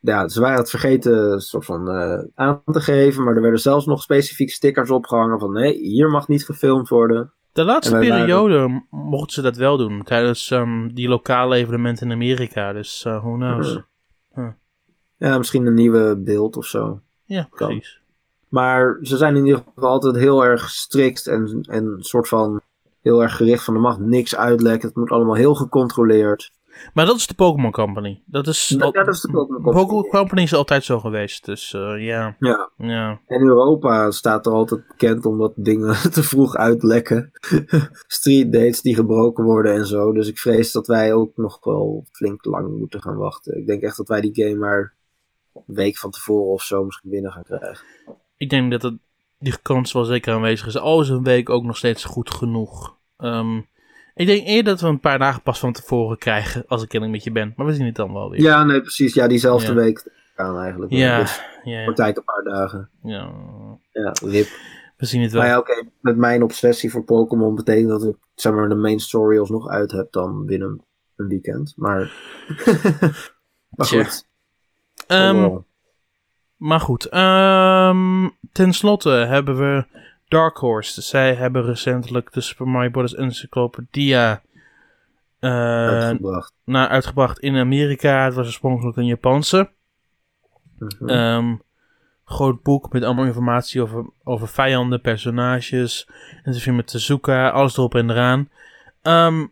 Ja, 0.01 0.29
ze 0.29 0.40
waren 0.40 0.59
het 0.59 0.70
vergeten 0.70 1.40
soort 1.40 1.64
van 1.64 1.90
eh, 1.90 2.23
aan 2.35 2.62
te 2.64 2.81
geven. 2.81 3.25
Maar 3.25 3.35
er 3.35 3.42
werden 3.42 3.61
zelfs 3.61 3.87
nog 3.87 4.03
specifiek 4.03 4.51
stickers 4.51 4.90
opgehangen 4.90 5.38
van 5.38 5.53
nee, 5.53 5.79
hier 5.79 6.09
mag 6.09 6.29
niet 6.29 6.44
gefilmd 6.44 6.88
worden. 6.88 7.33
De 7.53 7.64
laatste 7.64 7.92
waren- 7.92 8.09
periode 8.09 8.87
mochten 8.90 9.33
ze 9.35 9.42
dat 9.42 9.57
wel 9.57 9.77
doen, 9.77 10.03
tijdens 10.03 10.51
ehm, 10.51 10.88
die 10.88 11.09
lokale 11.09 11.57
evenementen 11.57 12.07
in 12.07 12.12
Amerika, 12.12 12.73
dus 12.73 13.05
eh 13.05 13.18
who 13.23 13.35
knows. 13.35 13.81
Huh. 14.35 14.49
Ja, 15.16 15.38
misschien 15.38 15.66
een 15.66 15.75
nieuwe 15.75 16.16
beeld 16.16 16.57
of 16.57 16.66
zo. 16.66 17.01
Ja, 17.25 17.49
precies. 17.51 18.01
Maar 18.49 18.99
ze 19.03 19.17
zijn 19.17 19.37
in 19.37 19.47
ieder 19.47 19.63
geval 19.75 19.91
altijd 19.91 20.17
heel 20.17 20.45
erg 20.45 20.71
strikt 20.71 21.27
en, 21.27 21.61
en 21.71 21.97
soort 22.01 22.29
van 22.29 22.61
heel 23.03 23.23
erg 23.23 23.37
gericht 23.37 23.65
van 23.65 23.75
er 23.75 23.81
mag 23.81 23.99
niks 23.99 24.37
uitlekken. 24.37 24.89
Het 24.89 24.97
moet 24.97 25.11
allemaal 25.11 25.35
heel 25.35 25.55
gecontroleerd. 25.55 26.53
Maar 26.95 27.07
dat 27.07 27.17
is 27.17 27.27
de 27.27 27.35
Pokémon 27.35 27.71
Company. 27.73 28.23
Dat 28.27 28.47
is, 28.47 28.69
Ja, 28.69 28.85
al- 28.85 28.93
dat 28.93 29.09
is 29.09 29.21
de 29.21 29.31
Pokémon 29.31 29.63
Company. 29.63 29.83
Pokémon 29.85 30.09
Company 30.09 30.43
is 30.43 30.55
altijd 30.55 30.85
zo 30.85 31.01
geweest, 31.01 31.45
dus 31.45 31.73
eh, 31.75 32.05
ja, 32.07 32.37
Ja, 32.39 32.71
ja. 32.77 33.21
en 33.27 33.41
Europa 33.43 34.11
staat 34.11 34.47
er 34.47 34.53
altijd 34.53 34.87
bekend 34.89 35.27
omdat 35.27 35.53
dingen 35.57 35.95
te 36.13 36.23
vroeg 36.23 36.57
uitlekken. 36.57 37.31
Street 38.07 38.53
dates 38.53 38.81
die 38.83 38.95
gebroken 38.95 39.45
worden 39.45 39.75
en 39.75 39.87
zo. 39.87 40.13
Dus 40.13 40.29
ik 40.29 40.39
vrees 40.39 40.73
dat 40.73 40.87
wij 40.87 41.13
ook 41.13 41.37
nog 41.37 41.59
wel 41.65 42.05
flink 42.13 42.45
lang 42.45 42.79
moeten 42.79 43.03
gaan 43.03 43.17
wachten. 43.17 43.59
Ik 43.59 43.67
denk 43.67 43.83
echt 43.83 43.97
dat 43.97 44.09
wij 44.09 44.21
die 44.21 44.45
game 44.45 44.59
maar 44.59 44.95
een 45.55 45.75
week 45.75 45.99
van 45.99 46.11
tevoren 46.11 46.53
of 46.53 46.62
zo 46.62 46.85
misschien 46.85 47.11
binnen 47.11 47.33
gaan 47.33 47.43
krijgen. 47.45 47.85
Ik 48.37 48.51
denk 48.51 48.71
dat 48.71 48.83
het, 48.83 48.95
die 49.38 49.55
kans 49.62 49.93
wel 49.93 50.05
zeker 50.05 50.35
aanwezig 50.35 50.67
is. 50.67 50.77
Al 50.79 51.01
is 51.01 51.09
een 51.09 51.23
week 51.25 51.51
ook 51.51 51.64
nog 51.64 51.77
steeds 51.77 52.05
goed 52.05 52.31
genoeg. 52.31 52.97
Ehm, 53.17 53.57
ik 54.14 54.27
denk 54.27 54.47
eerder 54.47 54.64
dat 54.73 54.81
we 54.81 54.87
een 54.88 55.01
paar 55.01 55.19
dagen 55.19 55.43
pas 55.43 55.59
van 55.59 55.73
tevoren 55.73 56.19
krijgen, 56.19 56.64
als 56.67 56.83
ik 56.83 56.93
eerlijk 56.93 57.12
met 57.12 57.25
je 57.25 57.33
ben. 57.33 57.53
Maar 57.57 57.67
we 57.67 57.75
zien 57.75 57.87
het 57.87 57.97
dan 57.97 58.12
wel 58.12 58.31
weer. 58.31 58.40
Ja, 58.40 58.64
nee, 58.64 58.81
precies. 58.81 59.14
Ja, 59.14 59.27
diezelfde 59.29 59.67
Ja. 59.69 59.75
week 59.75 60.09
aan 60.37 60.59
eigenlijk. 60.59 60.93
ja, 60.93 61.19
Dus 61.21 61.40
ja, 61.64 61.79
ja, 61.79 61.85
praktijk 61.85 62.17
een 62.17 62.25
paar 62.25 62.43
dagen. 62.45 62.90
ja. 63.03 63.31
Ja, 63.93 64.12
rip. 64.23 64.47
We 64.97 65.07
zien 65.07 65.23
het 65.23 65.33
wel. 65.33 65.40
Maar 65.40 65.51
ja, 65.51 65.59
oké, 65.59 65.83
met 66.01 66.17
mijn 66.17 66.43
obsessie 66.43 66.90
voor 66.90 67.05
Pokémon 67.05 67.55
betekent 67.55 67.88
dat 67.88 68.05
ik 68.05 68.17
zeg 68.35 68.53
maar 68.53 68.69
de 68.69 68.75
main 68.75 68.99
story 69.01 69.38
alsnog 69.38 69.69
uit 69.69 69.93
heb 69.93 70.12
dan 70.12 70.47
binnen 70.47 70.85
een 71.17 71.29
weekend. 71.29 71.73
Maar, 71.77 72.12
maar 73.77 73.87
goed. 73.87 74.27
Ehm, 75.07 75.37
overal. 75.37 75.65
maar 76.57 76.81
goed, 76.81 77.05
ehm, 77.05 78.29
ten 78.53 78.73
slotte 78.73 79.11
hebben 79.11 79.57
we 79.57 79.87
Dark 80.29 80.57
Horse. 80.57 81.03
Zij 81.03 81.35
hebben 81.35 81.65
recentelijk 81.65 82.33
de 82.33 82.41
Super 82.41 82.69
Mario 82.69 82.91
Bros. 82.91 83.15
Encyclopedia 83.15 84.43
eh, 85.39 85.89
uitgebracht. 85.89 86.53
nou, 86.65 86.89
uitgebracht 86.89 87.39
in 87.39 87.57
Amerika. 87.57 88.25
Het 88.25 88.35
was 88.35 88.47
oorspronkelijk 88.47 88.97
een 88.97 89.07
Japanse. 89.07 89.71
Mhm. 90.79 91.09
Ehm, 91.09 91.55
groot 92.25 92.63
boek 92.63 92.93
met 92.93 93.03
allemaal 93.03 93.25
informatie 93.25 93.83
over, 93.83 94.11
over 94.25 94.49
vijanden, 94.49 95.01
personages. 95.01 96.09
Interview 96.45 96.75
met 96.75 96.87
Tezuka, 96.87 97.51
alles 97.51 97.77
erop 97.77 97.95
en 97.95 98.11
eraan. 98.11 98.49
Ehm, 99.03 99.47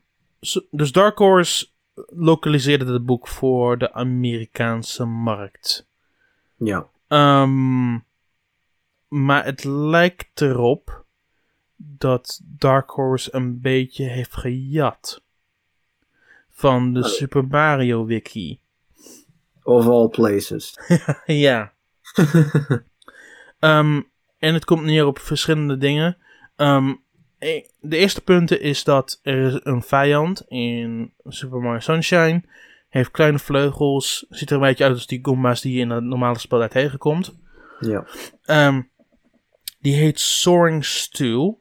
dus 0.70 0.92
Dark 0.92 1.18
Horse 1.18 1.66
lokaliseerde 2.06 2.92
het 2.92 3.06
boek 3.06 3.28
voor 3.28 3.78
de 3.78 3.92
Amerikaanse 3.92 5.04
markt. 5.04 5.88
ja. 6.56 6.90
Ehm, 7.08 7.98
maar 9.08 9.44
het 9.44 9.64
lijkt 9.64 10.40
erop 10.40 11.04
dat 11.76 12.40
Dark 12.44 12.90
Horse 12.90 13.34
een 13.34 13.60
beetje 13.60 14.04
heeft 14.04 14.36
gejat 14.36 15.22
van 16.50 16.92
de 16.94 17.00
Oh. 17.00 17.06
Super 17.06 17.46
Mario 17.46 18.04
wiki. 18.04 18.60
Of 19.62 19.86
all 19.86 20.08
places. 20.08 20.78
ja. 21.26 21.72
Ehm, 23.58 24.02
en 24.38 24.54
het 24.54 24.64
komt 24.64 24.82
neer 24.84 25.06
op 25.06 25.18
verschillende 25.18 25.76
dingen. 25.76 26.16
E- 26.56 26.96
de 27.80 27.96
eerste 27.96 28.20
punten 28.20 28.60
is 28.60 28.84
dat 28.84 29.20
er 29.22 29.66
een 29.66 29.82
vijand 29.82 30.44
in 30.48 31.12
Super 31.24 31.58
Mario 31.58 31.80
Sunshine. 31.80 32.42
Heeft 32.88 33.10
kleine 33.10 33.38
vleugels. 33.38 34.26
Ziet 34.28 34.50
er 34.50 34.56
een 34.56 34.62
beetje 34.62 34.84
uit 34.84 34.92
als 34.92 35.06
die 35.06 35.18
Goombas 35.22 35.60
die 35.60 35.74
je 35.74 35.80
in 35.80 35.90
het 35.90 36.04
normale 36.04 36.38
spel 36.38 36.58
daar 36.58 36.68
tegenkomt. 36.68 37.34
ja. 37.80 38.04
Ehm, 38.44 38.82
die 39.80 39.94
heet 39.94 40.20
Soaring 40.20 40.84
Stew. 40.84 41.52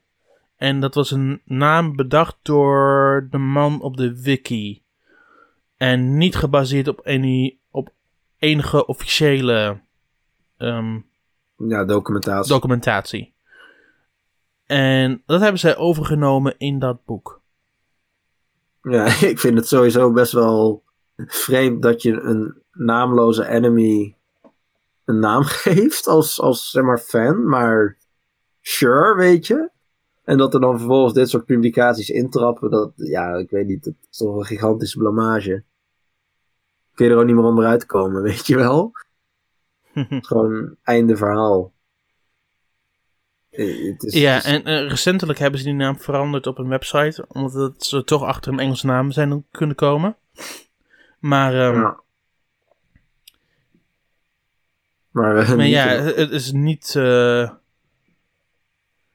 En 0.55 0.79
dat 0.79 0.95
was 0.95 1.11
een 1.11 1.41
naam 1.45 1.95
bedacht 1.95 2.37
door 2.41 3.27
de 3.31 3.37
man 3.37 3.81
op 3.81 3.97
de 3.97 4.21
wiki. 4.21 4.83
En 5.77 6.17
niet 6.17 6.35
gebaseerd 6.35 6.87
op, 6.87 6.99
any, 7.07 7.57
op 7.71 7.93
enige 8.37 8.85
officiële 8.85 9.79
ehm, 10.57 10.99
ja, 11.57 11.85
documentatie. 11.85 12.53
documentatie. 12.53 13.33
En 14.71 15.23
dat 15.25 15.41
hebben 15.41 15.59
zij 15.59 15.77
overgenomen 15.77 16.55
in 16.57 16.79
dat 16.79 17.05
boek. 17.05 17.41
ja, 18.81 19.05
ik 19.29 19.39
vind 19.39 19.57
het 19.57 19.67
sowieso 19.67 20.11
best 20.11 20.31
wel 20.31 20.83
vreemd 21.15 21.81
dat 21.81 22.01
je 22.01 22.11
een 22.11 22.61
naamloze 22.71 23.47
enemy 23.47 24.15
een 25.05 25.19
naam 25.19 25.43
geeft 25.63 26.07
als, 26.07 26.41
als 26.41 26.69
zeg 26.69 26.83
maar 26.83 26.97
fan. 26.97 27.47
Maar 27.47 27.97
sure, 28.61 29.15
weet 29.15 29.47
je. 29.47 29.69
En 30.23 30.37
dat 30.37 30.53
er 30.53 30.59
dan 30.59 30.77
vervolgens 30.77 31.13
dit 31.13 31.29
soort 31.29 31.45
publicaties 31.45 32.09
intrappen, 32.09 32.69
dat, 32.69 32.91
ja, 32.95 33.33
ik 33.33 33.49
weet 33.49 33.67
niet, 33.67 33.83
dat 33.83 33.93
is 34.11 34.17
toch 34.17 34.35
een 34.35 34.45
gigantische 34.45 34.97
blamage. 34.97 35.63
Kun 36.93 37.05
je 37.05 37.11
er 37.11 37.17
ook 37.19 37.25
niet 37.25 37.35
meer 37.35 37.43
onderuit 37.43 37.85
komen, 37.85 38.21
weet 38.31 38.47
je 38.47 38.55
wel? 38.55 38.91
Gewoon 40.21 40.75
einde 40.83 41.15
verhaal. 41.15 41.71
Eh, 43.51 43.91
het 43.91 44.03
is, 44.03 44.13
Ja, 44.13 44.33
het 44.33 44.43
is- 44.45 44.51
en 44.51 44.63
eh, 44.63 44.87
recentelijk 44.89 45.39
hebben 45.39 45.59
ze 45.59 45.65
die 45.65 45.73
naam 45.75 45.99
veranderd 45.99 46.47
op 46.47 46.57
een 46.57 46.67
website, 46.67 47.25
omdat 47.27 47.83
ze 47.85 48.03
toch 48.03 48.23
achter 48.23 48.51
een 48.53 48.59
Engelse 48.59 48.85
naam 48.85 49.11
zijn 49.11 49.45
kunnen 49.51 49.75
komen. 49.75 50.15
Maar, 51.19 51.53
ehm, 51.53 51.79
ja. 51.79 51.99
Maar, 55.11 55.37
eh, 55.37 55.47
maar 55.47 55.57
niet, 55.57 55.69
ja, 55.73 55.87
het 55.87 56.31
is 56.31 56.51
niet 56.51 56.95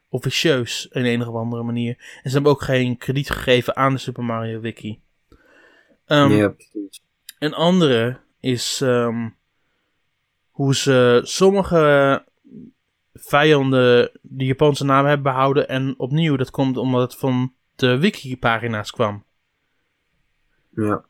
officieus 0.08 0.86
in 0.90 1.04
een 1.04 1.26
of 1.28 1.34
andere 1.34 1.62
manier. 1.62 1.96
En 2.22 2.30
ze 2.30 2.34
hebben 2.34 2.52
ook 2.52 2.62
geen 2.62 2.96
krediet 2.96 3.30
gegeven 3.30 3.76
aan 3.76 3.92
de 3.92 3.98
Super 3.98 4.24
Mario 4.24 4.60
Wiki. 4.60 5.00
Ehm, 6.06 6.30
ja, 6.30 6.48
precies. 6.48 7.02
Een 7.38 7.54
andere 7.54 8.20
is 8.40 8.80
ehm, 8.80 9.28
hoe 10.50 10.74
ze 10.74 11.20
sommige 11.24 12.24
vijanden 13.18 14.10
de 14.22 14.44
Japanse 14.44 14.84
naam 14.84 15.04
hebben 15.04 15.32
behouden. 15.32 15.68
En 15.68 15.94
opnieuw, 15.98 16.36
dat 16.36 16.50
komt 16.50 16.76
omdat 16.76 17.00
het 17.02 17.20
van 17.20 17.52
de 17.76 17.98
wiki-pagina's 17.98 18.90
kwam. 18.90 19.24
Ja. 20.74 21.04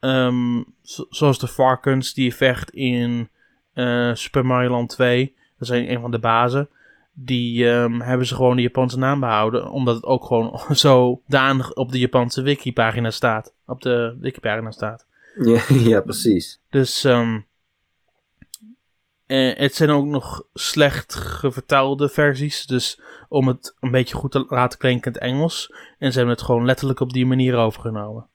Ehm, 0.00 0.62
zo- 0.82 1.06
zoals 1.08 1.38
de 1.38 1.48
Farkens 1.48 2.14
die 2.14 2.24
je 2.24 2.32
vecht 2.32 2.70
in 2.70 3.28
eh, 3.72 4.14
Super 4.14 4.46
Mario 4.46 4.70
Land 4.70 4.88
2. 4.88 5.34
Dat 5.58 5.68
zijn 5.68 5.90
een 5.90 6.00
van 6.00 6.10
de 6.10 6.18
bazen. 6.18 6.68
Die 7.12 7.70
ehm, 7.70 8.00
hebben 8.00 8.26
ze 8.26 8.34
gewoon 8.34 8.56
de 8.56 8.62
Japanse 8.62 8.98
naam 8.98 9.20
behouden. 9.20 9.70
Omdat 9.70 9.94
het 9.94 10.04
ook 10.04 10.24
gewoon 10.24 10.60
zodanig 10.70 11.74
op 11.74 11.92
de 11.92 11.98
Japanse 11.98 12.42
wiki-pagina 12.42 13.10
staat. 13.10 13.54
Op 13.66 13.82
de 13.82 14.16
wiki-pagina 14.20 14.70
staat. 14.70 15.06
Ja, 15.44 15.62
ja, 15.90 16.00
precies. 16.00 16.60
Dus 16.70 17.04
ehm, 17.04 17.40
eh, 19.32 19.56
het 19.58 19.74
zijn 19.74 19.90
ook 19.90 20.06
nog 20.06 20.44
slecht 20.54 21.14
gevertaalde 21.14 22.08
versies. 22.08 22.66
Dus 22.66 23.00
om 23.28 23.48
het 23.48 23.76
een 23.80 23.90
beetje 23.90 24.14
goed 24.16 24.30
te 24.30 24.44
laten 24.48 24.78
klinken 24.78 25.12
in 25.12 25.18
het 25.20 25.22
Engels. 25.30 25.74
En 25.98 26.10
ze 26.12 26.18
hebben 26.18 26.36
het 26.36 26.44
gewoon 26.44 26.64
letterlijk 26.64 27.00
op 27.00 27.12
die 27.12 27.26
manier 27.26 27.56
overgenomen. 27.56 28.26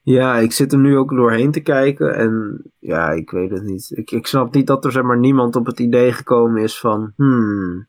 Ja, 0.00 0.36
ik 0.38 0.52
zit 0.52 0.72
er 0.72 0.78
nu 0.78 0.96
ook 0.96 1.10
doorheen 1.10 1.50
te 1.52 1.60
kijken 1.60 2.14
en 2.14 2.62
ja, 2.78 3.10
ik 3.10 3.30
weet 3.30 3.50
het 3.50 3.62
niet. 3.62 3.90
Ik, 3.96 4.10
ik 4.10 4.26
snap 4.26 4.54
niet 4.54 4.66
dat 4.66 4.84
er 4.84 4.92
zeg 4.92 5.02
maar 5.02 5.18
niemand 5.18 5.56
op 5.56 5.66
het 5.66 5.78
idee 5.80 6.12
gekomen 6.12 6.62
is 6.62 6.78
van, 6.80 7.12
hmm, 7.16 7.86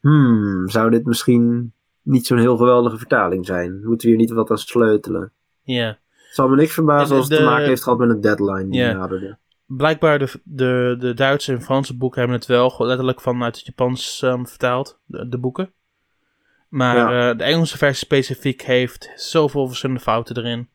hmm, 0.00 0.68
zou 0.68 0.90
dit 0.90 1.04
misschien 1.04 1.72
niet 2.02 2.26
zo'n 2.26 2.38
heel 2.38 2.56
geweldige 2.56 2.98
vertaling 2.98 3.46
zijn? 3.46 3.72
Moeten 3.84 4.08
we 4.08 4.14
hier 4.14 4.16
niet 4.16 4.30
wat 4.30 4.50
aan 4.50 4.58
sleutelen? 4.58 5.32
Ja. 5.62 5.86
Het 5.86 6.34
zal 6.36 6.48
me 6.48 6.56
niks 6.56 6.74
verbazen 6.74 7.10
En 7.10 7.16
als 7.20 7.28
het 7.28 7.38
de- 7.38 7.44
te 7.44 7.50
maken 7.50 7.66
heeft 7.68 7.82
gehad 7.82 7.98
met 7.98 8.10
een 8.10 8.20
deadline 8.20 8.68
die 8.68 8.80
Ja. 8.80 8.92
naderde. 8.92 9.38
Blijkbaar 9.68 10.18
de, 10.18 10.40
de, 10.44 10.96
de 10.98 11.14
Duitse 11.14 11.52
en 11.52 11.62
Franse 11.62 11.96
boeken 11.96 12.18
hebben 12.20 12.38
het 12.38 12.46
wel 12.48 12.74
letterlijk 12.78 13.20
vanuit 13.20 13.56
het 13.56 13.66
Japans 13.66 14.22
ehm, 14.22 14.44
vertaald. 14.44 14.98
De, 15.04 15.28
de 15.28 15.38
boeken. 15.38 15.72
Maar 16.68 16.96
Ja. 16.96 17.30
eh, 17.30 17.38
de 17.38 17.44
Engelse 17.44 17.78
versie 17.78 18.04
specifiek 18.06 18.62
heeft 18.62 19.10
zoveel 19.16 19.66
verschillende 19.66 20.00
fouten 20.02 20.36
erin. 20.36 20.68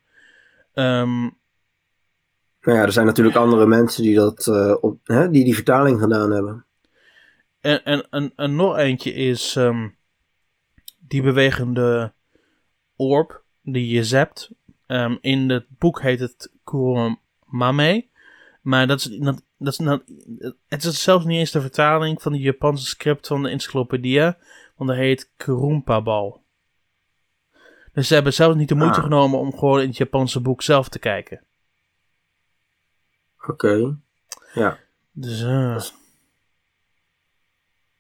Ehm, 0.74 1.22
Nou 1.22 2.78
ja, 2.78 2.82
er 2.82 2.92
zijn 2.92 3.06
natuurlijk 3.06 3.36
andere 3.36 3.66
mensen 3.66 4.04
die 4.04 4.16
dat, 4.16 4.48
eh, 4.48 4.76
op, 4.82 5.00
hè, 5.04 5.30
die 5.30 5.44
die 5.44 5.56
vertaling 5.56 6.00
gedaan 6.00 6.32
hebben. 6.32 6.66
En, 7.60 7.84
en, 7.84 8.08
en, 8.10 8.32
en 8.36 8.56
nog 8.56 8.78
eentje 8.78 9.14
is 9.14 9.56
ehm, 9.56 9.88
die 11.00 11.22
bewegende 11.22 12.14
orb 12.96 13.44
die 13.62 13.88
je 13.88 14.04
zept. 14.04 14.52
In 15.22 15.50
het 15.50 15.66
boek 15.70 16.02
heet 16.02 16.20
het 16.20 16.52
Kuromame. 16.64 18.08
Maar 18.64 18.88
dat 18.88 19.00
is, 19.00 19.06
dat, 19.06 19.44
dat 19.58 19.74
is, 19.74 19.78
dat- 19.78 20.04
het 20.68 20.84
is 20.84 21.04
zelfs 21.04 21.26
niet 21.26 21.38
eens 21.40 21.52
de 21.52 21.62
vertaling 21.62 22.22
van 22.22 22.32
de 22.32 22.40
Japanse 22.40 22.86
script 22.86 23.28
van 23.28 23.44
de 23.44 23.50
encyclopedia. 23.50 24.38
Want 24.76 24.90
dat 24.90 25.00
heet 25.00 25.32
Kurumpa-bal. 25.38 26.42
Dus 27.94 28.08
ze 28.08 28.14
hebben 28.14 28.34
zelfs 28.34 28.56
niet 28.58 28.70
de 28.70 28.76
moeite 28.76 28.98
Ah. 28.98 29.04
genomen 29.04 29.40
om 29.40 29.58
gewoon 29.58 29.82
in 29.82 29.88
het 29.88 29.98
Japanse 29.98 30.42
boek 30.42 30.62
zelf 30.62 30.90
te 30.90 31.00
kijken. 31.00 31.44
Oké. 33.48 33.98
Ja. 34.54 34.80
Dus 35.12 35.42
eh, 35.44 35.80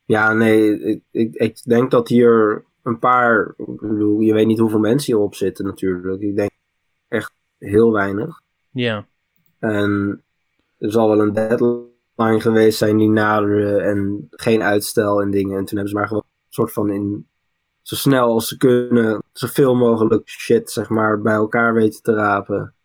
Ja, 0.05 0.33
nee, 0.33 0.79
ik, 0.79 1.03
ik, 1.11 1.33
ik 1.33 1.63
denk 1.63 1.91
dat 1.91 2.07
hier 2.07 2.65
een 2.83 2.99
paar, 2.99 3.53
ik 3.57 3.79
bedoel, 3.79 4.19
je 4.19 4.33
weet 4.33 4.47
niet 4.47 4.59
hoeveel 4.59 4.79
mensen 4.79 5.13
hierop 5.13 5.35
zitten 5.35 5.65
natuurlijk. 5.65 6.21
Ik 6.21 6.35
denk 6.35 6.51
echt 7.07 7.33
heel 7.57 7.91
weinig. 7.91 8.41
ja. 8.71 9.05
En 9.59 10.23
er 10.83 10.91
zal 10.91 11.09
wel 11.09 11.21
een 11.21 11.33
deadline 11.33 12.41
geweest 12.41 12.77
zijn 12.77 12.97
die 12.97 13.09
naderde 13.09 13.81
en 13.81 14.27
geen 14.29 14.61
uitstel 14.61 15.21
en 15.21 15.31
dingen. 15.31 15.57
En 15.57 15.65
toen 15.65 15.77
hebben 15.77 15.87
ze 15.87 15.95
maar 15.95 16.07
gewoon 16.07 16.23
een 16.25 16.53
soort 16.53 16.73
van 16.73 16.89
in 16.89 17.27
zo 17.81 17.95
snel 17.95 18.27
als 18.27 18.47
ze 18.47 18.57
kunnen, 18.57 19.23
zoveel 19.31 19.75
mogelijk 19.75 20.29
shit 20.29 20.71
zeg 20.71 20.89
maar 20.89 21.21
bij 21.21 21.33
elkaar 21.33 21.73
weten 21.73 22.01
te 22.01 22.13
rapen 22.13 22.75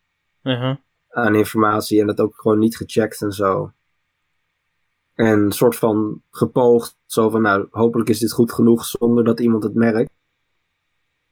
Uh-huh. 0.43 0.75
aan 1.09 1.35
informatie 1.35 1.99
en 1.99 2.07
dat 2.07 2.19
ook 2.19 2.35
gewoon 2.35 2.59
niet 2.59 2.77
gecheckt 2.77 3.21
en 3.21 3.31
zo. 3.31 3.71
En 5.13 5.39
een 5.39 5.51
soort 5.51 5.75
van 5.75 6.21
gepoogd, 6.31 6.97
zo 7.05 7.29
van 7.29 7.41
nou, 7.41 7.67
hopelijk 7.71 8.09
is 8.09 8.19
dit 8.19 8.31
goed 8.31 8.51
genoeg 8.51 8.85
zonder 8.85 9.23
dat 9.23 9.39
iemand 9.39 9.63
het 9.63 9.73
merkt. 9.73 10.11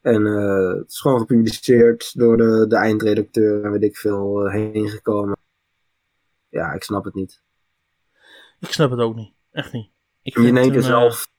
En 0.01 0.25
eh, 0.25 0.77
het 0.77 0.89
is 0.89 0.99
gewoon 0.99 1.19
gepubliceerd 1.19 2.19
door 2.19 2.37
de, 2.37 2.65
de 2.67 2.75
eindredacteur 2.75 3.63
en 3.63 3.71
weet 3.71 3.83
ik 3.83 3.97
veel 3.97 4.45
eh, 4.45 4.53
heen 4.53 4.89
gekomen. 4.89 5.37
Ja, 6.49 6.73
ik 6.73 6.83
snap 6.83 7.03
het 7.03 7.13
niet. 7.13 7.41
Ik 8.59 8.71
snap 8.71 8.91
het 8.91 8.99
ook 8.99 9.15
niet. 9.15 9.33
Echt 9.51 9.71
niet. 9.71 9.89
Ik 10.21 10.37
Je 10.37 10.41
neemt 10.41 10.57
een, 10.57 10.63
eh, 10.63 10.73
jezelf 10.73 11.31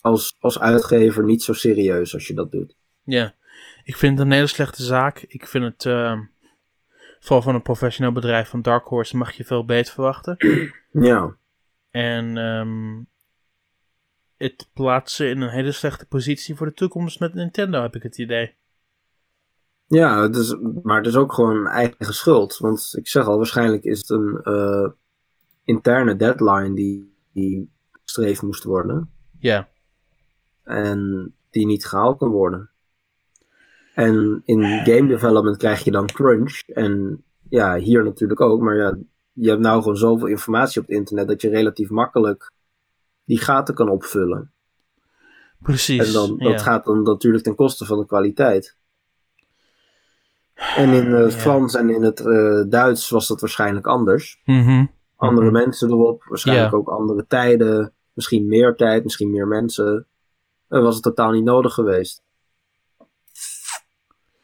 als, 0.00 0.36
als 0.38 0.58
uitgever 0.58 1.24
niet 1.24 1.42
zo 1.42 1.52
serieus 1.52 2.14
als 2.14 2.26
je 2.26 2.34
dat 2.34 2.50
doet. 2.50 2.76
Ja, 3.02 3.34
ik 3.84 3.96
vind 3.96 4.18
het 4.18 4.26
een 4.26 4.32
hele 4.32 4.46
slechte 4.46 4.82
zaak. 4.82 5.18
Ik 5.18 5.46
vind 5.46 5.64
het, 5.64 5.86
ehm, 5.86 6.20
vooral 7.20 7.42
van 7.42 7.54
een 7.54 7.62
professioneel 7.62 8.12
bedrijf 8.12 8.48
van 8.48 8.62
Dark 8.62 8.86
Horse, 8.86 9.16
mag 9.16 9.32
je 9.32 9.44
veel 9.44 9.64
beter 9.64 9.92
verwachten. 9.92 10.36
Ja, 10.92 11.36
En 11.90 12.36
ehm, 12.36 13.02
het 14.36 14.70
plaatst 14.72 15.16
ze 15.16 15.28
in 15.28 15.40
een 15.40 15.50
hele 15.50 15.72
slechte 15.72 16.06
positie 16.06 16.54
voor 16.54 16.66
de 16.66 16.72
toekomst 16.72 17.20
met 17.20 17.34
Nintendo, 17.34 17.82
heb 17.82 17.96
ik 17.96 18.02
het 18.02 18.18
idee. 18.18 18.56
Ja 19.98 20.22
het 20.22 20.36
is, 20.36 20.56
maar 20.82 20.96
het 20.96 21.06
is 21.06 21.16
ook 21.16 21.32
gewoon 21.32 21.66
eigen 21.66 22.14
schuld. 22.14 22.58
Want 22.58 22.92
ik 22.96 23.08
zeg 23.08 23.26
al, 23.26 23.36
waarschijnlijk 23.36 23.84
is 23.84 23.98
het 23.98 24.10
een 24.10 24.40
eh, 24.42 24.88
interne 25.64 26.16
deadline 26.16 26.74
die, 26.74 27.14
die 27.32 27.70
gestreefd 28.04 28.42
moest 28.42 28.64
worden. 28.64 29.10
Ja, 29.38 29.68
En 30.62 31.32
die 31.50 31.66
niet 31.66 31.86
gehaald 31.86 32.18
kan 32.18 32.28
worden. 32.28 32.70
En 33.94 34.42
in 34.44 34.62
game 34.62 35.06
development 35.06 35.56
krijg 35.56 35.84
je 35.84 35.90
dan 35.90 36.06
crunch. 36.06 36.62
En 36.66 37.22
ja, 37.48 37.76
hier 37.76 38.04
natuurlijk 38.04 38.40
ook. 38.40 38.60
Maar 38.60 38.76
ja, 38.76 38.98
je 39.32 39.48
hebt 39.48 39.60
nou 39.60 39.82
gewoon 39.82 39.96
zoveel 39.96 40.26
informatie 40.26 40.80
op 40.80 40.86
het 40.86 40.96
internet 40.96 41.28
dat 41.28 41.40
je 41.40 41.48
relatief 41.48 41.90
makkelijk 41.90 42.52
die 43.24 43.38
gaten 43.38 43.74
kan 43.74 43.88
opvullen. 43.88 44.52
precies. 45.58 46.06
En 46.06 46.12
dan, 46.12 46.34
ja. 46.38 46.50
dat 46.50 46.62
gaat 46.62 46.84
dan 46.84 47.02
natuurlijk 47.02 47.44
ten 47.44 47.54
koste 47.54 47.84
van 47.84 47.98
de 47.98 48.06
kwaliteit. 48.06 48.78
En 50.76 50.88
in 50.92 51.12
het 51.12 51.32
Ja. 51.32 51.38
Frans 51.38 51.74
en 51.74 51.90
in 51.90 52.02
het 52.02 52.20
eh, 52.20 52.62
Duits 52.68 53.10
was 53.10 53.28
dat 53.28 53.40
waarschijnlijk 53.40 53.86
anders. 53.86 54.40
Mhm. 54.44 54.84
Andere 55.16 55.46
Mhm. 55.50 55.54
mensen 55.54 55.88
erop, 55.90 56.24
waarschijnlijk 56.28 56.74
ook 56.74 56.88
andere 56.88 57.26
tijden. 57.26 57.92
Misschien 58.12 58.46
meer 58.48 58.74
tijd, 58.76 59.04
misschien 59.04 59.30
meer 59.30 59.46
mensen. 59.46 60.06
Dan 60.68 60.82
was 60.82 60.94
het 60.94 61.02
totaal 61.02 61.30
niet 61.30 61.44
nodig 61.44 61.74
geweest. 61.74 62.22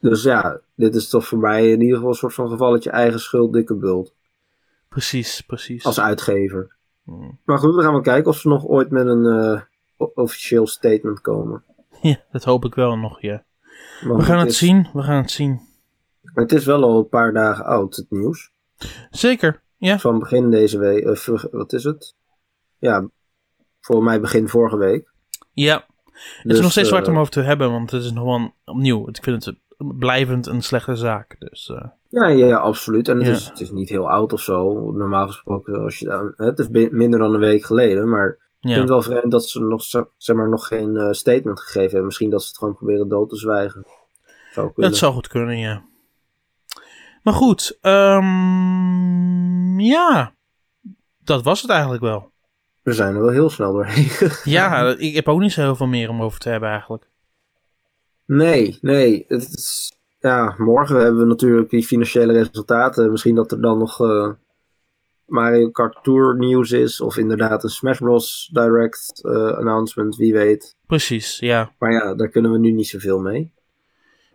Dus 0.00 0.22
ja, 0.22 0.60
dit 0.74 0.94
is 0.94 1.08
toch 1.08 1.26
voor 1.26 1.38
mij 1.38 1.70
in 1.70 1.80
ieder 1.80 1.94
geval 1.94 2.10
een 2.10 2.16
soort 2.16 2.34
van 2.34 2.48
gevalletje 2.48 2.90
eigen 2.90 3.20
schuld, 3.20 3.52
dikke 3.52 3.74
bult. 3.74 4.14
Precies, 4.88 5.40
precies. 5.40 5.84
Als 5.84 6.00
uitgever. 6.00 6.76
Mhm. 7.02 7.30
Maar 7.44 7.58
goed, 7.58 7.74
we 7.74 7.82
gaan 7.82 7.92
wel 7.92 8.00
kijken 8.00 8.30
of 8.30 8.36
ze 8.38 8.48
nog 8.48 8.64
ooit 8.66 8.90
met 8.90 9.06
een 9.06 9.26
eh, 9.26 9.60
officieel 10.14 10.66
statement 10.66 11.20
komen. 11.20 11.64
Ja, 12.00 12.16
dat 12.32 12.44
hoop 12.44 12.64
ik 12.64 12.74
wel 12.74 12.96
nog, 12.98 13.20
ja. 13.20 13.44
We 14.00 14.22
gaan 14.22 14.38
het 14.38 14.48
is, 14.48 14.58
zien, 14.58 14.88
we 14.92 15.02
gaan 15.02 15.16
het 15.22 15.30
zien. 15.30 15.60
Het 16.36 16.52
is 16.52 16.64
wel 16.64 16.82
al 16.82 16.98
een 16.98 17.08
paar 17.08 17.32
dagen 17.32 17.64
oud, 17.64 17.96
het 17.96 18.06
nieuws. 18.10 18.50
Zeker, 19.10 19.62
ja. 19.76 19.98
Van 19.98 20.18
begin 20.18 20.50
deze 20.50 20.78
week, 20.78 21.04
eh, 21.04 21.14
vor- 21.14 21.48
wat 21.50 21.72
is 21.72 21.84
het? 21.84 22.14
Ja, 22.78 23.08
voor 23.80 24.02
mij 24.02 24.20
begin 24.20 24.48
vorige 24.48 24.76
week. 24.76 25.12
Ja, 25.52 25.74
het 26.04 26.42
Dus, 26.42 26.54
is 26.56 26.60
nog 26.60 26.70
steeds 26.70 26.88
eh, 26.88 26.94
waard 26.94 27.08
om 27.08 27.18
over 27.18 27.32
te 27.32 27.40
hebben, 27.40 27.70
want 27.70 27.90
het 27.90 28.02
is 28.04 28.12
nog 28.12 28.24
wel 28.24 28.54
opnieuw. 28.64 29.08
Ik 29.08 29.18
vind 29.22 29.44
het 29.44 29.56
blijvend 29.98 30.46
een 30.46 30.62
slechte 30.62 30.96
zaak. 30.96 31.36
Dus 31.38 31.68
eh, 31.70 31.88
Ja, 32.08 32.26
ja, 32.26 32.46
ja, 32.46 32.56
absoluut. 32.56 33.08
En 33.08 33.16
het, 33.16 33.26
Ja. 33.26 33.32
is, 33.32 33.48
het 33.48 33.60
is 33.60 33.70
niet 33.70 33.88
heel 33.88 34.10
oud 34.10 34.32
of 34.32 34.40
zo. 34.40 34.90
Normaal 34.90 35.26
gesproken, 35.26 35.82
als 35.82 35.98
je, 35.98 36.32
het 36.36 36.58
is 36.58 36.68
minder 36.90 37.18
dan 37.18 37.34
een 37.34 37.40
week 37.40 37.64
geleden. 37.64 38.08
Maar 38.08 38.28
ik 38.28 38.38
vind 38.60 38.74
ja. 38.74 38.80
het 38.80 38.88
wel 38.88 39.02
vreemd 39.02 39.30
dat 39.30 39.44
ze 39.48 39.60
nog, 39.60 39.82
zeg 40.16 40.36
maar, 40.36 40.48
nog 40.48 40.66
geen 40.66 40.96
eh, 40.96 41.12
statement 41.12 41.60
gegeven 41.60 41.82
hebben. 41.88 42.04
Misschien 42.04 42.30
dat 42.30 42.42
ze 42.42 42.48
het 42.48 42.58
gewoon 42.58 42.76
proberen 42.76 43.08
dood 43.08 43.28
te 43.28 43.36
zwijgen. 43.36 43.86
Zou. 44.52 44.70
Dat 44.74 44.96
zou 44.96 45.12
goed 45.12 45.28
kunnen, 45.28 45.58
ja. 45.58 45.84
Maar 47.26 47.34
goed, 47.34 47.78
ehm, 47.80 49.80
ja, 49.80 50.34
dat 51.18 51.42
was 51.42 51.62
het 51.62 51.70
eigenlijk 51.70 52.02
wel. 52.02 52.32
we 52.82 52.92
zijn 52.92 53.14
er 53.14 53.20
wel 53.20 53.30
heel 53.30 53.50
snel 53.50 53.72
doorheen. 53.72 54.30
Ja, 54.54 54.96
ik 54.98 55.14
heb 55.14 55.28
ook 55.28 55.40
niet 55.40 55.52
zo 55.52 55.60
heel 55.60 55.76
veel 55.76 55.86
meer 55.86 56.08
om 56.08 56.22
over 56.22 56.40
te 56.40 56.48
hebben 56.48 56.68
eigenlijk. 56.68 57.10
nee, 58.26 58.78
nee. 58.80 59.24
Het 59.28 59.42
is, 59.42 59.92
ja, 60.18 60.54
morgen 60.58 61.00
hebben 61.00 61.20
we 61.20 61.26
natuurlijk 61.26 61.70
die 61.70 61.86
financiële 61.86 62.32
resultaten. 62.32 63.10
Misschien 63.10 63.34
dat 63.34 63.52
er 63.52 63.60
dan 63.60 63.78
nog 63.78 64.00
eh, 64.00 64.30
Mario 65.24 65.70
Kart 65.70 65.98
Tour 66.02 66.36
nieuws 66.36 66.70
is. 66.70 67.00
Of 67.00 67.16
inderdaad 67.16 67.64
een 67.64 67.70
Smash 67.70 67.98
Bros. 67.98 68.50
Direct 68.52 69.24
eh, 69.24 69.56
announcement, 69.56 70.16
wie 70.16 70.32
weet. 70.32 70.76
Precies, 70.86 71.38
ja. 71.38 71.72
Maar 71.78 71.92
ja, 71.92 72.14
daar 72.14 72.28
kunnen 72.28 72.52
we 72.52 72.58
nu 72.58 72.72
niet 72.72 72.88
zoveel 72.88 73.20
mee. 73.20 73.54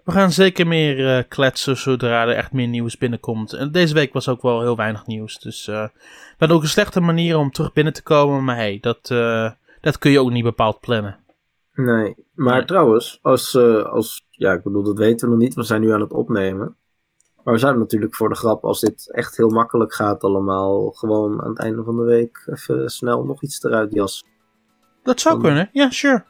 We 0.03 0.11
gaan 0.11 0.31
zeker 0.31 0.67
meer 0.67 1.17
eh, 1.17 1.23
kletsen 1.27 1.77
zodra 1.77 2.21
er 2.27 2.35
echt 2.35 2.51
meer 2.51 2.67
nieuws 2.67 2.97
binnenkomt. 2.97 3.53
En 3.53 3.71
deze 3.71 3.93
week 3.93 4.13
was 4.13 4.27
ook 4.29 4.41
wel 4.41 4.61
heel 4.61 4.75
weinig 4.75 5.05
nieuws. 5.07 5.39
Dus 5.39 5.67
uh, 5.67 5.87
we 6.37 6.47
ook 6.53 6.61
een 6.61 6.67
slechte 6.67 6.99
manier 6.99 7.37
om 7.37 7.51
terug 7.51 7.73
binnen 7.73 7.93
te 7.93 8.03
komen. 8.03 8.43
Maar 8.43 8.55
hey, 8.55 8.77
dat, 8.81 9.09
uh, 9.11 9.51
dat 9.81 9.97
kun 9.97 10.11
je 10.11 10.19
ook 10.19 10.31
niet 10.31 10.43
bepaald 10.43 10.79
plannen. 10.79 11.19
Nee, 11.73 12.15
maar 12.33 12.57
Nee. 12.57 12.65
trouwens, 12.65 13.19
als, 13.21 13.55
eh, 13.55 13.83
als, 13.85 14.25
ja, 14.29 14.51
ik 14.53 14.63
bedoel, 14.63 14.83
dat 14.83 14.97
weten 14.97 15.27
we 15.27 15.33
nog 15.33 15.43
niet. 15.43 15.53
We 15.53 15.63
zijn 15.63 15.81
nu 15.81 15.91
aan 15.93 16.01
het 16.01 16.13
opnemen. 16.13 16.75
Maar 17.43 17.53
we 17.53 17.59
zouden 17.59 17.81
natuurlijk 17.81 18.15
voor 18.15 18.29
de 18.29 18.35
grap, 18.35 18.63
als 18.63 18.79
dit 18.79 19.11
echt 19.13 19.37
heel 19.37 19.49
makkelijk 19.49 19.93
gaat 19.93 20.23
allemaal, 20.23 20.89
gewoon 20.91 21.41
aan 21.41 21.49
het 21.49 21.59
einde 21.59 21.83
van 21.83 21.95
de 21.95 22.03
week 22.03 22.43
even 22.45 22.89
snel 22.89 23.23
nog 23.23 23.41
iets 23.43 23.63
eruit 23.63 23.93
jas. 23.93 24.23
Dat 25.03 25.19
zou 25.19 25.33
Dan- 25.35 25.43
kunnen, 25.43 25.69
ja, 25.71 25.89
sure. 25.89 26.13
Een 26.13 26.21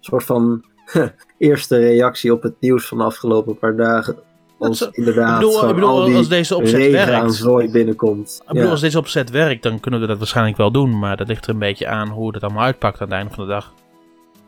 soort 0.00 0.24
van 0.24 0.64
eerste 1.38 1.78
reactie 1.78 2.32
op 2.32 2.42
het 2.42 2.54
nieuws 2.60 2.86
van 2.88 2.98
de 2.98 3.04
afgelopen 3.04 3.58
paar 3.58 3.76
dagen. 3.76 4.16
Als 4.58 4.88
inderdaad 4.90 5.28
ik 5.32 5.38
bedoel, 5.38 5.52
gewoon 5.52 5.68
ik 5.68 5.74
bedoel 5.74 5.90
al 5.90 6.04
die 6.04 6.16
als 6.16 6.28
deze 6.28 6.56
opzet 6.56 6.90
werkt. 6.90 7.72
binnenkomt. 7.72 8.38
Ik 8.42 8.48
bedoel, 8.48 8.62
Ja. 8.64 8.70
als 8.70 8.80
deze 8.80 8.98
opzet 8.98 9.30
werkt, 9.30 9.62
dan 9.62 9.80
kunnen 9.80 10.00
we 10.00 10.06
dat 10.06 10.18
waarschijnlijk 10.18 10.56
wel 10.56 10.70
doen. 10.70 10.98
Maar 10.98 11.16
dat 11.16 11.28
ligt 11.28 11.44
er 11.46 11.52
een 11.52 11.58
beetje 11.58 11.88
aan 11.88 12.08
hoe 12.08 12.34
het 12.34 12.42
allemaal 12.42 12.64
uitpakt 12.64 13.00
aan 13.00 13.06
het 13.08 13.16
einde 13.16 13.34
van 13.34 13.44
de 13.46 13.50
dag. 13.50 13.72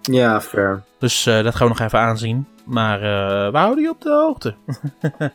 ja, 0.02 0.40
fair. 0.40 0.82
Dus 0.98 1.26
eh, 1.26 1.42
dat 1.42 1.54
gaan 1.54 1.68
we 1.68 1.74
nog 1.78 1.86
even 1.86 1.98
aanzien. 1.98 2.46
Maar 2.64 2.96
eh, 3.02 3.52
we 3.52 3.58
houden 3.58 3.84
je 3.84 3.90
op 3.90 4.00
de 4.00 4.10
hoogte. 4.10 4.54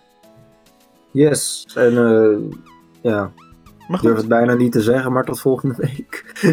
Yes, 1.11 1.65
en 1.75 1.97
eh, 1.97 2.59
ja, 3.01 3.31
ik 3.89 4.01
durf 4.01 4.17
het 4.17 4.27
bijna 4.27 4.53
niet 4.53 4.71
te 4.71 4.81
zeggen, 4.81 5.11
maar 5.11 5.25
tot 5.25 5.39
volgende 5.39 5.75
week. 5.77 6.23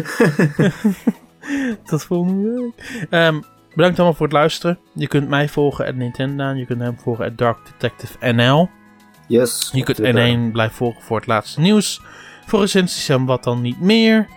tot 1.89 2.03
volgende 2.03 2.51
week. 2.53 3.05
Ehm, 3.09 3.41
bedankt 3.75 3.97
allemaal 3.97 4.17
voor 4.17 4.25
het 4.25 4.35
luisteren. 4.35 4.79
Je 4.93 5.07
kunt 5.07 5.29
mij 5.29 5.49
volgen 5.49 5.85
at 5.85 5.95
Nintendo. 5.95 6.49
Je 6.53 6.65
kunt 6.65 6.81
hem 6.81 6.99
volgen 6.99 7.25
at 7.25 7.37
Dark 7.37 7.57
Detective 7.65 8.31
NL. 8.31 8.69
Yes. 9.27 9.69
Je 9.73 9.83
kunt 9.83 9.97
Twitter. 9.97 10.37
N1 10.37 10.51
blijven 10.51 10.75
volgen 10.75 11.01
voor 11.01 11.17
het 11.17 11.27
laatste 11.27 11.59
nieuws. 11.59 12.01
Voor 12.45 12.59
recensies 12.59 13.09
en 13.09 13.25
wat 13.25 13.43
dan 13.43 13.61
niet 13.61 13.79
meer. 13.79 14.27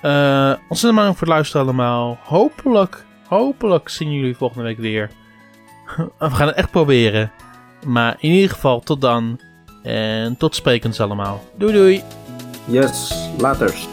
Eh 0.00 0.52
ontzettend 0.68 0.94
bedankt 0.94 1.18
voor 1.18 1.26
het 1.26 1.36
luisteren 1.36 1.66
allemaal. 1.66 2.18
Hopelijk, 2.22 3.04
hopelijk 3.28 3.88
zien 3.88 4.12
jullie 4.12 4.36
volgende 4.36 4.64
week 4.64 4.78
weer. 4.78 5.10
We 6.18 6.30
gaan 6.30 6.46
het 6.46 6.56
echt 6.56 6.70
proberen. 6.70 7.30
Maar 7.86 8.16
in 8.18 8.30
ieder 8.30 8.50
geval 8.50 8.80
tot 8.80 9.00
dan. 9.00 9.40
En 9.82 10.36
tot 10.36 10.54
sprekens 10.54 11.00
allemaal. 11.00 11.44
Doei 11.58 11.72
doei. 11.72 12.02
Yes, 12.66 13.28
laters. 13.38 13.88